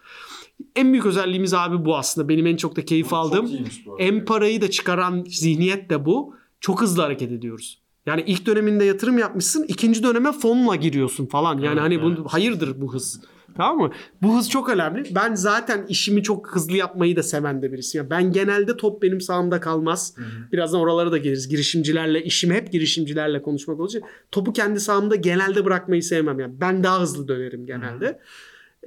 En 0.75 0.91
büyük 0.91 1.05
özelliğimiz 1.05 1.53
abi 1.53 1.85
bu 1.85 1.97
aslında. 1.97 2.29
Benim 2.29 2.47
en 2.47 2.55
çok 2.55 2.75
da 2.75 2.85
keyif 2.85 3.09
çok 3.09 3.19
aldığım. 3.19 3.51
En 3.99 4.25
parayı 4.25 4.61
da 4.61 4.71
çıkaran 4.71 5.25
zihniyet 5.27 5.89
de 5.89 6.05
bu. 6.05 6.35
Çok 6.59 6.81
hızlı 6.81 7.01
hareket 7.01 7.31
ediyoruz. 7.31 7.81
Yani 8.05 8.23
ilk 8.27 8.45
döneminde 8.45 8.85
yatırım 8.85 9.17
yapmışsın, 9.17 9.65
ikinci 9.67 10.03
döneme 10.03 10.31
fonla 10.31 10.75
giriyorsun 10.75 11.25
falan. 11.25 11.53
Yani 11.53 11.67
Evet, 11.67 11.79
hani 11.79 11.93
evet. 11.93 12.17
bu 12.17 12.33
hayırdır 12.33 12.81
bu 12.81 12.93
hız. 12.93 13.21
Tamam 13.57 13.77
mı? 13.77 13.91
Bu 14.21 14.37
hız 14.37 14.49
çok 14.49 14.69
önemli. 14.69 15.15
Ben 15.15 15.35
zaten 15.35 15.85
işimi 15.89 16.23
çok 16.23 16.55
hızlı 16.55 16.77
yapmayı 16.77 17.15
da 17.15 17.23
seven 17.23 17.61
de 17.61 17.71
birisiyim. 17.71 18.07
Ben 18.09 18.31
genelde 18.31 18.77
top 18.77 19.01
benim 19.01 19.21
sağımda 19.21 19.59
kalmaz. 19.59 20.15
Birazdan 20.51 20.81
oralara 20.81 21.11
da 21.11 21.17
geliriz. 21.17 21.47
Girişimcilerle, 21.47 22.23
işim 22.23 22.51
hep 22.51 22.71
girişimcilerle 22.71 23.41
konuşmak 23.41 23.79
olacak. 23.79 24.03
Topu 24.31 24.53
kendi 24.53 24.79
sağımda 24.79 25.15
genelde 25.15 25.65
bırakmayı 25.65 26.03
sevmem. 26.03 26.39
Yani 26.39 26.53
ben 26.61 26.83
daha 26.83 27.01
hızlı 27.01 27.27
dönerim 27.27 27.65
genelde. 27.65 28.19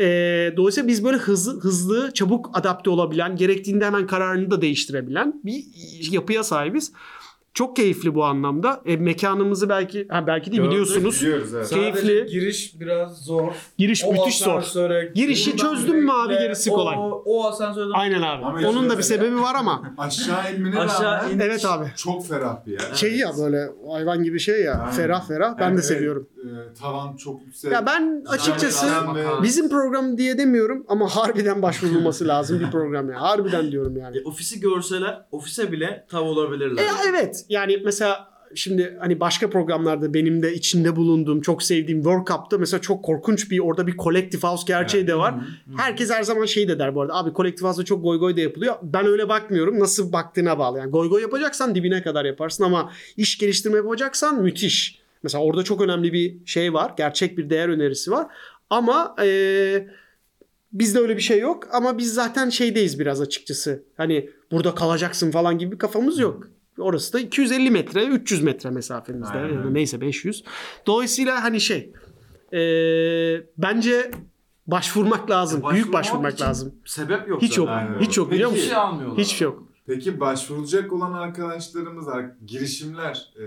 Ee, 0.01 0.53
dolayısıyla 0.57 0.89
biz 0.89 1.05
böyle 1.05 1.17
hızlı, 1.17 1.61
hızlı, 1.61 2.15
çabuk 2.15 2.51
adapte 2.53 2.91
olabilen, 2.91 3.37
gerektiğinde 3.37 3.87
hemen 3.87 4.07
kararını 4.07 4.51
da 4.51 4.63
değiştirebilen 4.63 5.41
bir 5.45 5.65
yapıya 6.11 6.45
sahibiz. 6.45 6.93
Çok 7.55 7.77
keyifli 7.77 8.15
bu 8.15 8.25
anlamda. 8.25 8.81
E, 8.87 8.97
mekanımızı 8.97 9.69
belki 9.69 10.09
ha, 10.11 10.27
belki 10.27 10.53
de 10.53 10.57
Gördük, 10.57 10.71
biliyorsunuz. 10.71 11.21
Biliyoruz 11.23 11.55
evet. 11.55 11.69
Keyifli. 11.69 12.01
Sadece 12.01 12.25
giriş 12.25 12.81
biraz 12.81 13.25
zor. 13.25 13.53
Giriş 13.79 14.05
O 14.05 14.13
müthiş 14.13 14.39
zor. 14.39 14.63
Girişi 15.15 15.57
çözdün 15.57 15.97
mü 15.97 16.13
abi, 16.13 16.35
gerisi 16.35 16.71
o- 16.71 16.75
kolay. 16.75 16.97
O 17.25 17.47
asansörden 17.47 17.91
Aynen 17.95 18.23
abi. 18.23 18.45
Ama 18.45 18.69
Onun 18.69 18.91
da 18.91 18.99
bir 18.99 19.03
sebebi 19.03 19.41
var 19.41 19.55
ama. 19.59 19.83
Aşağı 19.99 20.55
inmene 20.57 20.79
Aşağı 20.79 21.03
rağmen 21.23 21.35
in- 21.35 21.41
Evet 21.41 21.65
abi. 21.65 21.87
çok 21.97 22.27
ferah 22.27 22.67
bir 22.67 22.73
yer. 22.73 22.95
Şey 22.95 23.17
ya 23.17 23.33
böyle 23.39 23.71
hayvan 23.93 24.23
gibi 24.23 24.41
şey 24.41 24.63
ya. 24.63 24.73
Aynen. 24.75 24.91
Ferah 24.93 25.29
ferah. 25.29 25.59
Ben 25.59 25.63
Yani 25.65 25.71
de 25.71 25.75
evet, 25.75 25.85
seviyorum. 25.85 26.29
e, 26.39 26.75
tavan 26.81 27.17
çok 27.17 27.43
yüksek. 27.47 27.73
Ya 27.73 27.87
ben 27.87 28.25
açıkçası 28.29 28.87
bizim 29.43 29.69
program 29.69 30.19
diye 30.19 30.39
demiyorum 30.39 30.85
ama 30.89 31.09
harbiden 31.17 31.63
başvurulması 31.63 32.29
lazım 32.29 32.61
bir 32.61 32.71
program 32.71 33.11
ya. 33.11 33.21
Harbiden 33.21 33.73
diyorum 33.73 33.97
yani. 33.97 34.19
E, 34.19 34.23
ofisi 34.25 34.61
görseler 34.61 35.27
ofise 35.33 35.73
bile 35.73 36.07
tav 36.11 36.23
olabilirler. 36.23 36.83
E, 36.83 36.87
evet 37.11 37.44
yani 37.49 37.77
mesela 37.85 38.35
şimdi 38.55 38.97
hani 39.01 39.21
başka 39.21 39.51
programlarda 39.51 40.15
benim 40.15 40.43
de 40.43 40.55
içinde 40.55 40.97
bulunduğum 40.97 41.41
çok 41.41 41.63
sevdiğim 41.63 42.03
World 42.03 42.27
Cup'ta 42.27 42.59
mesela 42.59 42.81
çok 42.81 43.05
korkunç 43.05 43.51
bir 43.51 43.59
orada 43.59 43.87
bir 43.87 43.97
collective 43.97 44.41
house 44.49 44.63
gerçeği 44.67 45.07
de 45.07 45.15
var. 45.19 45.35
Herkes 45.77 46.11
her 46.11 46.23
zaman 46.23 46.45
şey 46.45 46.69
de 46.69 46.79
der 46.79 46.95
bu 46.95 47.03
arada 47.03 47.15
abi 47.15 47.35
collective 47.35 47.69
house'da 47.69 47.85
çok 47.85 48.03
goy 48.03 48.19
goy 48.19 48.37
da 48.37 48.41
yapılıyor. 48.41 48.75
Ben 48.83 49.07
öyle 49.07 49.29
bakmıyorum 49.29 49.81
nasıl 49.81 50.13
baktığına 50.13 50.59
bağlı. 50.59 50.79
Yani 50.79 50.91
goy 50.91 51.09
goy 51.09 51.23
yapacaksan 51.23 51.75
dibine 51.75 52.03
kadar 52.03 52.25
yaparsın 52.25 52.65
ama 52.65 52.93
iş 53.17 53.39
geliştirme 53.39 53.77
yapacaksan 53.77 54.43
müthiş. 54.43 54.99
Mesela 55.23 55.45
orada 55.45 55.63
çok 55.63 55.81
önemli 55.81 56.13
bir 56.13 56.37
şey 56.47 56.75
var. 56.75 56.93
Gerçek 56.97 57.39
bir 57.39 57.51
değer 57.51 57.69
önerisi 57.69 58.11
var. 58.11 58.27
Ama 58.71 59.15
eee 59.23 59.89
Bizde 60.75 60.99
öyle 60.99 61.17
bir 61.17 61.23
şey 61.23 61.39
yok 61.39 61.69
ama 61.73 61.99
biz 61.99 62.15
zaten 62.15 62.51
şeydeyiz 62.51 62.99
biraz 62.99 63.21
açıkçası. 63.21 63.83
Hani 63.97 64.31
burada 64.51 64.75
kalacaksın 64.75 65.31
falan 65.31 65.59
gibi 65.59 65.73
bir 65.73 65.79
kafamız 65.79 66.19
yok. 66.19 66.49
Orası 66.79 67.13
da 67.13 67.21
250 67.21 67.71
metre, 67.71 68.05
300 68.07 68.43
metre 68.43 68.71
mesafemizde. 68.71 69.39
Aynen. 69.39 69.55
Ya 69.55 69.65
da 69.65 69.71
neyse 69.71 70.01
500. 70.01 70.45
Dolayısıyla 70.87 71.43
hani 71.45 71.61
şey 71.61 71.93
eee, 72.53 73.47
bence 73.59 74.11
başvurmak 74.67 75.31
lazım. 75.31 75.59
Başvurmak 75.63 75.75
Büyük 75.75 75.93
başvurmak 75.93 76.41
lazım. 76.41 76.75
Sebep 76.85 77.29
yok. 77.29 77.43
Hiç 77.43 77.59
yok. 77.59 77.69
Aynen. 77.69 77.99
Hiç 78.01 78.19
yok 78.19 78.31
biliyor 78.31 78.51
Peki- 78.51 78.63
Hiçbir 78.63 78.75
musun? 78.77 78.83
şey 78.83 78.89
almıyorlar. 78.89 79.19
Hiçbir 79.19 79.37
şey 79.37 79.45
yok. 79.45 79.63
Peki 79.87 80.21
başvurulacak 80.21 80.93
olan 80.93 81.13
arkadaşlarımız, 81.13 82.09
ar- 82.09 82.31
girişimler 82.47 83.33
e, 83.41 83.45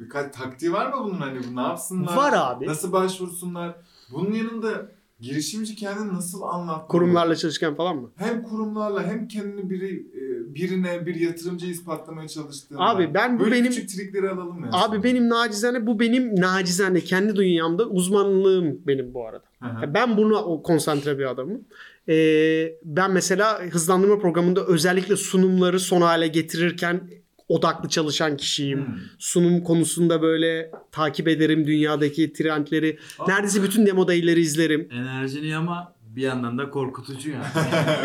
birkaç 0.00 0.34
taktiği 0.36 0.72
var 0.72 0.92
mı 0.92 1.04
bunun 1.04 1.18
hani 1.18 1.38
bu 1.50 1.56
ne 1.56 1.60
yapsınlar? 1.60 2.16
Var 2.16 2.32
abi. 2.36 2.66
Nasıl 2.66 2.92
başvursunlar? 2.92 3.74
Bunun 4.12 4.32
yanında 4.32 4.88
girişimci 5.20 5.76
kendini 5.76 6.14
nasıl 6.14 6.42
anlatmalı? 6.42 6.88
Kurumlarla 6.88 7.36
çalışırken 7.36 7.74
falan 7.74 7.96
mı? 7.96 8.10
Hem 8.16 8.42
kurumlarla 8.42 9.02
hem 9.04 9.28
kendini 9.28 9.70
biri 9.70 9.96
e, 9.96 10.23
birine 10.54 11.06
bir 11.06 11.14
yatırımcı 11.14 11.66
ispatlamaya 11.66 12.28
çalıştığında. 12.28 12.80
Abi 12.80 13.14
ben 13.14 13.38
bu 13.38 13.44
Böyle 13.44 13.54
benim- 13.54 13.70
küçük 13.72 13.88
trikleri 13.88 14.28
alalım 14.30 14.60
mı? 14.60 14.68
Abi 14.72 15.02
benim 15.02 15.28
nacizane 15.28 15.86
bu 15.86 16.00
benim 16.00 16.40
nacizane 16.40 17.00
kendi 17.00 17.36
dünyamda 17.36 17.84
uzmanlığım 17.88 18.80
benim 18.86 19.14
bu 19.14 19.26
arada. 19.28 19.44
Ya 19.82 19.94
Ben 19.94 20.16
buna 20.16 20.42
konsantre 20.62 21.18
bir 21.18 21.30
adamım. 21.30 21.60
Ee, 22.08 22.72
ben 22.84 23.10
mesela 23.10 23.62
hızlandırma 23.70 24.18
programında 24.18 24.66
özellikle 24.66 25.16
sunumları 25.16 25.80
son 25.80 26.00
hale 26.00 26.28
getirirken 26.28 27.00
odaklı 27.48 27.88
çalışan 27.88 28.36
kişiyim. 28.36 28.86
Hmm. 28.86 28.94
Sunum 29.18 29.60
konusunda 29.64 30.22
böyle 30.22 30.70
takip 30.92 31.28
ederim 31.28 31.66
dünyadaki 31.66 32.32
trendleri. 32.32 32.98
Neredeyse 33.28 33.62
bütün 33.62 33.86
demo 33.86 34.08
dayıları 34.08 34.40
izlerim. 34.40 34.88
Enerjini 34.92 35.56
ama 35.56 35.93
bir 36.16 36.22
yandan 36.22 36.58
da 36.58 36.70
korkutucu 36.70 37.30
yani. 37.30 37.44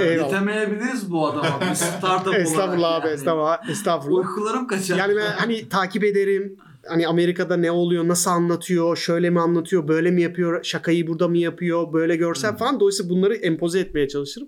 Yetemeyebiliriz 0.17 1.11
bu 1.11 1.27
adama. 1.27 1.61
Bir 1.69 1.75
startup 1.75 2.27
olarak. 2.27 2.41
Estağfurullah 2.41 2.95
abi 2.95 3.07
yani. 3.07 3.15
estağfurullah. 3.15 3.69
estağfurullah. 3.69 4.19
Uykularım 4.29 4.67
kaçar. 4.67 4.97
Yani 4.97 5.15
ben 5.15 5.31
hani 5.31 5.69
takip 5.69 6.03
ederim. 6.03 6.57
Hani 6.87 7.07
Amerika'da 7.07 7.57
ne 7.57 7.71
oluyor, 7.71 8.07
nasıl 8.07 8.31
anlatıyor, 8.31 8.97
şöyle 8.97 9.29
mi 9.29 9.39
anlatıyor, 9.39 9.87
böyle 9.87 10.11
mi 10.11 10.21
yapıyor, 10.21 10.63
şakayı 10.63 11.07
burada 11.07 11.27
mı 11.27 11.37
yapıyor, 11.37 11.93
böyle 11.93 12.15
görsel 12.15 12.57
falan. 12.57 12.79
Dolayısıyla 12.79 13.09
bunları 13.09 13.35
empoze 13.35 13.79
etmeye 13.79 14.07
çalışırım. 14.07 14.47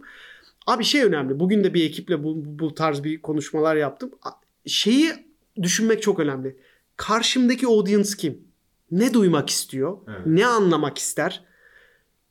Abi 0.68 0.84
şey 0.84 1.03
önemli. 1.03 1.39
Bugün 1.39 1.64
de 1.64 1.74
bir 1.74 1.86
ekiple 1.86 2.24
bu, 2.24 2.34
bu 2.45 2.76
tarz 2.76 3.03
bir 3.03 3.22
konuşmalar 3.22 3.76
yaptım. 3.76 4.12
A- 4.24 4.30
Şeyi 4.66 5.12
düşünmek 5.62 6.01
çok 6.01 6.20
önemli. 6.20 6.57
Karşımdaki 6.97 7.68
audience 7.68 8.09
kim? 8.18 8.41
Ne 8.91 9.14
duymak 9.14 9.49
istiyor? 9.49 9.97
Evet. 10.07 10.20
Ne 10.26 10.45
anlamak 10.45 10.97
ister? 10.97 11.43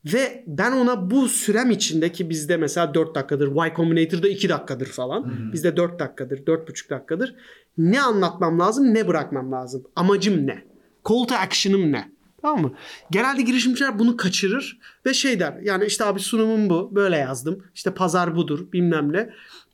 Ve 0.05 0.43
ben 0.47 0.71
ona 0.71 1.11
bu 1.11 1.27
sürem 1.27 1.71
içinde 1.71 2.11
ki 2.11 2.29
bizde 2.29 2.57
mesela 2.57 2.93
4 2.93 3.15
dakikadır, 3.15 3.47
Y 3.47 3.73
Combinator'da 3.75 4.27
2 4.27 4.49
dakikadır 4.49 4.85
falan. 4.85 5.51
Bizde 5.53 5.77
4 5.77 5.99
dakikadır, 5.99 6.37
4,5 6.37 6.89
dakikadır. 6.89 7.35
Ne 7.77 8.01
anlatmam 8.01 8.59
lazım, 8.59 8.93
ne 8.93 9.07
bırakmam 9.07 9.51
lazım? 9.51 9.83
Amacım 9.95 10.47
ne? 10.47 10.63
Call 11.09 11.23
to 11.23 11.35
action'ım 11.35 11.91
ne? 11.91 12.11
Tamam 12.41 12.61
mı? 12.61 12.73
Genelde 13.11 13.41
girişimciler 13.41 13.99
bunu 13.99 14.17
kaçırır 14.17 14.79
ve 15.05 15.13
şey 15.13 15.39
der. 15.39 15.59
Yani 15.63 15.85
işte 15.85 16.05
abi 16.05 16.19
sunumum 16.19 16.69
bu. 16.69 16.95
Böyle 16.95 17.17
yazdım. 17.17 17.63
İşte 17.75 17.93
pazar 17.93 18.35
budur 18.35 18.71
bilmem 18.73 19.13
ne. 19.13 19.29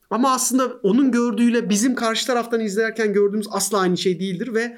Ama 0.10 0.32
aslında 0.32 0.66
onun 0.84 1.12
gördüğüyle 1.12 1.70
bizim 1.70 1.96
karşı 1.96 2.28
taraftan 2.28 2.60
izlerken 2.60 3.14
gördüğümüz 3.14 3.48
asla 3.52 3.80
aynı 3.80 3.98
şey 3.98 4.20
değildir 4.20 4.54
ve 4.54 4.78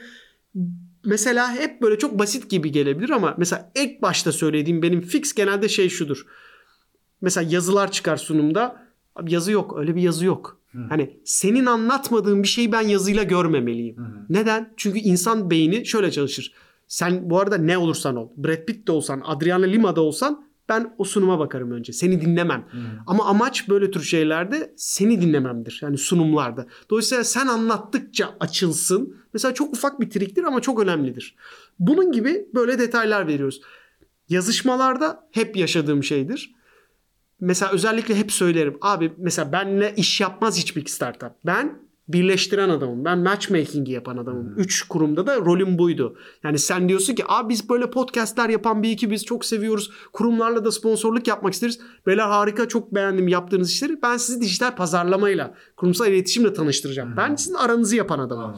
mesela 1.05 1.55
hep 1.55 1.81
böyle 1.81 1.97
çok 1.97 2.19
basit 2.19 2.49
gibi 2.49 2.71
gelebilir 2.71 3.09
ama 3.09 3.35
mesela 3.37 3.71
ilk 3.75 4.01
başta 4.01 4.31
söylediğim 4.31 4.81
benim 4.81 5.01
fix 5.01 5.33
genelde 5.33 5.69
şey 5.69 5.89
şudur. 5.89 6.25
Mesela 7.21 7.49
yazılar 7.51 7.91
çıkar 7.91 8.17
sunumda. 8.17 8.83
Abi 9.15 9.33
yazı 9.33 9.51
yok. 9.51 9.77
Öyle 9.77 9.95
bir 9.95 10.01
yazı 10.01 10.25
yok. 10.25 10.61
Hani 10.89 11.19
senin 11.25 11.65
anlatmadığın 11.65 12.43
bir 12.43 12.47
şeyi 12.47 12.71
ben 12.71 12.81
yazıyla 12.81 13.23
görmemeliyim. 13.23 13.95
Neden? 14.29 14.73
Çünkü 14.77 14.99
insan 14.99 15.49
beyni 15.49 15.85
şöyle 15.85 16.11
çalışır. 16.11 16.53
Sen 16.87 17.29
bu 17.29 17.39
arada 17.39 17.57
ne 17.57 17.77
olursan 17.77 18.15
ol. 18.15 18.29
Brad 18.37 18.65
Pitt 18.65 18.87
de 18.87 18.91
olsan, 18.91 19.21
Adriana 19.25 19.65
Lima 19.65 19.95
da 19.95 20.01
olsan 20.01 20.48
ben 20.69 20.95
o 20.97 21.03
sunuma 21.03 21.39
bakarım 21.39 21.71
önce. 21.71 21.93
Seni 21.93 22.21
dinlemem. 22.21 22.65
Ama 23.07 23.25
amaç 23.25 23.69
böyle 23.69 23.91
tür 23.91 24.01
şeylerde 24.03 24.73
seni 24.77 25.21
dinlememdir. 25.21 25.79
Yani 25.83 25.97
sunumlarda. 25.97 26.67
Dolayısıyla 26.89 27.23
sen 27.23 27.47
anlattıkça 27.47 28.35
açılsın. 28.39 29.15
Mesela 29.33 29.53
çok 29.53 29.73
ufak 29.73 29.99
bir 29.99 30.09
triktir 30.09 30.43
ama 30.43 30.61
çok 30.61 30.79
önemlidir. 30.79 31.35
Bunun 31.79 32.11
gibi 32.11 32.45
böyle 32.53 32.79
detaylar 32.79 33.27
veriyoruz. 33.27 33.61
Yazışmalarda 34.29 35.27
hep 35.31 35.57
yaşadığım 35.57 36.03
şeydir. 36.03 36.55
Mesela 37.39 37.71
özellikle 37.71 38.15
hep 38.15 38.31
söylerim. 38.31 38.77
Abi 38.81 39.13
mesela 39.17 39.51
benle 39.51 39.93
iş 39.97 40.21
yapmaz 40.21 40.57
hiçbir 40.57 40.85
startup. 40.85 41.31
Ben 41.45 41.88
birleştiren 42.09 42.69
adamım. 42.69 43.05
Ben 43.05 43.19
matchmaking'i 43.19 43.91
yapan 43.91 44.17
adamım. 44.17 44.53
Üç 44.57 44.83
kurumda 44.83 45.27
da 45.27 45.35
rolüm 45.35 45.77
buydu. 45.77 46.17
Yani 46.43 46.59
sen 46.59 46.89
diyorsun 46.89 47.15
ki 47.15 47.23
abi 47.27 47.49
biz 47.49 47.69
böyle 47.69 47.89
podcastler 47.89 48.49
yapan 48.49 48.83
bir 48.83 48.91
ekibiz. 48.91 49.25
Çok 49.25 49.45
seviyoruz. 49.45 49.91
Kurumlarla 50.13 50.65
da 50.65 50.71
sponsorluk 50.71 51.27
yapmak 51.27 51.53
isteriz. 51.53 51.79
Beyler 52.07 52.27
harika 52.27 52.67
çok 52.67 52.95
beğendim 52.95 53.27
yaptığınız 53.27 53.71
işleri. 53.71 54.01
Ben 54.01 54.17
sizi 54.17 54.41
dijital 54.41 54.75
pazarlamayla, 54.75 55.53
kurumsal 55.77 56.07
iletişimle 56.07 56.53
tanıştıracağım. 56.53 57.17
Ben 57.17 57.35
sizin 57.35 57.55
aranızı 57.55 57.95
yapan 57.95 58.19
adamım. 58.19 58.55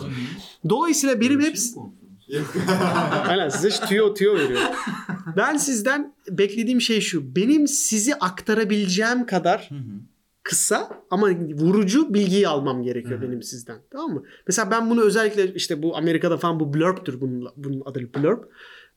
Dolayısıyla 0.70 1.22
benim 1.22 1.39
Böyle 1.39 1.39
bir 1.39 1.47
hep 1.47 1.58
şey? 1.58 1.74
Aynen 3.28 3.49
size 3.49 3.72
şu 3.72 3.86
tüyo 3.86 4.14
tüyo 4.14 4.36
veriyor. 4.36 4.62
Ben 5.38 5.58
sizden 5.58 6.14
beklediğim 6.30 6.82
şey 6.82 7.02
şu. 7.02 7.36
Benim 7.36 7.68
sizi 7.68 8.16
aktarabileceğim 8.16 9.26
kadar 9.26 9.70
kısa 10.44 11.04
ama 11.12 11.30
vurucu 11.54 12.14
bilgiyi 12.14 12.48
almam 12.48 12.84
gerekiyor 12.84 13.22
benim 13.22 13.44
sizden. 13.44 13.78
Tamam 13.92 14.14
mı? 14.14 14.24
Mesela 14.48 14.72
ben 14.72 14.89
bunu 14.89 15.02
özellikle 15.02 15.54
işte 15.54 15.84
bu 15.84 15.98
Amerika'da 15.98 16.38
falan 16.38 16.60
bu 16.60 16.74
blurb'tür 16.74 17.22
bunun, 17.22 17.48
bunun 17.58 17.82
adı 17.86 18.00
blurb. 18.14 18.44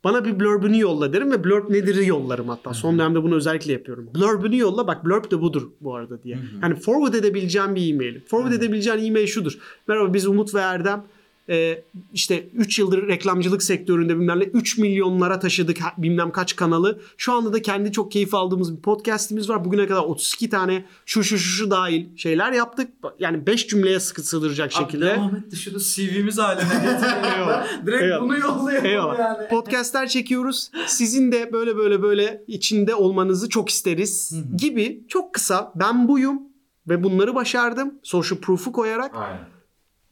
Bana 0.04 0.24
bir 0.24 0.40
blurb'ünü 0.40 0.78
yolla 0.78 1.12
derim 1.12 1.32
ve 1.32 1.44
blurb 1.44 1.70
nedir'i 1.70 2.08
yollarım 2.08 2.48
hatta. 2.48 2.74
Son 2.74 2.98
dönemde 2.98 3.22
bunu 3.22 3.34
özellikle 3.34 3.72
yapıyorum. 3.72 4.10
Blurb'ünü 4.14 4.58
yolla 4.58 4.86
bak 4.86 5.04
blurb 5.04 5.30
de 5.30 5.40
budur 5.40 5.70
bu 5.80 5.94
arada 5.94 6.22
diye. 6.22 6.38
Yani 6.62 6.74
forward 6.74 7.14
edebileceğim 7.14 7.74
bir 7.74 7.94
e-mail. 7.94 8.20
Forward 8.20 8.52
edebileceğin 8.52 9.04
e-mail 9.04 9.26
şudur. 9.26 9.58
Merhaba 9.88 10.14
biz 10.14 10.26
Umut 10.26 10.54
ve 10.54 10.60
Erdem. 10.60 11.04
Ee, 11.48 11.82
işte 12.12 12.48
3 12.54 12.78
yıldır 12.78 13.08
reklamcılık 13.08 13.62
sektöründe 13.62 14.16
bilmem 14.18 14.40
ne 14.40 14.44
3 14.44 14.78
milyonlara 14.78 15.38
taşıdık 15.38 15.78
bilmem 15.98 16.30
kaç 16.32 16.56
kanalı. 16.56 17.00
Şu 17.16 17.32
anda 17.32 17.52
da 17.52 17.62
kendi 17.62 17.92
çok 17.92 18.12
keyif 18.12 18.34
aldığımız 18.34 18.76
bir 18.76 18.82
podcastimiz 18.82 19.48
var. 19.48 19.64
Bugüne 19.64 19.86
kadar 19.86 20.00
32 20.02 20.48
tane 20.50 20.84
şu 21.06 21.24
şu 21.24 21.38
şu 21.38 21.44
şu 21.56 21.70
dahil 21.70 22.16
şeyler 22.16 22.52
yaptık. 22.52 22.88
Yani 23.18 23.46
5 23.46 23.68
cümleye 23.68 24.00
sıkı 24.00 24.22
sığdıracak 24.22 24.66
Abi 24.76 24.84
şekilde. 24.84 25.06
devam 25.06 25.36
et 25.36 25.52
de 25.52 25.56
şunu 25.56 25.78
CV'miz 25.78 26.38
haline. 26.38 26.68
Eyvallah. 27.36 27.86
Direkt 27.86 28.02
Eyvallah. 28.02 28.20
bunu 28.22 28.38
yollayalım 28.38 28.86
Eyvallah. 28.86 29.18
yani. 29.18 29.48
Podcastler 29.48 30.08
çekiyoruz. 30.08 30.70
Sizin 30.86 31.32
de 31.32 31.52
böyle 31.52 31.76
böyle 31.76 32.02
böyle 32.02 32.44
içinde 32.46 32.94
olmanızı 32.94 33.48
çok 33.48 33.68
isteriz 33.68 34.34
gibi 34.56 35.04
çok 35.08 35.34
kısa 35.34 35.72
ben 35.74 36.08
buyum 36.08 36.42
ve 36.88 37.02
bunları 37.04 37.34
başardım. 37.34 37.94
Social 38.02 38.38
proof'u 38.40 38.72
koyarak 38.72 39.10
Aynen. 39.14 39.40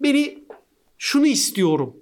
beni 0.03 0.41
şunu 1.03 1.26
istiyorum. 1.26 1.96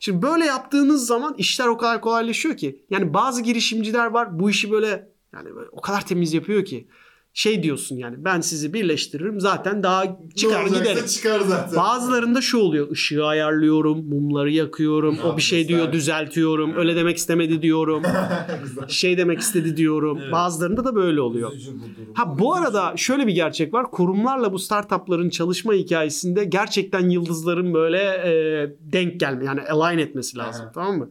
Şimdi 0.00 0.22
böyle 0.22 0.44
yaptığınız 0.44 1.06
zaman 1.06 1.34
işler 1.38 1.66
o 1.66 1.76
kadar 1.76 2.00
kolaylaşıyor 2.00 2.56
ki. 2.56 2.84
Yani 2.90 3.14
bazı 3.14 3.42
girişimciler 3.42 4.06
var 4.06 4.38
bu 4.40 4.50
işi 4.50 4.70
böyle 4.70 5.12
yani 5.34 5.54
böyle 5.54 5.68
o 5.72 5.80
kadar 5.80 6.06
temiz 6.06 6.34
yapıyor 6.34 6.64
ki. 6.64 6.88
Şey 7.34 7.62
diyorsun 7.62 7.96
yani 7.96 8.16
ben 8.18 8.40
sizi 8.40 8.72
birleştiririm 8.72 9.40
zaten 9.40 9.82
daha 9.82 10.18
çıkar 10.36 10.64
Ne 10.64 10.78
giderim. 10.78 11.06
Çıkar 11.06 11.40
zaten. 11.40 11.76
Bazılarında 11.76 12.40
şu 12.40 12.58
oluyor. 12.58 12.90
ışığı 12.90 13.24
ayarlıyorum, 13.24 14.08
mumları 14.08 14.50
yakıyorum. 14.50 15.18
o 15.24 15.36
bir 15.36 15.42
şey 15.42 15.68
diyor, 15.68 15.92
düzeltiyorum. 15.92 16.76
Öyle 16.76 16.96
demek 16.96 17.16
istemedi 17.16 17.62
diyorum. 17.62 18.02
Şey 18.88 19.18
demek 19.18 19.40
istedi 19.40 19.76
diyorum. 19.76 20.20
Bazılarında 20.32 20.84
da 20.84 20.94
böyle 20.94 21.20
oluyor. 21.20 21.52
Bu. 21.52 22.14
Ha 22.14 22.38
bu 22.38 22.54
arada 22.54 22.92
şöyle 22.96 23.26
bir 23.26 23.32
gerçek 23.32 23.74
var. 23.74 23.90
Kurumlarla 23.90 24.52
bu 24.52 24.58
startupların 24.58 25.30
çalışma 25.30 25.72
hikayesinde 25.72 26.44
gerçekten 26.44 27.08
yıldızların 27.08 27.74
böyle 27.74 27.98
e, 27.98 28.32
denk 28.80 29.20
gelme 29.20 29.44
yani 29.44 29.60
align 29.60 29.98
etmesi 29.98 30.38
lazım. 30.38 30.64
Aha. 30.64 30.72
Tamam 30.72 30.98
mı? 30.98 31.10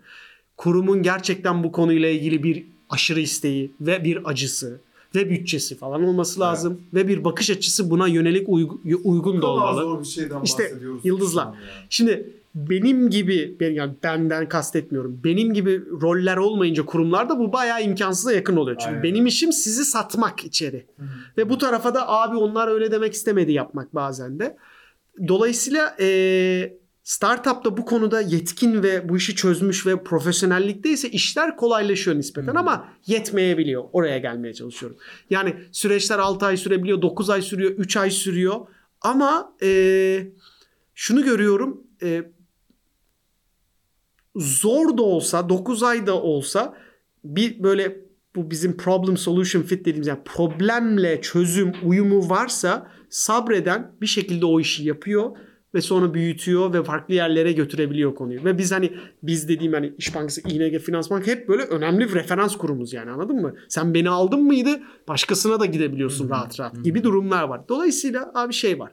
Kurumun 0.58 1.04
gerçekten 1.04 1.64
bu 1.64 1.72
konuyla 1.72 2.10
ilgili 2.10 2.44
bir 2.44 2.66
aşırı 2.90 3.20
isteği 3.20 3.72
ve 3.82 4.04
bir 4.04 4.30
acısı 4.30 4.82
ve 5.16 5.30
bütçesi 5.30 5.78
falan 5.78 6.04
olması 6.04 6.40
lazım 6.40 6.82
ve 6.94 7.08
bir 7.08 7.24
bakış 7.24 7.50
açısı 7.50 7.90
buna 7.90 8.08
yönelik 8.08 8.48
uygu- 8.48 9.02
uygun 9.04 9.42
da 9.42 9.48
olmalı. 9.48 9.82
zor 9.82 10.00
bir 10.00 10.06
şeyden 10.06 10.42
İşte 10.44 10.64
bahsediyoruz. 10.64 11.02
yıldızlar. 11.06 11.48
Şimdi 11.90 12.34
benim 12.56 13.10
gibi 13.10 13.56
ben 13.60 13.72
yani 13.72 13.94
benden 14.04 14.50
kastetmiyorum. 14.50 15.20
Benim 15.24 15.54
gibi 15.54 15.82
roller 16.02 16.38
olmayınca 16.38 16.86
kurumlarda 16.86 17.40
bu 17.40 17.54
bayağı 17.54 17.84
imkansıza 17.84 18.34
yakın 18.34 18.56
oluyor. 18.58 18.78
Çünkü 18.78 18.90
Aynen. 18.92 19.04
benim 19.04 19.26
işim 19.26 19.52
sizi 19.52 19.86
satmak 19.86 20.44
içeri. 20.46 20.86
Ve 21.38 21.50
bu 21.50 21.58
tarafa 21.58 21.94
da 21.94 22.10
abi 22.10 22.38
onlar 22.38 22.68
öyle 22.68 22.92
demek 22.92 23.14
istemedi 23.14 23.52
yapmak 23.52 23.96
bazen 23.96 24.40
de. 24.40 24.58
Dolayısıyla 25.28 25.96
e, 26.00 26.74
startupta 27.04 27.78
bu 27.78 27.86
konuda 27.86 28.22
yetkin 28.22 28.84
ve 28.84 29.10
bu 29.10 29.18
işi 29.18 29.36
çözmüş 29.36 29.86
ve 29.86 30.04
profesyonellikte 30.04 30.90
ise 30.90 31.10
işler 31.10 31.58
kolaylaşıyor 31.58 32.18
nispeten 32.18 32.56
ama 32.56 32.90
yetmeyebiliyor. 33.08 33.84
Oraya 33.94 34.18
gelmeye 34.18 34.54
çalışıyorum. 34.54 34.98
Yani 35.30 35.56
süreçler 35.72 36.20
6 36.20 36.46
ay 36.46 36.58
sürebiliyor, 36.58 37.02
9 37.02 37.30
ay 37.30 37.42
sürüyor, 37.42 37.72
3 37.72 37.98
ay 37.98 38.12
sürüyor. 38.12 38.68
Ama 39.02 39.56
e, 39.64 40.28
şunu 40.96 41.24
görüyorum. 41.24 41.84
e, 42.04 42.24
zor 44.36 44.98
da 44.98 45.02
olsa 45.02 45.50
9 45.50 45.84
ay 45.84 46.08
da 46.08 46.22
olsa 46.22 46.78
bir 47.24 47.64
böyle 47.64 48.06
bu 48.36 48.52
bizim 48.52 48.78
problem 48.78 49.18
solution 49.18 49.62
fit 49.62 49.80
dediğimiz 49.80 50.08
yani 50.08 50.24
problemle 50.26 51.22
çözüm 51.22 51.74
uyumu 51.84 52.30
varsa 52.30 52.92
sabreden 53.10 53.96
bir 54.02 54.08
şekilde 54.08 54.46
o 54.46 54.60
işi 54.60 54.84
yapıyor 54.84 55.38
ve 55.74 55.82
sonra 55.82 56.14
büyütüyor 56.14 56.74
ve 56.74 56.84
farklı 56.84 57.14
yerlere 57.14 57.52
götürebiliyor 57.52 58.16
konuyu. 58.16 58.46
Ve 58.46 58.58
biz 58.58 58.72
hani 58.72 58.94
biz 59.24 59.50
dediğim 59.50 59.74
hani 59.74 59.94
İş 59.98 60.16
Bankası, 60.16 60.42
İNG 60.50 60.80
Finans 60.80 61.10
Bank 61.10 61.28
hep 61.28 61.48
böyle 61.48 61.64
önemli 61.64 62.10
bir 62.10 62.14
referans 62.14 62.58
kurumuz 62.58 62.94
yani 62.94 63.12
anladın 63.12 63.42
mı? 63.42 63.56
Sen 63.68 63.94
beni 63.94 64.10
aldın 64.10 64.44
mıydı 64.44 64.70
başkasına 65.08 65.60
da 65.60 65.66
gidebiliyorsun 65.66 66.30
rahat 66.30 66.60
rahat 66.60 66.84
gibi 66.84 67.04
durumlar 67.04 67.44
var. 67.44 67.62
Dolayısıyla 67.70 68.32
abi 68.36 68.54
şey 68.54 68.80
var. 68.80 68.92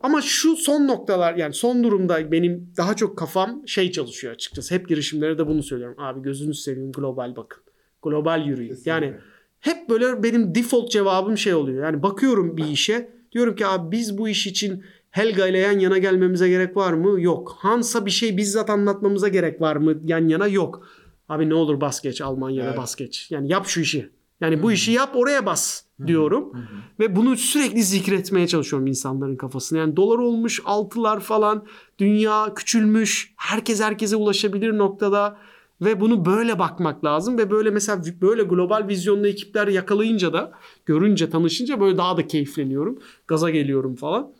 Ama 0.00 0.22
şu 0.22 0.56
son 0.56 0.88
noktalar 0.88 1.34
yani 1.34 1.54
son 1.54 1.84
durumda 1.84 2.32
benim 2.32 2.72
daha 2.76 2.96
çok 2.96 3.18
kafam 3.18 3.62
şey 3.66 3.92
çalışıyor 3.92 4.34
açıkçası. 4.34 4.74
Hep 4.74 4.88
girişimlere 4.88 5.38
de 5.38 5.46
bunu 5.46 5.62
söylüyorum. 5.62 5.96
Abi 5.98 6.22
gözünüzü 6.22 6.60
seveyim 6.60 6.92
global 6.92 7.36
bakın. 7.36 7.62
Global 8.02 8.46
yürüyün. 8.46 8.68
Kesinlikle. 8.68 8.90
Yani 8.90 9.14
hep 9.60 9.88
böyle 9.88 10.22
benim 10.22 10.54
default 10.54 10.90
cevabım 10.90 11.38
şey 11.38 11.54
oluyor. 11.54 11.84
Yani 11.84 12.02
bakıyorum 12.02 12.56
bir 12.56 12.64
işe 12.64 13.10
diyorum 13.32 13.56
ki 13.56 13.66
abi 13.66 13.90
biz 13.90 14.18
bu 14.18 14.28
iş 14.28 14.46
için 14.46 14.84
Helga 15.10 15.46
ile 15.46 15.58
yan 15.58 15.78
yana 15.78 15.98
gelmemize 15.98 16.48
gerek 16.48 16.76
var 16.76 16.92
mı? 16.92 17.20
Yok. 17.20 17.56
Hans'a 17.58 18.06
bir 18.06 18.10
şey 18.10 18.36
bizzat 18.36 18.70
anlatmamıza 18.70 19.28
gerek 19.28 19.60
var 19.60 19.76
mı? 19.76 19.94
Yan 20.04 20.28
yana 20.28 20.46
yok. 20.46 20.86
Abi 21.28 21.48
ne 21.48 21.54
olur 21.54 21.80
bas 21.80 22.00
geç 22.00 22.20
Almanya'da 22.20 22.68
Evet. 22.68 22.78
bas 22.78 22.96
geç. 22.96 23.30
Yani 23.30 23.52
yap 23.52 23.66
şu 23.66 23.80
işi. 23.80 24.10
Yani 24.40 24.62
bu 24.62 24.72
işi 24.72 24.92
yap 24.92 25.10
oraya 25.14 25.46
bas 25.46 25.82
diyorum. 26.06 26.52
Ve 27.00 27.16
bunu 27.16 27.36
sürekli 27.36 27.82
zikretmeye 27.82 28.46
çalışıyorum 28.46 28.86
insanların 28.86 29.36
kafasına. 29.36 29.78
Yani 29.78 29.96
dolar 29.96 30.18
olmuş 30.18 30.60
altılar 30.64 31.20
falan. 31.20 31.66
Dünya 31.98 32.52
küçülmüş. 32.54 33.34
Herkes 33.36 33.80
herkese 33.82 34.16
ulaşabilir 34.16 34.78
noktada. 34.78 35.36
Ve 35.80 36.00
bunu 36.00 36.24
böyle 36.24 36.58
bakmak 36.58 37.04
lazım. 37.04 37.38
Ve 37.38 37.50
böyle 37.50 37.70
mesela 37.70 38.02
böyle 38.20 38.42
global 38.42 38.88
vizyonlu 38.88 39.28
ekipler 39.28 39.68
yakalayınca 39.68 40.32
da 40.32 40.52
görünce 40.86 41.30
tanışınca 41.30 41.80
böyle 41.80 41.98
daha 41.98 42.16
da 42.16 42.26
keyifleniyorum. 42.26 42.98
Gaza 43.26 43.50
geliyorum 43.50 43.94
falan. 43.94 44.32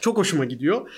Çok 0.00 0.18
hoşuma 0.18 0.44
gidiyor. 0.44 0.90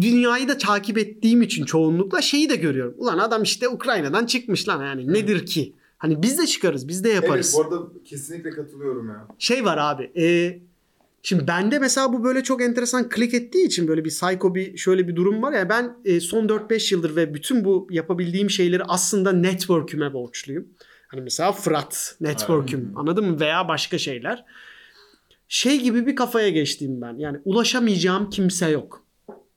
Dünyayı 0.00 0.48
da 0.48 0.58
takip 0.58 0.98
ettiğim 0.98 1.42
için 1.42 1.64
çoğunlukla 1.64 2.22
şeyi 2.22 2.50
de 2.50 2.56
görüyorum. 2.56 2.94
Ulan 2.98 3.18
adam 3.18 3.42
işte 3.42 3.68
Ukrayna'dan 3.68 4.26
çıkmış 4.26 4.68
lan 4.68 4.84
yani 4.84 5.12
nedir 5.12 5.46
ki? 5.46 5.72
Hani 5.98 6.22
biz 6.22 6.38
de 6.38 6.46
çıkarız, 6.46 6.88
biz 6.88 7.04
de 7.04 7.08
yaparız 7.08 7.54
Evet 7.58 7.70
bu 7.70 7.74
arada 7.74 7.88
kesinlikle 8.04 8.50
katılıyorum 8.50 9.08
ya. 9.08 9.26
şey 9.38 9.64
var 9.64 9.78
abi. 9.78 10.12
E, 10.16 10.58
şimdi 11.22 11.46
bende 11.46 11.78
mesela 11.78 12.12
bu 12.12 12.24
böyle 12.24 12.42
çok 12.42 12.62
enteresan 12.62 13.08
klik 13.08 13.34
ettiği 13.34 13.66
için 13.66 13.88
böyle 13.88 14.04
bir 14.04 14.10
psycho 14.10 14.54
bir 14.54 14.76
şöyle 14.76 15.08
bir 15.08 15.16
durum 15.16 15.42
var 15.42 15.52
ya 15.52 15.68
ben 15.68 15.96
e, 16.04 16.20
son 16.20 16.48
4-5 16.48 16.94
yıldır 16.94 17.16
ve 17.16 17.34
bütün 17.34 17.64
bu 17.64 17.88
yapabildiğim 17.90 18.50
şeyleri 18.50 18.84
aslında 18.84 19.32
network'üme 19.32 20.12
borçluyum. 20.12 20.68
Hani 21.08 21.20
mesela 21.20 21.52
Fırat 21.52 22.16
network'üm 22.20 22.92
anladın 22.96 23.24
mı? 23.24 23.40
Veya 23.40 23.68
başka 23.68 23.98
şeyler. 23.98 24.44
Şey 25.54 25.80
gibi 25.80 26.06
bir 26.06 26.16
kafaya 26.16 26.48
geçtim 26.48 27.00
ben. 27.00 27.16
Yani 27.18 27.38
ulaşamayacağım 27.44 28.30
kimse 28.30 28.68
yok. 28.68 29.04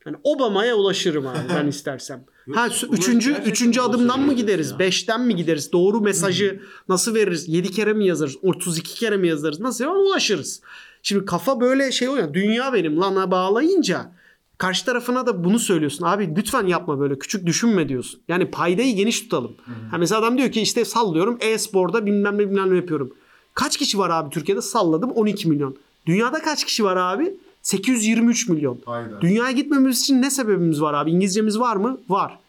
Yani 0.06 0.18
Obama'ya 0.24 0.76
ulaşırım 0.76 1.28
abi 1.28 1.38
ben 1.50 1.68
istersem. 1.74 2.26
Ha 2.54 2.68
üçüncü 2.92 3.34
üçüncü 3.34 3.82
adımdan 3.82 4.20
mı 4.20 4.34
gideriz? 4.34 4.72
ya. 4.72 4.80
Beşten 4.80 5.22
mi 5.22 5.36
gideriz? 5.36 5.72
Doğru 5.72 6.02
mesajı 6.02 6.62
nasıl 6.90 7.16
veririz? 7.16 7.48
7 7.50 7.72
kere 7.72 7.94
mi 7.94 8.08
yazarız? 8.08 8.36
32 8.44 8.96
kere 8.96 9.18
mi 9.18 9.28
yazarız? 9.28 9.60
Nasıl 9.60 9.84
ama 9.86 10.00
ulaşırız. 10.00 10.62
Şimdi 11.04 11.26
kafa 11.26 11.60
böyle 11.60 11.92
şey 11.92 12.10
oluyor. 12.10 12.34
Dünya 12.34 12.74
benim 12.74 13.02
lana 13.02 13.32
bağlayınca 13.32 14.12
karşı 14.58 14.86
tarafına 14.86 15.26
da 15.26 15.44
bunu 15.44 15.60
söylüyorsun. 15.60 16.06
Abi 16.06 16.36
lütfen 16.36 16.68
yapma 16.68 17.00
böyle 17.00 17.20
küçük 17.20 17.46
düşünme 17.46 17.90
diyorsun. 17.90 18.22
Yani 18.28 18.52
paydayı 18.52 18.96
geniş 18.96 19.22
tutalım. 19.22 19.56
Ha 19.92 19.98
mesela 19.98 20.22
adam 20.22 20.38
diyor 20.38 20.52
ki 20.52 20.62
işte 20.62 20.86
sallıyorum 20.86 21.38
e-sporda 21.42 22.06
bilmem 22.06 22.36
ne 22.36 22.50
bilmem 22.50 22.72
ne 22.72 22.76
yapıyorum. 22.76 23.14
Kaç 23.54 23.78
kişi 23.78 23.98
var 23.98 24.10
abi 24.10 24.30
Türkiye'de? 24.30 24.62
Salladım 24.62 25.12
12 25.12 25.50
milyon. 25.50 25.78
Dünyada 26.08 26.42
kaç 26.42 26.66
kişi 26.66 26.84
var 26.84 26.98
abi? 26.98 27.34
823 27.62 28.50
milyon. 28.50 28.82
Hayda. 28.86 29.22
Dünyaya 29.22 29.52
gitmemiz 29.52 30.02
için 30.02 30.22
ne 30.22 30.30
sebebimiz 30.30 30.82
var 30.82 30.94
abi? 30.94 31.12
İngilizcemiz 31.12 31.60
var 31.60 31.76
mı? 31.76 32.00
Var. 32.10 32.40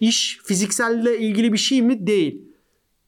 İş 0.00 0.40
fizikselle 0.44 1.18
ilgili 1.18 1.52
bir 1.52 1.58
şey 1.58 1.82
mi? 1.82 2.06
Değil. 2.06 2.42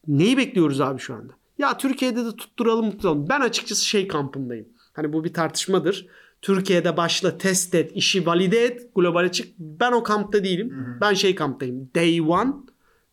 Neyi 0.07 0.37
bekliyoruz 0.37 0.81
abi 0.81 0.99
şu 0.99 1.13
anda? 1.13 1.33
Ya 1.57 1.77
Türkiye'de 1.77 2.25
de 2.25 2.35
tutturalım 2.35 2.91
tutturalım. 2.91 3.29
Ben 3.29 3.41
açıkçası 3.41 3.85
şey 3.85 4.07
kampındayım. 4.07 4.65
Hani 4.93 5.13
bu 5.13 5.23
bir 5.23 5.33
tartışmadır. 5.33 6.07
Türkiye'de 6.41 6.97
başla 6.97 7.37
test 7.37 7.75
et, 7.75 7.91
işi 7.95 8.25
valide 8.25 8.65
et, 8.65 8.95
globale 8.95 9.31
çık. 9.31 9.47
Ben 9.59 9.91
o 9.91 10.03
kampta 10.03 10.43
değilim. 10.43 10.97
Ben 11.01 11.13
şey 11.13 11.35
kamptayım. 11.35 11.89
Day 11.95 12.21
one 12.21 12.53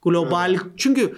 global. 0.03 0.59
Çünkü 0.77 1.14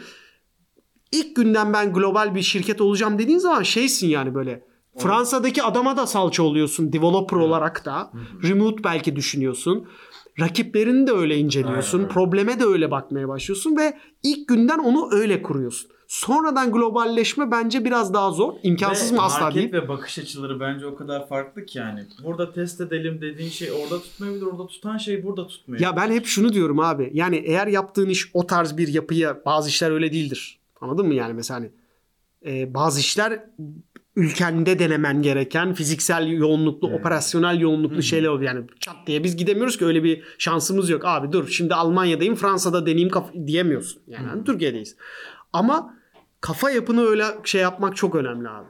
ilk 1.12 1.36
günden 1.36 1.72
ben 1.72 1.92
global 1.92 2.34
bir 2.34 2.42
şirket 2.42 2.80
olacağım 2.80 3.18
dediğin 3.18 3.38
zaman 3.38 3.62
şeysin 3.62 4.09
yani 4.09 4.34
böyle. 4.34 4.69
Fransa'daki 4.99 5.62
adama 5.62 5.97
da 5.97 6.07
salça 6.07 6.43
oluyorsun 6.43 6.93
developer 6.93 7.36
olarak 7.36 7.84
da. 7.84 8.11
Remote 8.43 8.84
belki 8.84 9.16
düşünüyorsun. 9.16 9.88
Rakiplerini 10.41 11.07
de 11.07 11.12
öyle 11.12 11.38
inceliyorsun. 11.38 11.99
Aynen. 11.99 12.11
Probleme 12.11 12.61
de 12.61 12.64
öyle 12.64 12.91
bakmaya 12.91 13.28
başlıyorsun 13.28 13.76
ve 13.76 13.99
ilk 14.22 14.49
günden 14.49 14.78
onu 14.78 15.09
öyle 15.12 15.43
kuruyorsun. 15.43 15.91
Sonradan 16.09 16.72
globalleşme 16.72 17.51
bence 17.51 17.84
biraz 17.84 18.14
daha 18.14 18.30
zor. 18.30 18.55
İmkansız 18.62 19.12
Ve 19.12 19.16
mı 19.16 19.22
asla 19.22 19.41
market 19.41 19.62
değil. 19.62 19.72
ve 19.72 19.88
bakış 19.88 20.18
açıları 20.18 20.61
bence 20.61 20.86
o 20.86 20.95
kadar 20.95 21.28
farklı 21.28 21.64
ki 21.64 21.78
yani. 21.78 22.07
Burada 22.24 22.53
test 22.53 22.80
edelim 22.80 23.20
dediğin 23.20 23.51
şey 23.51 23.72
orada 23.72 24.03
tutmayabilir. 24.03 24.43
Orada 24.47 24.66
tutan 24.66 24.97
şey 24.97 25.24
burada 25.24 25.47
tutmuyor. 25.47 25.82
Ya 25.82 25.97
ben 25.97 26.11
hep 26.11 26.26
şunu 26.26 26.53
diyorum 26.53 26.80
abi. 26.80 27.11
Yani 27.14 27.36
eğer 27.36 27.66
yaptığın 27.66 28.09
iş 28.09 28.30
o 28.34 28.47
tarz 28.47 28.76
bir 28.76 28.88
yapıya 28.88 29.45
bazı 29.47 29.68
işler 29.68 29.91
öyle 29.91 30.12
değildir. 30.12 30.59
Anladın 30.80 31.07
mı 31.07 31.14
yani 31.14 31.34
mesela 31.34 31.61
hani 31.61 31.70
e, 32.47 32.74
bazı 32.74 33.01
işler 33.01 33.45
ülkende 34.20 34.78
denemen 34.78 35.22
gereken 35.22 35.74
fiziksel 35.74 36.28
yoğunluklu, 36.28 36.88
Evet. 36.88 37.00
operasyonel 37.00 37.60
yoğunluklu 37.60 38.02
şeyler 38.02 38.28
oluyor. 38.28 38.54
Yani 38.54 38.66
çat 38.80 38.96
diye 39.06 39.24
biz 39.24 39.36
gidemiyoruz 39.36 39.78
ki 39.78 39.84
öyle 39.84 40.04
bir 40.04 40.22
şansımız 40.38 40.90
yok. 40.90 41.02
Abi 41.04 41.32
dur 41.32 41.48
şimdi 41.48 41.74
Almanya'dayım 41.74 42.34
Fransa'da 42.34 42.86
deneyeyim 42.86 43.08
kaf- 43.08 43.34
diyemiyorsun. 43.46 44.02
Yani 44.06 44.26
hani 44.26 44.44
Türkiye'deyiz. 44.44 44.96
Ama 45.52 45.94
kafa 46.40 46.70
yapını 46.70 47.04
öyle 47.04 47.24
şey 47.44 47.60
yapmak 47.60 47.96
çok 47.96 48.14
önemli 48.14 48.48
abi. 48.48 48.68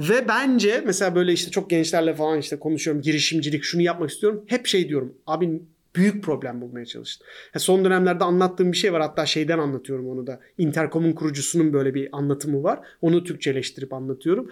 Ve 0.00 0.28
bence 0.28 0.82
mesela 0.86 1.14
böyle 1.14 1.32
işte 1.32 1.50
çok 1.50 1.70
gençlerle 1.70 2.14
falan 2.14 2.38
işte 2.38 2.58
konuşuyorum 2.58 3.02
girişimcilik 3.02 3.64
şunu 3.64 3.82
yapmak 3.82 4.10
istiyorum. 4.10 4.44
Hep 4.46 4.66
şey 4.66 4.88
diyorum 4.88 5.14
abi 5.26 5.62
büyük 5.96 6.24
problem 6.24 6.60
bulmaya 6.60 6.86
çalıştım. 6.86 7.26
Ya 7.54 7.60
son 7.60 7.84
dönemlerde 7.84 8.24
anlattığım 8.24 8.72
bir 8.72 8.76
şey 8.76 8.92
var 8.92 9.00
hatta 9.02 9.26
şeyden 9.26 9.58
anlatıyorum 9.58 10.08
onu 10.08 10.26
da. 10.26 10.40
Intercom'un 10.58 11.12
kurucusunun 11.12 11.72
böyle 11.72 11.94
bir 11.94 12.08
anlatımı 12.12 12.62
var. 12.62 12.80
Onu 13.02 13.24
Türkçeleştirip 13.24 13.92
anlatıyorum. 13.92 14.50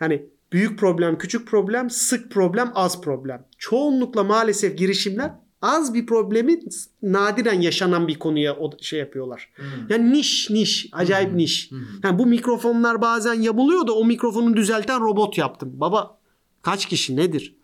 Yani 0.00 0.26
büyük 0.52 0.78
problem, 0.78 1.18
küçük 1.18 1.48
problem, 1.48 1.90
sık 1.90 2.30
problem, 2.30 2.72
az 2.74 3.00
problem. 3.00 3.46
Çoğunlukla 3.58 4.24
maalesef 4.24 4.78
girişimler 4.78 5.30
az 5.62 5.94
bir 5.94 6.06
problemi 6.06 6.60
nadiren 7.02 7.60
yaşanan 7.60 8.08
bir 8.08 8.18
konuya 8.18 8.56
şey 8.80 8.98
yapıyorlar. 8.98 9.52
Yani 9.88 10.12
niş 10.12 10.50
niş, 10.50 10.88
acayip 10.92 11.32
niş. 11.34 11.70
Yani 12.04 12.18
bu 12.18 12.26
mikrofonlar 12.26 13.00
bazen 13.00 13.34
yamuluyor 13.34 13.86
da 13.86 13.92
o 13.92 14.04
mikrofonu 14.04 14.56
düzelten 14.56 15.00
robot 15.00 15.38
yaptım. 15.38 15.70
Baba 15.74 16.18
kaç 16.62 16.86
kişi 16.86 17.16
nedir? 17.16 17.56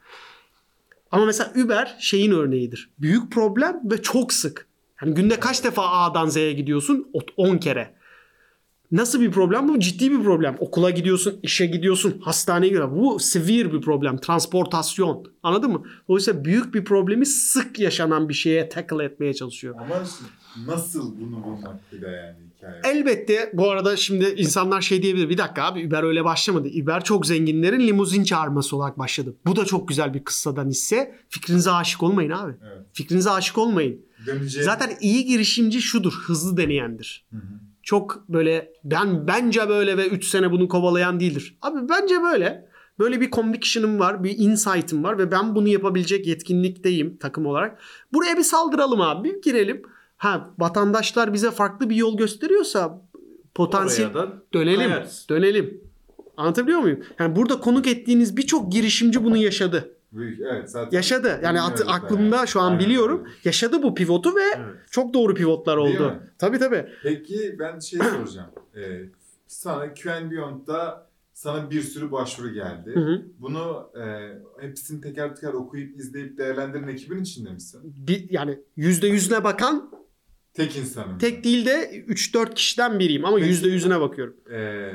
Ama 1.10 1.24
mesela 1.24 1.52
Uber 1.64 1.96
şeyin 2.00 2.32
örneğidir. 2.32 2.90
Büyük 2.98 3.32
problem 3.32 3.80
ve 3.84 4.02
çok 4.02 4.32
sık. 4.32 4.66
Yani 5.02 5.14
günde 5.14 5.40
kaç 5.40 5.64
defa 5.64 5.88
A'dan 5.88 6.28
Z'ye 6.28 6.52
gidiyorsun? 6.52 7.08
O- 7.12 7.20
10 7.36 7.58
kere. 7.58 7.94
Nasıl 8.92 9.20
bir 9.20 9.30
problem 9.30 9.68
bu? 9.68 9.80
Ciddi 9.80 10.10
bir 10.10 10.24
problem. 10.24 10.56
Okula 10.58 10.90
gidiyorsun, 10.90 11.40
işe 11.42 11.66
gidiyorsun, 11.66 12.20
hastaneye 12.20 12.68
gidiyorsun. 12.68 12.96
Bu 12.98 13.18
severe 13.18 13.72
bir 13.72 13.80
problem. 13.80 14.16
Transportasyon. 14.16 15.24
Anladın 15.42 15.70
mı? 15.72 15.82
Dolayısıyla 16.08 16.44
büyük 16.44 16.74
bir 16.74 16.84
problemi 16.84 17.26
sık 17.26 17.78
yaşanan 17.78 18.28
bir 18.28 18.34
şeye 18.34 18.68
tackle 18.68 19.04
etmeye 19.04 19.34
çalışıyor. 19.34 19.74
Ama 19.78 20.02
işte 20.04 20.24
nasıl 20.66 21.20
bunu 21.20 21.44
bulmak 21.44 21.92
bir 21.92 22.02
de 22.02 22.06
yani 22.06 22.36
hikaye. 22.56 22.96
Elbette 22.96 23.50
bu 23.54 23.70
arada 23.70 23.96
şimdi 23.96 24.24
insanlar 24.36 24.80
şey 24.80 25.02
diyebilir. 25.02 25.28
Bir 25.28 25.38
dakika 25.38 25.64
abi 25.64 25.86
Uber 25.86 26.02
öyle 26.02 26.24
başlamadı. 26.24 26.68
Uber 26.82 27.04
çok 27.04 27.26
zenginlerin 27.26 27.80
limuzin 27.86 28.24
çağırması 28.24 28.76
olarak 28.76 28.98
başladı. 28.98 29.34
Bu 29.46 29.56
da 29.56 29.64
çok 29.64 29.88
güzel 29.88 30.14
bir 30.14 30.24
kıssadan 30.24 30.68
hisse. 30.68 31.14
Fikrinize 31.28 31.70
aşık 31.70 32.02
olmayın 32.02 32.30
abi. 32.30 32.52
Evet. 32.62 32.86
Fikrinize 32.92 33.30
aşık 33.30 33.58
olmayın. 33.58 34.00
Döneceğim. 34.26 34.64
Zaten 34.64 34.90
iyi 35.00 35.24
girişimci 35.24 35.82
şudur. 35.82 36.12
Hızlı 36.12 36.56
deneyendir. 36.56 37.24
Hı 37.30 37.36
hı. 37.36 37.40
Çok 37.86 38.28
böyle 38.28 38.72
ben 38.84 39.26
bence 39.26 39.68
böyle 39.68 39.96
ve 39.96 40.08
3 40.08 40.28
sene 40.28 40.52
bunu 40.52 40.68
kovalayan 40.68 41.20
değildir. 41.20 41.58
Abi 41.62 41.88
bence 41.88 42.22
böyle. 42.22 42.68
Böyle 42.98 43.20
bir 43.20 43.30
conviction'ım 43.30 43.98
var, 43.98 44.24
bir 44.24 44.38
insight'ım 44.38 45.04
var 45.04 45.18
ve 45.18 45.30
ben 45.30 45.54
bunu 45.54 45.68
yapabilecek 45.68 46.26
yetkinlikteyim 46.26 47.16
takım 47.16 47.46
olarak. 47.46 47.78
Buraya 48.12 48.36
bir 48.36 48.42
saldıralım 48.42 49.00
abi, 49.00 49.28
bir 49.28 49.42
girelim. 49.42 49.82
Ha 50.16 50.50
vatandaşlar 50.58 51.32
bize 51.32 51.50
farklı 51.50 51.90
bir 51.90 51.96
yol 51.96 52.16
gösteriyorsa 52.16 53.02
potansiyel 53.54 54.10
dönelim. 54.54 54.76
kayarız. 54.76 55.26
Dönelim. 55.30 55.80
Anlatabiliyor 56.36 56.80
muyum? 56.80 57.00
Yani 57.18 57.36
burada 57.36 57.60
konuk 57.60 57.86
ettiğiniz 57.86 58.36
birçok 58.36 58.72
girişimci 58.72 59.24
bunu 59.24 59.36
yaşadı. 59.36 59.95
Büyük, 60.16 60.40
evet 60.40 60.70
zaten. 60.70 60.96
Yaşadı. 60.96 61.40
Yani 61.42 61.60
at- 61.60 61.84
aklımda 61.88 62.36
yani. 62.36 62.48
şu 62.48 62.60
an 62.60 62.70
Aynen 62.70 62.80
biliyorum. 62.84 63.28
Yaşadı 63.44 63.82
bu 63.82 63.94
pivotu 63.94 64.36
ve 64.36 64.40
Evet. 64.56 64.74
çok 64.90 65.14
doğru 65.14 65.34
pivotlar 65.34 65.78
Değil 65.84 65.96
oldu. 66.00 66.08
mi? 66.10 66.20
Tabii 66.38 66.58
tabii. 66.58 66.86
Peki 67.02 67.56
ben 67.58 67.78
şey 67.78 67.98
soracağım. 68.00 68.50
Ee, 68.76 69.00
sana 69.46 69.94
QN 69.94 70.30
Beyond'da 70.30 71.06
Sana 71.36 71.70
bir 71.70 71.80
sürü 71.82 72.12
başvuru 72.12 72.48
geldi. 72.52 72.90
Hı 72.94 73.00
hı. 73.00 73.22
Bunu 73.38 73.90
e, 74.00 74.04
hepsini 74.66 75.00
teker 75.00 75.34
teker 75.34 75.52
okuyup 75.52 75.96
izleyip 76.00 76.38
değerlendiren 76.38 76.88
ekibin 76.88 77.22
içinde 77.22 77.50
misin? 77.50 77.80
Bir, 78.08 78.30
yani 78.30 78.58
yüzde 78.76 79.06
yüzüne 79.06 79.44
bakan 79.44 79.90
Tek 80.54 80.76
insanım. 80.76 81.18
tek 81.18 81.44
değil 81.44 81.66
de 81.66 82.04
3-4 82.08 82.54
kişiden 82.54 82.98
biriyim 82.98 83.24
ama 83.24 83.38
yüzde 83.38 83.68
yüzüne 83.68 84.00
bakıyorum. 84.00 84.36
E, 84.52 84.90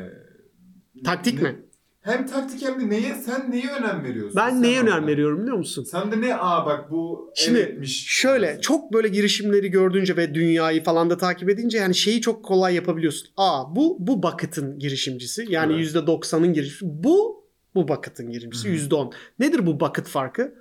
Taktik 1.04 1.42
ne- 1.42 1.52
mi? 1.52 1.60
Hem 2.02 2.28
taktik 2.28 2.62
hem 2.62 2.80
de 2.82 2.90
neye 2.90 3.16
sen 3.16 3.52
neye 3.52 3.72
önem 3.72 4.04
veriyorsun? 4.04 4.36
Ben 4.38 4.50
Sen 4.50 4.62
neye 4.62 4.80
orada? 4.82 4.92
önem 4.92 5.08
veriyorum 5.08 5.42
biliyor 5.42 5.58
musun? 5.58 5.84
Sen 5.84 6.12
de 6.12 6.22
ne 6.22 6.36
aa 6.36 6.66
bak 6.66 6.92
bu 6.92 7.32
Şimdi 7.36 7.60
evetmiş. 7.60 8.06
Şöyle 8.08 8.62
çok 8.62 8.94
böyle 8.94 9.08
girişimleri 9.08 9.72
gördüğünce 9.72 10.18
ve 10.18 10.34
dünyayı 10.36 10.84
falan 10.84 11.10
da 11.10 11.18
takip 11.18 11.50
edince 11.50 11.78
yani 11.78 11.96
şeyi 11.96 12.22
çok 12.22 12.46
kolay 12.46 12.76
yapabiliyorsun. 12.76 13.28
Aa 13.38 13.76
bu 13.76 13.98
bu 14.00 14.24
Bucket'ın 14.24 14.80
girişimcisi. 14.80 15.46
Yani 15.50 15.72
Evet. 15.74 15.80
yüzde 15.80 15.98
90'ın 16.00 16.54
girişimcisi. 16.54 17.04
Bu 17.04 17.46
bu 17.76 17.88
Bucket'ın 17.88 18.30
girişimcisi. 18.32 18.66
Hı 18.68 18.70
hı. 18.72 18.74
yüzde 18.74 18.96
10. 18.96 19.14
Nedir 19.40 19.66
bu 19.66 19.80
Bucket 19.80 20.08
farkı? 20.08 20.56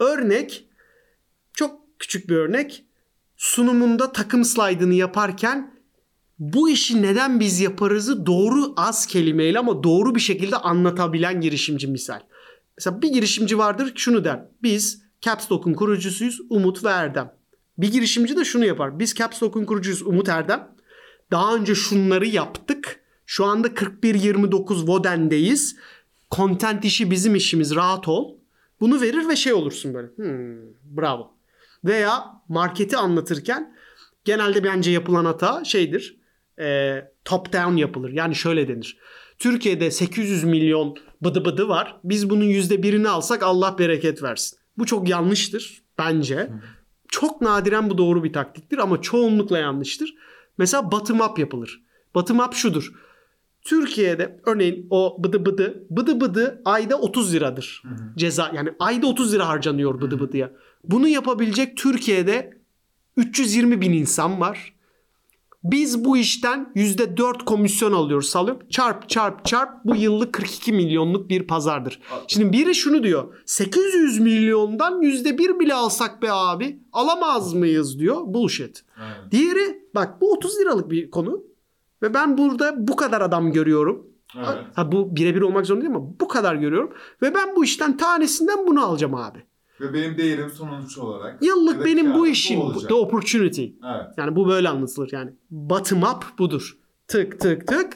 Örnek 0.00 0.68
çok 1.52 1.80
küçük 1.98 2.28
bir 2.28 2.36
örnek. 2.36 2.84
Sunumunda 3.36 4.12
takım 4.12 4.44
slaydını 4.44 4.94
yaparken 4.94 5.74
bu 6.42 6.70
işi 6.70 7.02
neden 7.02 7.40
biz 7.40 7.60
yaparızı 7.60 8.26
doğru 8.26 8.72
az 8.76 9.06
kelimeyle 9.06 9.58
ama 9.58 9.82
doğru 9.82 10.14
bir 10.14 10.20
şekilde 10.20 10.56
anlatabilen 10.56 11.40
girişimci 11.40 11.86
misal. 11.86 12.20
Mesela 12.78 13.02
bir 13.02 13.08
girişimci 13.12 13.58
vardır 13.58 13.92
şunu 13.94 14.24
der. 14.24 14.44
Biz 14.62 15.02
Caps 15.20 15.52
Lock'un 15.52 15.74
kurucusuyuz 15.74 16.40
Umut 16.50 16.84
ve 16.84 16.88
Erdem. 16.88 17.32
Bir 17.78 17.92
girişimci 17.92 18.36
de 18.36 18.44
şunu 18.44 18.64
yapar. 18.64 18.98
Biz 18.98 19.14
Caps 19.14 19.42
Lock'un 19.42 19.64
kurucuyuz 19.64 20.02
Umut 20.02 20.28
Erdem. 20.28 20.68
Daha 21.30 21.54
önce 21.54 21.74
şunları 21.74 22.26
yaptık. 22.26 23.00
Şu 23.26 23.44
anda 23.44 23.68
41-29 23.68 24.88
Voden'deyiz. 24.88 25.76
Content 26.30 26.84
işi 26.84 27.10
bizim 27.10 27.34
işimiz 27.34 27.74
rahat 27.74 28.08
ol. 28.08 28.36
Bunu 28.80 29.00
verir 29.00 29.28
ve 29.28 29.36
şey 29.36 29.52
olursun 29.52 29.94
böyle. 29.94 30.08
Hmm, 30.16 30.56
bravo. 30.96 31.36
Veya 31.84 32.24
marketi 32.48 32.96
anlatırken 32.96 33.76
genelde 34.24 34.64
bence 34.64 34.90
yapılan 34.90 35.24
hata 35.24 35.64
şeydir. 35.64 36.21
E, 36.58 36.98
top 37.24 37.52
down 37.52 37.76
yapılır. 37.76 38.10
Yani 38.10 38.34
şöyle 38.34 38.68
denir. 38.68 38.98
Türkiye'de 39.38 39.90
800 39.90 40.44
milyon 40.44 40.96
bıdı 41.24 41.44
bıdı 41.44 41.68
var. 41.68 41.96
Biz 42.04 42.30
bunun 42.30 42.44
%1'ini 42.44 43.08
alsak 43.08 43.42
Allah 43.42 43.78
bereket 43.78 44.22
versin. 44.22 44.58
Bu 44.78 44.86
çok 44.86 45.08
yanlıştır 45.08 45.82
bence. 45.98 46.50
Çok 47.08 47.40
nadiren 47.40 47.90
bu 47.90 47.98
doğru 47.98 48.24
bir 48.24 48.32
taktiktir 48.32 48.78
ama 48.78 49.00
çoğunlukla 49.00 49.58
yanlıştır. 49.58 50.14
Mesela 50.58 50.92
bottom 50.92 51.20
up 51.20 51.38
yapılır. 51.38 51.82
Bottom 52.14 52.38
up 52.38 52.54
şudur. 52.54 52.92
Türkiye'de 53.62 54.40
örneğin 54.46 54.86
o 54.90 55.16
bıdı 55.24 55.46
bıdı 55.46 55.84
bıdı 55.90 56.20
bıdı 56.20 56.62
ayda 56.64 56.98
30 57.00 57.34
liradır. 57.34 57.82
Ceza 58.16 58.50
yani 58.54 58.70
ayda 58.78 59.06
30 59.06 59.34
lira 59.34 59.48
harcanıyor 59.48 60.00
bıdı 60.00 60.20
bıdıya. 60.20 60.50
Bunu 60.84 61.08
yapabilecek 61.08 61.76
Türkiye'de 61.76 62.58
320 63.16 63.80
bin 63.80 63.92
insan 63.92 64.40
var. 64.40 64.74
Biz 65.64 66.04
bu 66.04 66.16
işten 66.16 66.72
%4 66.76 67.44
komisyon 67.44 67.92
alıyoruz 67.92 68.28
sallıyorum. 68.28 68.62
Çarp 68.70 69.08
çarp 69.08 69.44
çarp 69.44 69.84
bu 69.84 69.96
yıllık 69.96 70.32
42 70.32 70.72
milyonluk 70.72 71.30
bir 71.30 71.46
pazardır. 71.46 72.00
Şimdi 72.26 72.52
biri 72.52 72.74
şunu 72.74 73.02
diyor. 73.02 73.34
800 73.46 74.20
milyondan 74.20 75.02
%1 75.02 75.60
bile 75.60 75.74
alsak 75.74 76.22
be 76.22 76.32
abi 76.32 76.80
alamaz 76.92 77.54
mıyız 77.54 77.98
diyor. 77.98 78.20
Bullshit. 78.26 78.84
Aynen. 78.96 79.30
Diğeri 79.30 79.82
bak 79.94 80.20
bu 80.20 80.32
30 80.32 80.60
liralık 80.60 80.90
bir 80.90 81.10
konu. 81.10 81.44
Ve 82.02 82.14
ben 82.14 82.38
burada 82.38 82.88
bu 82.88 82.96
kadar 82.96 83.20
adam 83.20 83.52
görüyorum. 83.52 84.06
Evet. 84.36 84.64
Ha, 84.74 84.92
bu 84.92 85.16
birebir 85.16 85.40
olmak 85.40 85.66
zorunda 85.66 85.84
değil 85.84 85.96
ama 85.96 86.20
bu 86.20 86.28
kadar 86.28 86.54
görüyorum. 86.54 86.92
Ve 87.22 87.34
ben 87.34 87.56
bu 87.56 87.64
işten 87.64 87.96
tanesinden 87.96 88.66
bunu 88.66 88.84
alacağım 88.84 89.14
abi. 89.14 89.38
Ve 89.82 89.94
benim 89.94 90.18
değerim 90.18 90.50
sonuç 90.50 90.98
olarak. 90.98 91.42
Yıllık 91.42 91.84
benim 91.84 92.14
bu 92.14 92.26
işin 92.26 92.60
olacak. 92.60 92.88
the 92.88 92.94
opportunity. 92.94 93.64
Evet. 93.64 94.06
Yani 94.16 94.36
bu 94.36 94.48
böyle 94.48 94.68
anlatılır 94.68 95.08
yani. 95.12 95.30
Bottom 95.50 96.02
up 96.02 96.24
budur. 96.38 96.78
Tık 97.08 97.40
tık 97.40 97.66
tık 97.66 97.92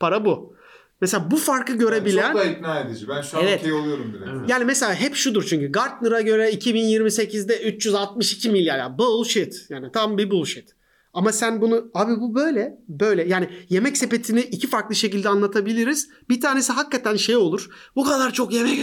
para 0.00 0.24
bu. 0.24 0.54
Mesela 1.00 1.30
bu 1.30 1.36
farkı 1.36 1.72
görebilen 1.72 2.32
Çok 2.32 2.40
da 2.40 2.44
ikna 2.44 2.80
edici. 2.80 3.08
Ben 3.08 3.20
şu 3.22 3.38
an 3.38 3.42
Evet. 3.42 3.60
okey 3.60 3.72
oluyorum 3.72 4.12
direkt. 4.12 4.50
yani 4.50 4.64
mesela 4.64 4.94
hep 4.94 5.14
şudur 5.14 5.42
çünkü 5.48 5.72
Gartner'a 5.72 6.20
göre 6.20 6.50
2028'de 6.50 7.62
362 7.62 8.50
milyar 8.50 8.78
ya 8.78 8.98
bullshit. 8.98 9.66
Yani 9.70 9.92
tam 9.92 10.18
bir 10.18 10.30
bullshit. 10.30 10.70
Ama 11.12 11.32
sen 11.32 11.60
bunu 11.60 11.90
abi 11.94 12.20
bu 12.20 12.34
böyle 12.34 12.78
böyle 12.88 13.24
yani 13.24 13.48
yemek 13.68 13.96
sepetini 13.96 14.40
iki 14.40 14.66
farklı 14.66 14.94
şekilde 14.94 15.28
anlatabiliriz. 15.28 16.08
Bir 16.28 16.40
tanesi 16.40 16.72
hakikaten 16.72 17.16
şey 17.16 17.36
olur. 17.36 17.68
Bu 17.96 18.04
kadar 18.04 18.32
çok 18.32 18.52
yemek 18.52 18.78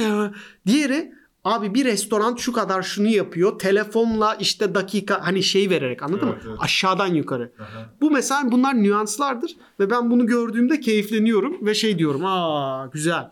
diğeri 0.68 1.12
abi 1.44 1.74
bir 1.74 1.86
restoran 1.86 2.36
şu 2.36 2.54
kadar 2.54 2.82
şunu 2.82 3.08
yapıyor. 3.08 3.60
Telefonla 3.60 4.36
işte 4.36 4.76
dakika 4.76 5.26
hani 5.28 5.44
şey 5.44 5.70
vererek 5.70 6.04
anladın 6.04 6.28
Evet, 6.28 6.44
mı? 6.46 6.50
evet. 6.50 6.60
Aşağıdan 6.62 7.08
yukarı. 7.08 7.52
Aha. 7.60 7.94
Bu 8.02 8.12
mesela 8.12 8.52
bunlar 8.52 8.84
nüanslardır 8.84 9.56
ve 9.80 9.89
ben 9.89 10.12
bunu 10.12 10.26
gördüğümde 10.26 10.80
keyifleniyorum 10.80 11.66
ve 11.66 11.74
şey 11.74 12.00
diyorum 12.00 12.26
aa 12.26 12.86
güzel. 12.94 13.32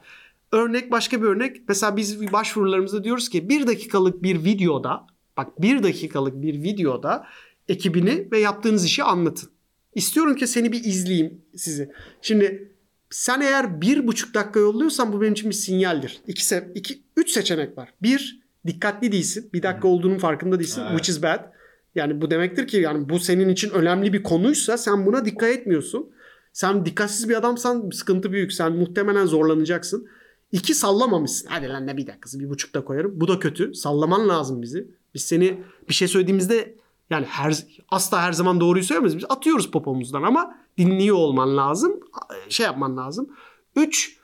Örnek 0.51 0.91
başka 0.91 1.21
bir 1.21 1.27
örnek 1.27 1.57
mesela 1.67 1.97
biz 1.97 2.31
başvurularımızda 2.33 3.03
diyoruz 3.03 3.29
ki 3.29 3.49
bir 3.49 3.67
dakikalık 3.67 4.23
bir 4.23 4.43
videoda 4.43 5.07
bak 5.37 5.61
bir 5.61 5.83
dakikalık 5.83 6.41
bir 6.41 6.53
videoda 6.63 7.25
ekibini 7.67 8.27
ve 8.31 8.39
yaptığınız 8.39 8.85
işi 8.85 9.03
anlatın. 9.03 9.49
İstiyorum 9.95 10.35
ki 10.35 10.47
seni 10.47 10.71
bir 10.71 10.83
izleyeyim 10.83 11.41
sizi. 11.55 11.91
Şimdi 12.21 12.71
sen 13.09 13.41
eğer 13.41 13.81
bir 13.81 14.07
buçuk 14.07 14.33
dakika 14.33 14.59
yolluyorsan 14.59 15.13
bu 15.13 15.21
benim 15.21 15.33
için 15.33 15.49
bir 15.49 15.55
sinyaldir. 15.55 16.21
İki, 16.27 16.43
se- 16.43 16.71
iki, 16.75 17.01
üç 17.17 17.31
seçenek 17.31 17.77
var. 17.77 17.93
Bir, 18.01 18.39
dikkatli 18.67 19.11
değilsin. 19.11 19.49
Bir 19.53 19.63
dakika 19.63 19.87
olduğunun 19.87 20.17
farkında 20.17 20.59
değilsin. 20.59 20.81
Evet. 20.81 20.91
Which 20.91 21.09
is 21.09 21.23
bad. 21.23 21.39
Yani 21.95 22.21
bu 22.21 22.31
demektir 22.31 22.67
ki 22.67 22.77
yani 22.77 23.09
bu 23.09 23.19
senin 23.19 23.49
için 23.49 23.69
önemli 23.69 24.13
bir 24.13 24.23
konuysa 24.23 24.77
sen 24.77 25.05
buna 25.05 25.25
dikkat 25.25 25.49
etmiyorsun. 25.49 26.09
Sen 26.53 26.85
dikkatsiz 26.85 27.29
bir 27.29 27.35
adamsan 27.35 27.89
sıkıntı 27.89 28.31
büyük. 28.31 28.53
Sen 28.53 28.71
muhtemelen 28.71 29.25
zorlanacaksın. 29.25 30.07
İki 30.51 30.73
sallamamışsın. 30.73 31.47
Hadi 31.47 31.67
lan 31.67 31.87
ne 31.87 31.97
bir 31.97 32.07
dakikası 32.07 32.39
bir 32.39 32.49
buçukta 32.49 32.85
koyarım. 32.85 33.11
Bu 33.15 33.27
da 33.27 33.39
kötü. 33.39 33.73
Sallaman 33.73 34.29
lazım 34.29 34.61
bizi. 34.61 34.87
Biz 35.13 35.21
seni 35.21 35.63
bir 35.89 35.93
şey 35.93 36.07
söylediğimizde 36.07 36.75
yani 37.09 37.25
her 37.25 37.65
asla 37.89 38.21
her 38.21 38.31
zaman 38.33 38.59
doğruyu 38.59 38.83
söylemeyiz. 38.83 39.17
Biz 39.17 39.25
atıyoruz 39.29 39.71
popomuzdan 39.71 40.23
ama 40.23 40.55
dinliyor 40.77 41.15
olman 41.15 41.57
lazım. 41.57 41.99
Şey 42.49 42.65
yapman 42.65 42.97
lazım. 42.97 43.29
Üç, 43.75 44.17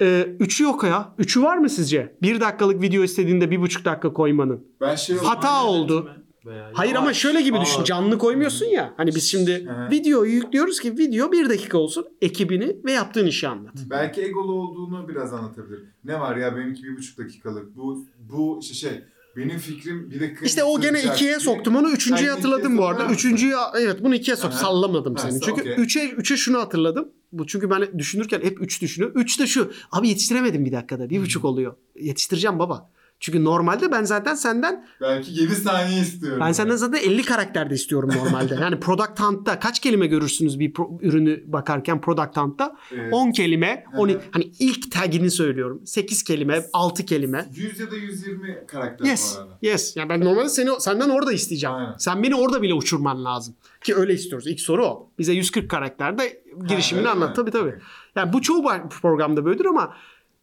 e, 0.00 0.36
üçü 0.40 0.64
yok 0.64 0.84
ya. 0.84 1.14
Üçü 1.18 1.42
var 1.42 1.56
mı 1.56 1.68
sizce? 1.70 2.16
Bir 2.22 2.40
dakikalık 2.40 2.82
video 2.82 3.02
istediğinde 3.02 3.50
bir 3.50 3.60
buçuk 3.60 3.84
dakika 3.84 4.12
koymanın. 4.12 4.66
Ben 4.80 4.94
şey 4.94 5.16
Hata 5.16 5.64
oldu. 5.64 6.10
Veya 6.46 6.70
Hayır 6.74 6.94
ama 6.94 7.14
şöyle 7.14 7.42
gibi 7.42 7.56
ağır. 7.56 7.64
düşün. 7.66 7.84
Canlı 7.84 8.18
koymuyorsun 8.18 8.66
ya. 8.66 8.94
Hani 8.96 9.14
biz 9.14 9.30
şimdi 9.30 9.68
videoyu 9.90 10.32
yüklüyoruz 10.32 10.80
ki 10.80 10.98
video 10.98 11.32
bir 11.32 11.48
dakika 11.48 11.78
olsun. 11.78 12.06
Ekibini 12.20 12.76
ve 12.84 12.92
yaptığın 12.92 13.26
işi 13.26 13.48
anlat. 13.48 13.74
Belki 13.90 14.22
egolu 14.22 14.52
olduğunu 14.52 15.08
biraz 15.08 15.32
anlatabilir. 15.32 15.82
Ne 16.04 16.20
var 16.20 16.36
ya 16.36 16.56
benimki 16.56 16.84
bir 16.84 16.96
buçuk 16.96 17.18
dakikalık. 17.18 17.76
Bu 17.76 18.06
bu 18.18 18.58
işte 18.62 18.74
şey 18.74 19.02
benim 19.36 19.58
fikrim 19.58 20.10
bir 20.10 20.20
dakika. 20.20 20.46
İşte 20.46 20.64
o 20.64 20.80
gene 20.80 21.02
ikiye 21.02 21.40
soktum 21.40 21.76
onu. 21.76 21.90
Üçüncüye 21.90 22.28
Sen 22.28 22.34
hatırladım 22.36 22.78
bu 22.78 22.86
arada. 22.86 23.12
Üçüncüyü 23.12 23.54
evet 23.80 24.04
bunu 24.04 24.14
ikiye 24.14 24.36
sok. 24.36 24.52
Sallamadım 24.52 25.18
seni. 25.18 25.40
Çünkü 25.40 25.60
okey. 25.60 25.74
üçe, 25.78 26.08
üçe 26.10 26.36
şunu 26.36 26.58
hatırladım. 26.58 27.08
Bu 27.32 27.46
çünkü 27.46 27.70
ben 27.70 27.98
düşünürken 27.98 28.40
hep 28.40 28.60
üç 28.62 28.82
düşünüyorum. 28.82 29.20
Üç 29.20 29.40
de 29.40 29.46
şu. 29.46 29.72
Abi 29.92 30.08
yetiştiremedim 30.08 30.64
bir 30.64 30.72
dakikada. 30.72 31.10
Bir 31.10 31.20
buçuk 31.20 31.44
oluyor. 31.44 31.74
Yetiştireceğim 32.00 32.58
baba. 32.58 32.90
Çünkü 33.20 33.44
normalde 33.44 33.92
ben 33.92 34.04
zaten 34.04 34.34
senden 34.34 34.86
Belki 35.00 35.32
7 35.42 35.54
saniye 35.54 36.00
istiyorum. 36.00 36.40
ben 36.40 36.52
senden 36.52 36.76
zaten 36.76 36.98
50 36.98 37.22
karakterde 37.24 37.74
istiyorum 37.74 38.10
normalde. 38.16 38.54
Yani 38.60 38.80
Product 38.80 39.20
Hunt'ta 39.20 39.60
kaç 39.60 39.80
kelime 39.80 40.06
görürsünüz 40.06 40.58
bir 40.60 40.72
pro- 40.72 41.02
ürünü 41.02 41.42
bakarken 41.52 42.00
Product 42.00 42.36
Hunt'ta? 42.36 42.76
Ee, 42.92 43.10
10 43.10 43.32
kelime, 43.32 43.84
Hı 43.90 43.96
hı. 43.96 44.00
12 44.00 44.20
hani 44.32 44.44
ilk 44.58 44.92
tagini 44.92 45.30
söylüyorum. 45.30 45.82
8 45.84 46.22
kelime, 46.22 46.62
6 46.72 47.04
kelime. 47.06 47.46
100 47.54 47.80
ya 47.80 47.90
da 47.90 47.96
120 47.96 48.66
karakter 48.66 49.06
Yes. 49.06 49.36
bu 49.36 49.40
arada. 49.40 49.58
Yes. 49.62 49.96
Yani 49.96 50.08
ben 50.08 50.20
normalde 50.24 50.48
seni 50.48 50.70
senden 50.80 51.08
orada 51.08 51.32
isteyeceğim. 51.32 51.76
Aynen. 51.76 51.94
Sen 51.98 52.22
beni 52.22 52.34
orada 52.34 52.62
bile 52.62 52.74
uçurman 52.74 53.24
lazım. 53.24 53.54
Ki 53.84 53.94
öyle 53.96 54.14
istiyoruz. 54.14 54.46
İlk 54.46 54.60
soru 54.60 54.86
o. 54.86 55.10
Bize 55.18 55.32
140 55.32 55.70
karakterde 55.70 56.42
girişimini 56.68 57.00
öyle 57.00 57.10
anlat. 57.10 57.28
mi? 57.28 57.34
Tabii 57.34 57.50
tabii. 57.50 57.74
Yani 58.16 58.32
bu 58.32 58.42
çoğu 58.42 58.64
programda 59.02 59.44
böyledir 59.44 59.64
ama 59.64 59.94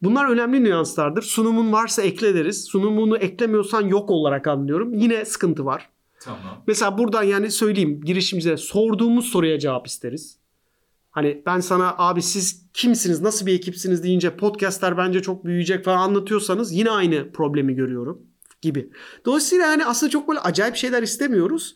bunlar 0.04 0.30
önemli 0.30 0.64
nüanslardır. 0.64 1.22
Sunumun 1.22 1.74
varsa 1.74 2.02
ekle 2.02 2.36
deriz. 2.36 2.66
Sunumunu 2.66 3.18
eklemiyorsan 3.18 3.82
yok 3.88 4.10
olarak 4.10 4.48
anlıyorum. 4.48 4.94
Yine 4.94 5.26
sıkıntı 5.26 5.66
var. 5.66 5.90
Tamam. 6.20 6.64
Mesela 6.68 6.98
buradan 6.98 7.24
yani 7.24 7.52
söyleyeyim 7.52 8.02
girişimcilere 8.02 8.58
sorduğumuz 8.58 9.26
soruya 9.26 9.60
cevap 9.60 9.88
isteriz. 9.88 10.38
Hani 11.12 11.44
ben 11.46 11.60
sana 11.60 11.96
abi 11.98 12.22
siz 12.22 12.66
kimsiniz 12.74 13.22
nasıl 13.22 13.46
bir 13.46 13.54
ekipsiniz 13.54 14.04
deyince 14.04 14.38
podcastler 14.38 14.98
bence 14.98 15.22
çok 15.22 15.46
büyüyecek 15.46 15.86
falan 15.86 15.98
anlatıyorsanız 15.98 16.74
yine 16.74 16.92
aynı 16.92 17.32
problemi 17.32 17.76
görüyorum 17.76 18.22
gibi. 18.62 18.90
Dolayısıyla 19.26 19.66
yani 19.66 19.86
aslında 19.86 20.10
çok 20.10 20.28
böyle 20.28 20.40
acayip 20.40 20.76
şeyler 20.76 21.04
istemiyoruz. 21.04 21.76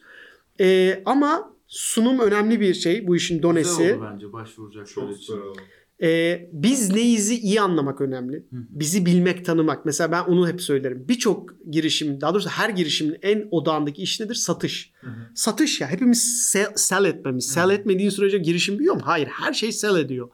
Ee, 0.59 1.03
ama 1.05 1.53
sunum 1.67 2.19
önemli 2.19 2.59
bir 2.59 2.73
şey 2.73 3.07
bu 3.07 3.15
işin 3.15 3.43
donesi. 3.43 3.77
Güzel 3.83 3.95
oldu 3.95 4.07
bence 4.13 4.33
başvuracak 4.33 4.87
Çok 4.87 5.09
güzel 5.09 5.37
oldu. 5.37 5.59
Ee, 6.01 6.49
biz 6.51 6.93
neyizi 6.93 7.39
iyi 7.39 7.61
anlamak 7.61 8.01
önemli. 8.01 8.45
Bizi 8.51 9.05
bilmek, 9.05 9.45
tanımak. 9.45 9.85
Mesela 9.85 10.11
ben 10.11 10.23
onu 10.23 10.47
hep 10.47 10.61
söylerim. 10.61 11.05
Birçok 11.07 11.49
girişim, 11.71 12.21
daha 12.21 12.33
doğrusu 12.33 12.49
her 12.49 12.69
girişimin 12.69 13.17
en 13.21 13.47
odağındaki 13.51 14.01
iş 14.01 14.19
nedir? 14.19 14.35
Satış. 14.35 14.91
Satış 15.35 15.81
ya. 15.81 15.87
Hepimiz 15.89 16.47
sell, 16.49 16.71
sell 16.75 17.05
etmemiz. 17.05 17.45
Sell 17.45 17.69
etmediğin 17.69 18.09
sürece 18.09 18.37
girişim 18.37 18.79
büyüyor 18.79 18.95
mu? 18.95 19.01
Hayır. 19.03 19.27
Her 19.27 19.53
şey 19.53 19.71
sell 19.71 19.97
ediyor. 19.97 20.29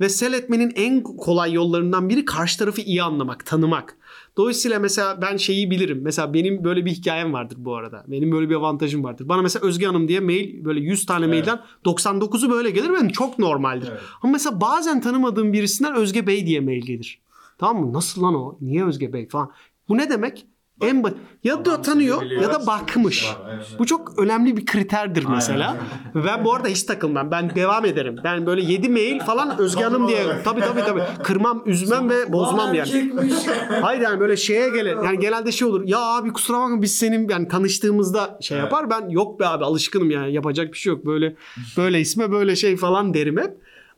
Ve 0.00 0.08
sell 0.08 0.32
etmenin 0.32 0.72
en 0.76 1.02
kolay 1.02 1.52
yollarından 1.52 2.08
biri 2.08 2.24
karşı 2.24 2.58
tarafı 2.58 2.80
iyi 2.80 3.02
anlamak, 3.02 3.46
tanımak. 3.46 3.96
Dolayısıyla 4.36 4.78
mesela 4.78 5.22
ben 5.22 5.36
şeyi 5.36 5.70
bilirim. 5.70 6.00
Mesela 6.02 6.34
benim 6.34 6.64
böyle 6.64 6.84
bir 6.84 6.90
hikayem 6.90 7.32
vardır 7.32 7.56
bu 7.60 7.76
arada. 7.76 8.04
Benim 8.08 8.32
böyle 8.32 8.50
bir 8.50 8.54
avantajım 8.54 9.04
vardır. 9.04 9.28
Bana 9.28 9.42
mesela 9.42 9.66
Özge 9.66 9.86
Hanım 9.86 10.08
diye 10.08 10.20
mail 10.20 10.64
böyle 10.64 10.80
100 10.80 11.06
tane 11.06 11.26
mailden 11.26 11.60
99'u 11.84 12.50
böyle 12.50 12.70
gelir. 12.70 12.90
Benim 12.90 13.08
çok 13.08 13.38
normaldir. 13.38 13.88
Evet. 13.90 14.00
Ama 14.22 14.32
mesela 14.32 14.60
bazen 14.60 15.00
tanımadığım 15.00 15.52
birisinden 15.52 15.94
Özge 15.94 16.26
Bey 16.26 16.46
diye 16.46 16.60
mail 16.60 16.82
gelir. 16.82 17.20
Tamam 17.58 17.84
mı? 17.84 17.92
Nasıl 17.92 18.22
lan 18.22 18.34
o? 18.34 18.58
Niye 18.60 18.84
Özge 18.84 19.12
Bey 19.12 19.28
falan. 19.28 19.50
Bu 19.88 19.98
ne 19.98 20.10
demek? 20.10 20.46
En 20.80 21.02
ba- 21.02 21.14
ya 21.44 21.64
da 21.64 21.82
tanıyor 21.82 22.22
biliyor. 22.22 22.42
ya 22.42 22.52
da 22.52 22.66
bakmış. 22.66 23.28
Var. 23.28 23.36
Bu 23.78 23.86
çok 23.86 24.18
önemli 24.18 24.56
bir 24.56 24.66
kriterdir 24.66 25.24
mesela. 25.24 25.76
Ve 26.14 26.44
bu 26.44 26.54
arada 26.54 26.68
hiç 26.68 26.82
takılmam. 26.82 27.30
Ben 27.30 27.54
devam 27.54 27.84
ederim. 27.84 28.16
Ben 28.24 28.46
böyle 28.46 28.62
7 28.62 28.88
mail 28.88 29.20
falan 29.20 29.58
Özge 29.58 29.82
Hanım 29.82 30.08
diye. 30.08 30.26
Tabii 30.44 30.60
tabii 30.60 30.80
tabii. 30.80 31.02
Kırmam, 31.22 31.62
üzmem 31.66 32.10
ve 32.10 32.32
bozmam 32.32 32.74
yani. 32.74 33.12
Hayır 33.82 34.00
yani 34.00 34.20
böyle 34.20 34.36
şeye 34.36 34.68
gele 34.68 34.88
yani 34.88 35.18
genelde 35.18 35.52
şey 35.52 35.68
olur. 35.68 35.82
Ya 35.84 35.98
abi 35.98 36.32
kusura 36.32 36.58
bakma 36.58 36.82
biz 36.82 36.94
senin 36.94 37.28
yani 37.28 37.48
tanıştığımızda 37.48 38.38
şey 38.40 38.58
Evet. 38.58 38.64
yapar. 38.64 38.90
Ben 38.90 39.08
yok 39.08 39.40
be 39.40 39.46
abi 39.46 39.64
alışkınım 39.64 40.10
yani 40.10 40.32
yapacak 40.32 40.72
bir 40.72 40.78
şey 40.78 40.92
yok. 40.92 41.06
Böyle 41.06 41.36
böyle 41.76 42.00
isme 42.00 42.32
böyle 42.32 42.56
şey 42.56 42.76
falan 42.76 43.14
derim 43.14 43.36
hep. 43.38 43.50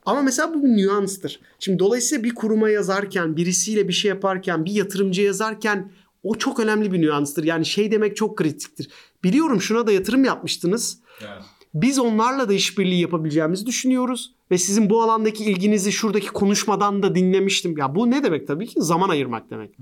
Ama 0.06 0.22
mesela 0.22 0.54
bu 0.54 0.62
bir 0.64 0.68
nüanstır. 0.68 1.40
Şimdi 1.58 1.78
dolayısıyla 1.78 2.24
bir 2.24 2.34
kuruma 2.34 2.70
yazarken, 2.70 3.36
birisiyle 3.36 3.88
bir 3.88 3.92
şey 3.92 4.08
yaparken, 4.08 4.64
bir 4.64 4.70
yatırımcı 4.70 5.22
yazarken 5.22 5.92
o 6.26 6.34
çok 6.34 6.60
önemli 6.60 6.92
bir 6.92 7.00
nüanstır. 7.00 7.44
Yani 7.44 7.66
şey 7.66 7.90
demek 7.90 8.16
çok 8.16 8.38
kritiktir. 8.38 8.88
Biliyorum 9.24 9.60
şuna 9.60 9.86
da 9.86 9.92
yatırım 9.92 10.24
yapmıştınız. 10.24 11.00
Yani. 11.22 11.42
Biz 11.74 11.98
onlarla 11.98 12.48
da 12.48 12.52
işbirliği 12.52 13.00
yapabileceğimizi 13.00 13.66
düşünüyoruz 13.66 14.34
ve 14.50 14.58
sizin 14.58 14.90
bu 14.90 15.02
alandaki 15.02 15.44
ilginizi 15.44 15.92
şuradaki 15.92 16.26
konuşmadan 16.26 17.02
da 17.02 17.14
dinlemiştim. 17.14 17.78
Ya 17.78 17.94
bu 17.94 18.10
ne 18.10 18.24
demek 18.24 18.46
tabii 18.46 18.66
ki? 18.66 18.82
Zaman 18.82 19.08
ayırmak 19.08 19.50
demek. 19.50 19.76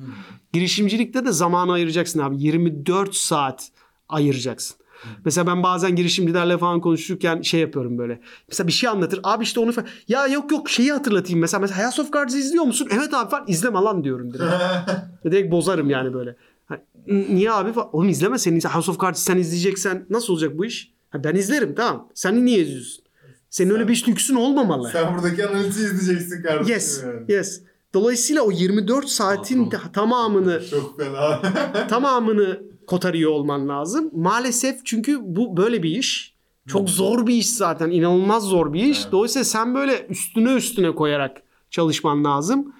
Girişimcilikte 0.52 1.24
de 1.24 1.32
zamanı 1.32 1.72
ayıracaksın 1.72 2.20
abi. 2.20 2.42
24 2.42 3.14
saat 3.14 3.70
ayıracaksın. 4.08 4.76
Mesela 5.24 5.46
ben 5.46 5.62
bazen 5.62 5.96
girişimcilerle 5.96 6.58
falan 6.58 6.80
konuşurken 6.80 7.42
şey 7.42 7.60
yapıyorum 7.60 7.98
böyle. 7.98 8.20
Mesela 8.48 8.66
bir 8.66 8.72
şey 8.72 8.88
anlatır. 8.88 9.20
Abi 9.22 9.44
işte 9.44 9.60
onu 9.60 9.70
fa- 9.70 9.86
ya 10.08 10.26
yok 10.26 10.52
yok 10.52 10.70
şeyi 10.70 10.92
hatırlatayım. 10.92 11.40
Mesela, 11.40 11.60
mesela 11.60 11.86
House 11.86 12.02
of 12.02 12.12
Cards'ı 12.12 12.38
izliyor 12.38 12.64
musun? 12.64 12.88
Evet 12.90 13.14
abi 13.14 13.30
falan. 13.30 13.44
İzleme 13.48 13.78
lan 13.78 14.04
diyorum 14.04 14.34
direkt. 14.34 14.52
Direkt 15.24 15.52
bozarım 15.52 15.90
yani 15.90 16.14
böyle. 16.14 16.36
Ha, 16.66 16.78
niye 17.06 17.52
abi? 17.52 17.72
falan. 17.72 17.88
Oğlum 17.96 18.08
izleme 18.08 18.38
senin 18.38 18.60
House 18.60 18.90
of 18.90 19.00
Cards'ı 19.00 19.22
sen 19.22 19.36
izleyeceksen 19.36 20.06
nasıl 20.10 20.32
olacak 20.32 20.58
bu 20.58 20.64
iş? 20.64 20.92
Ha, 21.10 21.24
ben 21.24 21.34
izlerim 21.34 21.74
tamam. 21.74 22.08
Sen 22.14 22.44
niye 22.44 22.58
izliyorsun? 22.58 23.04
Senin 23.50 23.70
öyle 23.70 23.88
bir 23.88 24.04
lüksün 24.08 24.34
olmamalı. 24.34 24.88
Sen 24.92 25.14
buradaki 25.14 25.46
analitiği 25.46 25.84
izleyeceksin 25.86 26.42
kardeşim. 26.42 26.74
Yes. 26.74 27.02
yani. 27.02 27.32
Yes. 27.32 27.62
Dolayısıyla 27.94 28.42
o 28.42 28.50
24 28.50 29.08
saatin 29.08 29.70
Patron. 29.70 29.92
tamamını 29.92 30.62
Çok 30.70 31.00
fena. 31.00 31.40
tamamını 31.88 32.62
kotarıyor 32.86 33.30
olman 33.30 33.68
lazım. 33.68 34.10
Maalesef 34.12 34.86
çünkü 34.86 35.18
bu 35.22 35.56
böyle 35.56 35.82
bir 35.82 35.90
iş. 35.90 36.34
Çok 36.66 36.90
zor 36.90 37.26
bir 37.26 37.34
iş 37.34 37.50
zaten. 37.50 37.90
inanılmaz 37.90 38.42
zor 38.42 38.72
bir 38.72 38.84
iş. 38.84 39.00
Evet. 39.02 39.12
Dolayısıyla 39.12 39.44
sen 39.44 39.74
böyle 39.74 40.06
üstüne 40.06 40.54
üstüne 40.54 40.94
koyarak 40.94 41.42
çalışman 41.70 42.24
lazım. 42.24 42.74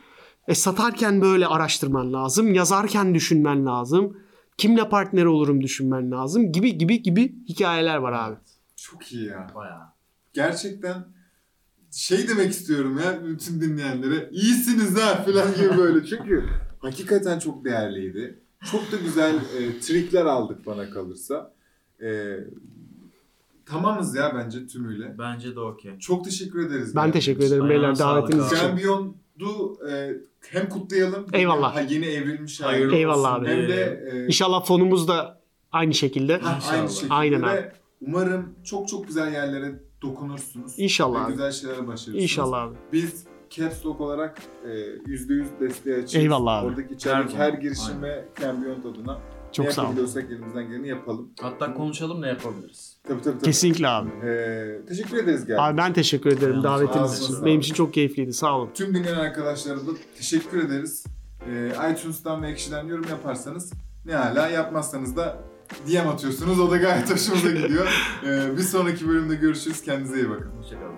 E, 0.49 0.55
satarken 0.55 1.21
böyle 1.21 1.47
araştırman 1.47 2.13
lazım. 2.13 2.55
Yazarken 2.55 3.15
düşünmen 3.15 3.67
lazım. 3.67 4.17
Kimle 4.59 4.89
partner 4.89 5.25
olurum 5.25 5.61
düşünmen 5.63 6.11
lazım. 6.11 6.53
Gibi 6.53 6.79
gibi 6.79 7.03
gibi 7.03 7.35
hikayeler 7.49 7.97
var 7.97 8.13
abi. 8.13 8.37
Çok 8.77 9.13
iyi 9.13 9.27
ya. 9.27 9.47
Bayağı. 9.55 9.83
Gerçekten 10.33 11.05
şey 11.93 12.29
demek 12.29 12.51
istiyorum 12.51 13.01
ya 13.05 13.27
bütün 13.27 13.61
dinleyenlere. 13.61 14.31
İyisiniz 14.33 15.01
ha 15.01 15.23
falan 15.23 15.55
gibi 15.55 15.79
böyle. 15.79 16.07
Çünkü 16.07 16.45
hakikaten 16.79 17.39
çok 17.39 17.65
değerliydi. 17.65 18.44
Çok 18.71 18.93
da 18.93 18.97
güzel 18.97 19.35
e, 19.37 19.81
trikler 19.81 20.25
aldık 20.27 20.67
bana 20.67 20.91
kalırsa. 20.91 21.55
E, 22.03 22.37
tamamız 23.67 24.15
ya 24.17 24.33
bence 24.35 24.67
tümüyle. 24.67 25.15
Bence 25.19 25.55
de 25.57 25.61
okey. 25.61 25.99
Çok 25.99 26.25
teşekkür 26.25 26.67
ederiz. 26.67 26.97
Ben 26.97 27.13
teşekkür 27.13 27.45
ederim 27.45 27.63
Ayağına 27.65 27.83
beyler 27.83 27.95
sağlık 27.95 28.23
davetiniz 28.23 28.45
abi. 28.47 28.55
için. 28.55 28.67
Champion'du 28.67 29.79
e, 29.91 30.13
hem 30.49 30.69
kutlayalım. 30.69 31.27
Eyvallah. 31.33 31.77
Ha, 31.77 31.81
yeni 31.81 32.07
evrilmiş. 32.07 32.61
Hayırlı 32.61 32.95
Eyvallah 32.97 33.33
olsun. 33.33 33.45
abi. 33.45 33.51
Hem 33.51 33.69
de 33.69 34.11
e, 34.13 34.27
İnşallah 34.27 34.65
fonumuz 34.65 35.09
da 35.09 35.41
aynı 35.73 35.95
şekilde. 35.95 36.39
ha, 36.39 36.59
aynı 36.71 36.83
İnşallah. 36.85 36.89
şekilde 36.95 37.15
Aynen 37.15 37.43
ve 37.43 37.47
abi. 37.51 37.73
umarım 38.01 38.55
çok 38.65 38.89
çok 38.89 39.07
güzel 39.07 39.33
yerlere 39.33 39.81
dokunursunuz. 40.03 40.73
İnşallah 40.79 41.21
Ve 41.21 41.25
abi. 41.25 41.33
güzel 41.33 41.53
şeylere 41.53 41.87
başarırsınız. 41.87 42.23
İnşallah 42.23 42.63
abi. 42.63 42.75
Biz 42.93 43.25
Caps 43.51 43.87
Lock 43.87 44.01
olarak 44.01 44.39
e, 44.65 44.69
%100 44.69 45.45
desteği 45.61 45.95
açığız. 45.95 46.15
Eyvallah 46.15 46.59
abi. 46.59 46.67
Oradaki 46.67 46.95
içerideki 46.95 47.37
Her 47.37 47.53
her 47.53 47.59
girişime 47.59 48.25
Champion 48.41 48.81
tadına 48.81 49.19
Çok 49.53 49.67
ne 49.67 49.73
sağ 49.73 49.83
olun. 49.83 49.89
yapabiliyorsak 49.91 50.31
elimizden 50.31 50.69
geleni 50.69 50.89
yapalım. 50.89 51.29
Hatta 51.41 51.75
konuşalım 51.75 52.23
ne 52.23 52.29
yapabiliriz. 52.29 52.97
Tabii 53.09 53.23
tabii 53.23 53.35
tabii. 53.35 53.45
Kesinlikle 53.45 53.89
abi. 53.89 54.09
E, 54.27 54.87
teşekkür 54.89 55.17
ederiz 55.17 55.41
geldiğiniz 55.41 55.61
Abi 55.71 55.77
ben 55.77 55.93
teşekkür 55.93 56.31
ederim 56.33 56.53
Yalnız 56.53 56.65
davetiniz 56.65 57.19
için. 57.19 57.33
sağlık. 57.33 57.45
Benim 57.47 57.61
için 57.61 57.75
çok 57.75 57.95
keyifliydi. 57.95 58.33
Sağ 58.33 58.59
olun. 58.59 58.71
Tüm 58.75 58.95
dinleyen 58.95 59.19
arkadaşlara 59.19 59.77
da 59.77 59.91
teşekkür 60.17 60.65
ederiz. 60.65 61.05
E, 61.51 61.73
iTunes'tan 61.93 62.43
ve 62.43 62.49
Ekşi'den 62.51 62.87
yorum 62.87 63.07
yaparsanız 63.11 63.73
ne 64.07 64.15
hala 64.15 64.49
yapmazsanız 64.49 65.17
da 65.17 65.39
DM 65.89 66.09
atıyorsunuz. 66.09 66.61
O 66.61 66.71
da 66.71 66.77
gayet 66.77 67.13
hoşumuza 67.15 67.51
gidiyor. 67.51 67.87
E, 68.27 68.57
bir 68.57 68.63
sonraki 68.63 69.09
bölümde 69.09 69.35
görüşürüz. 69.35 69.83
Kendinize 69.83 70.17
iyi 70.17 70.31
bakın. 70.31 70.51
Hoşçakalın. 70.61 70.95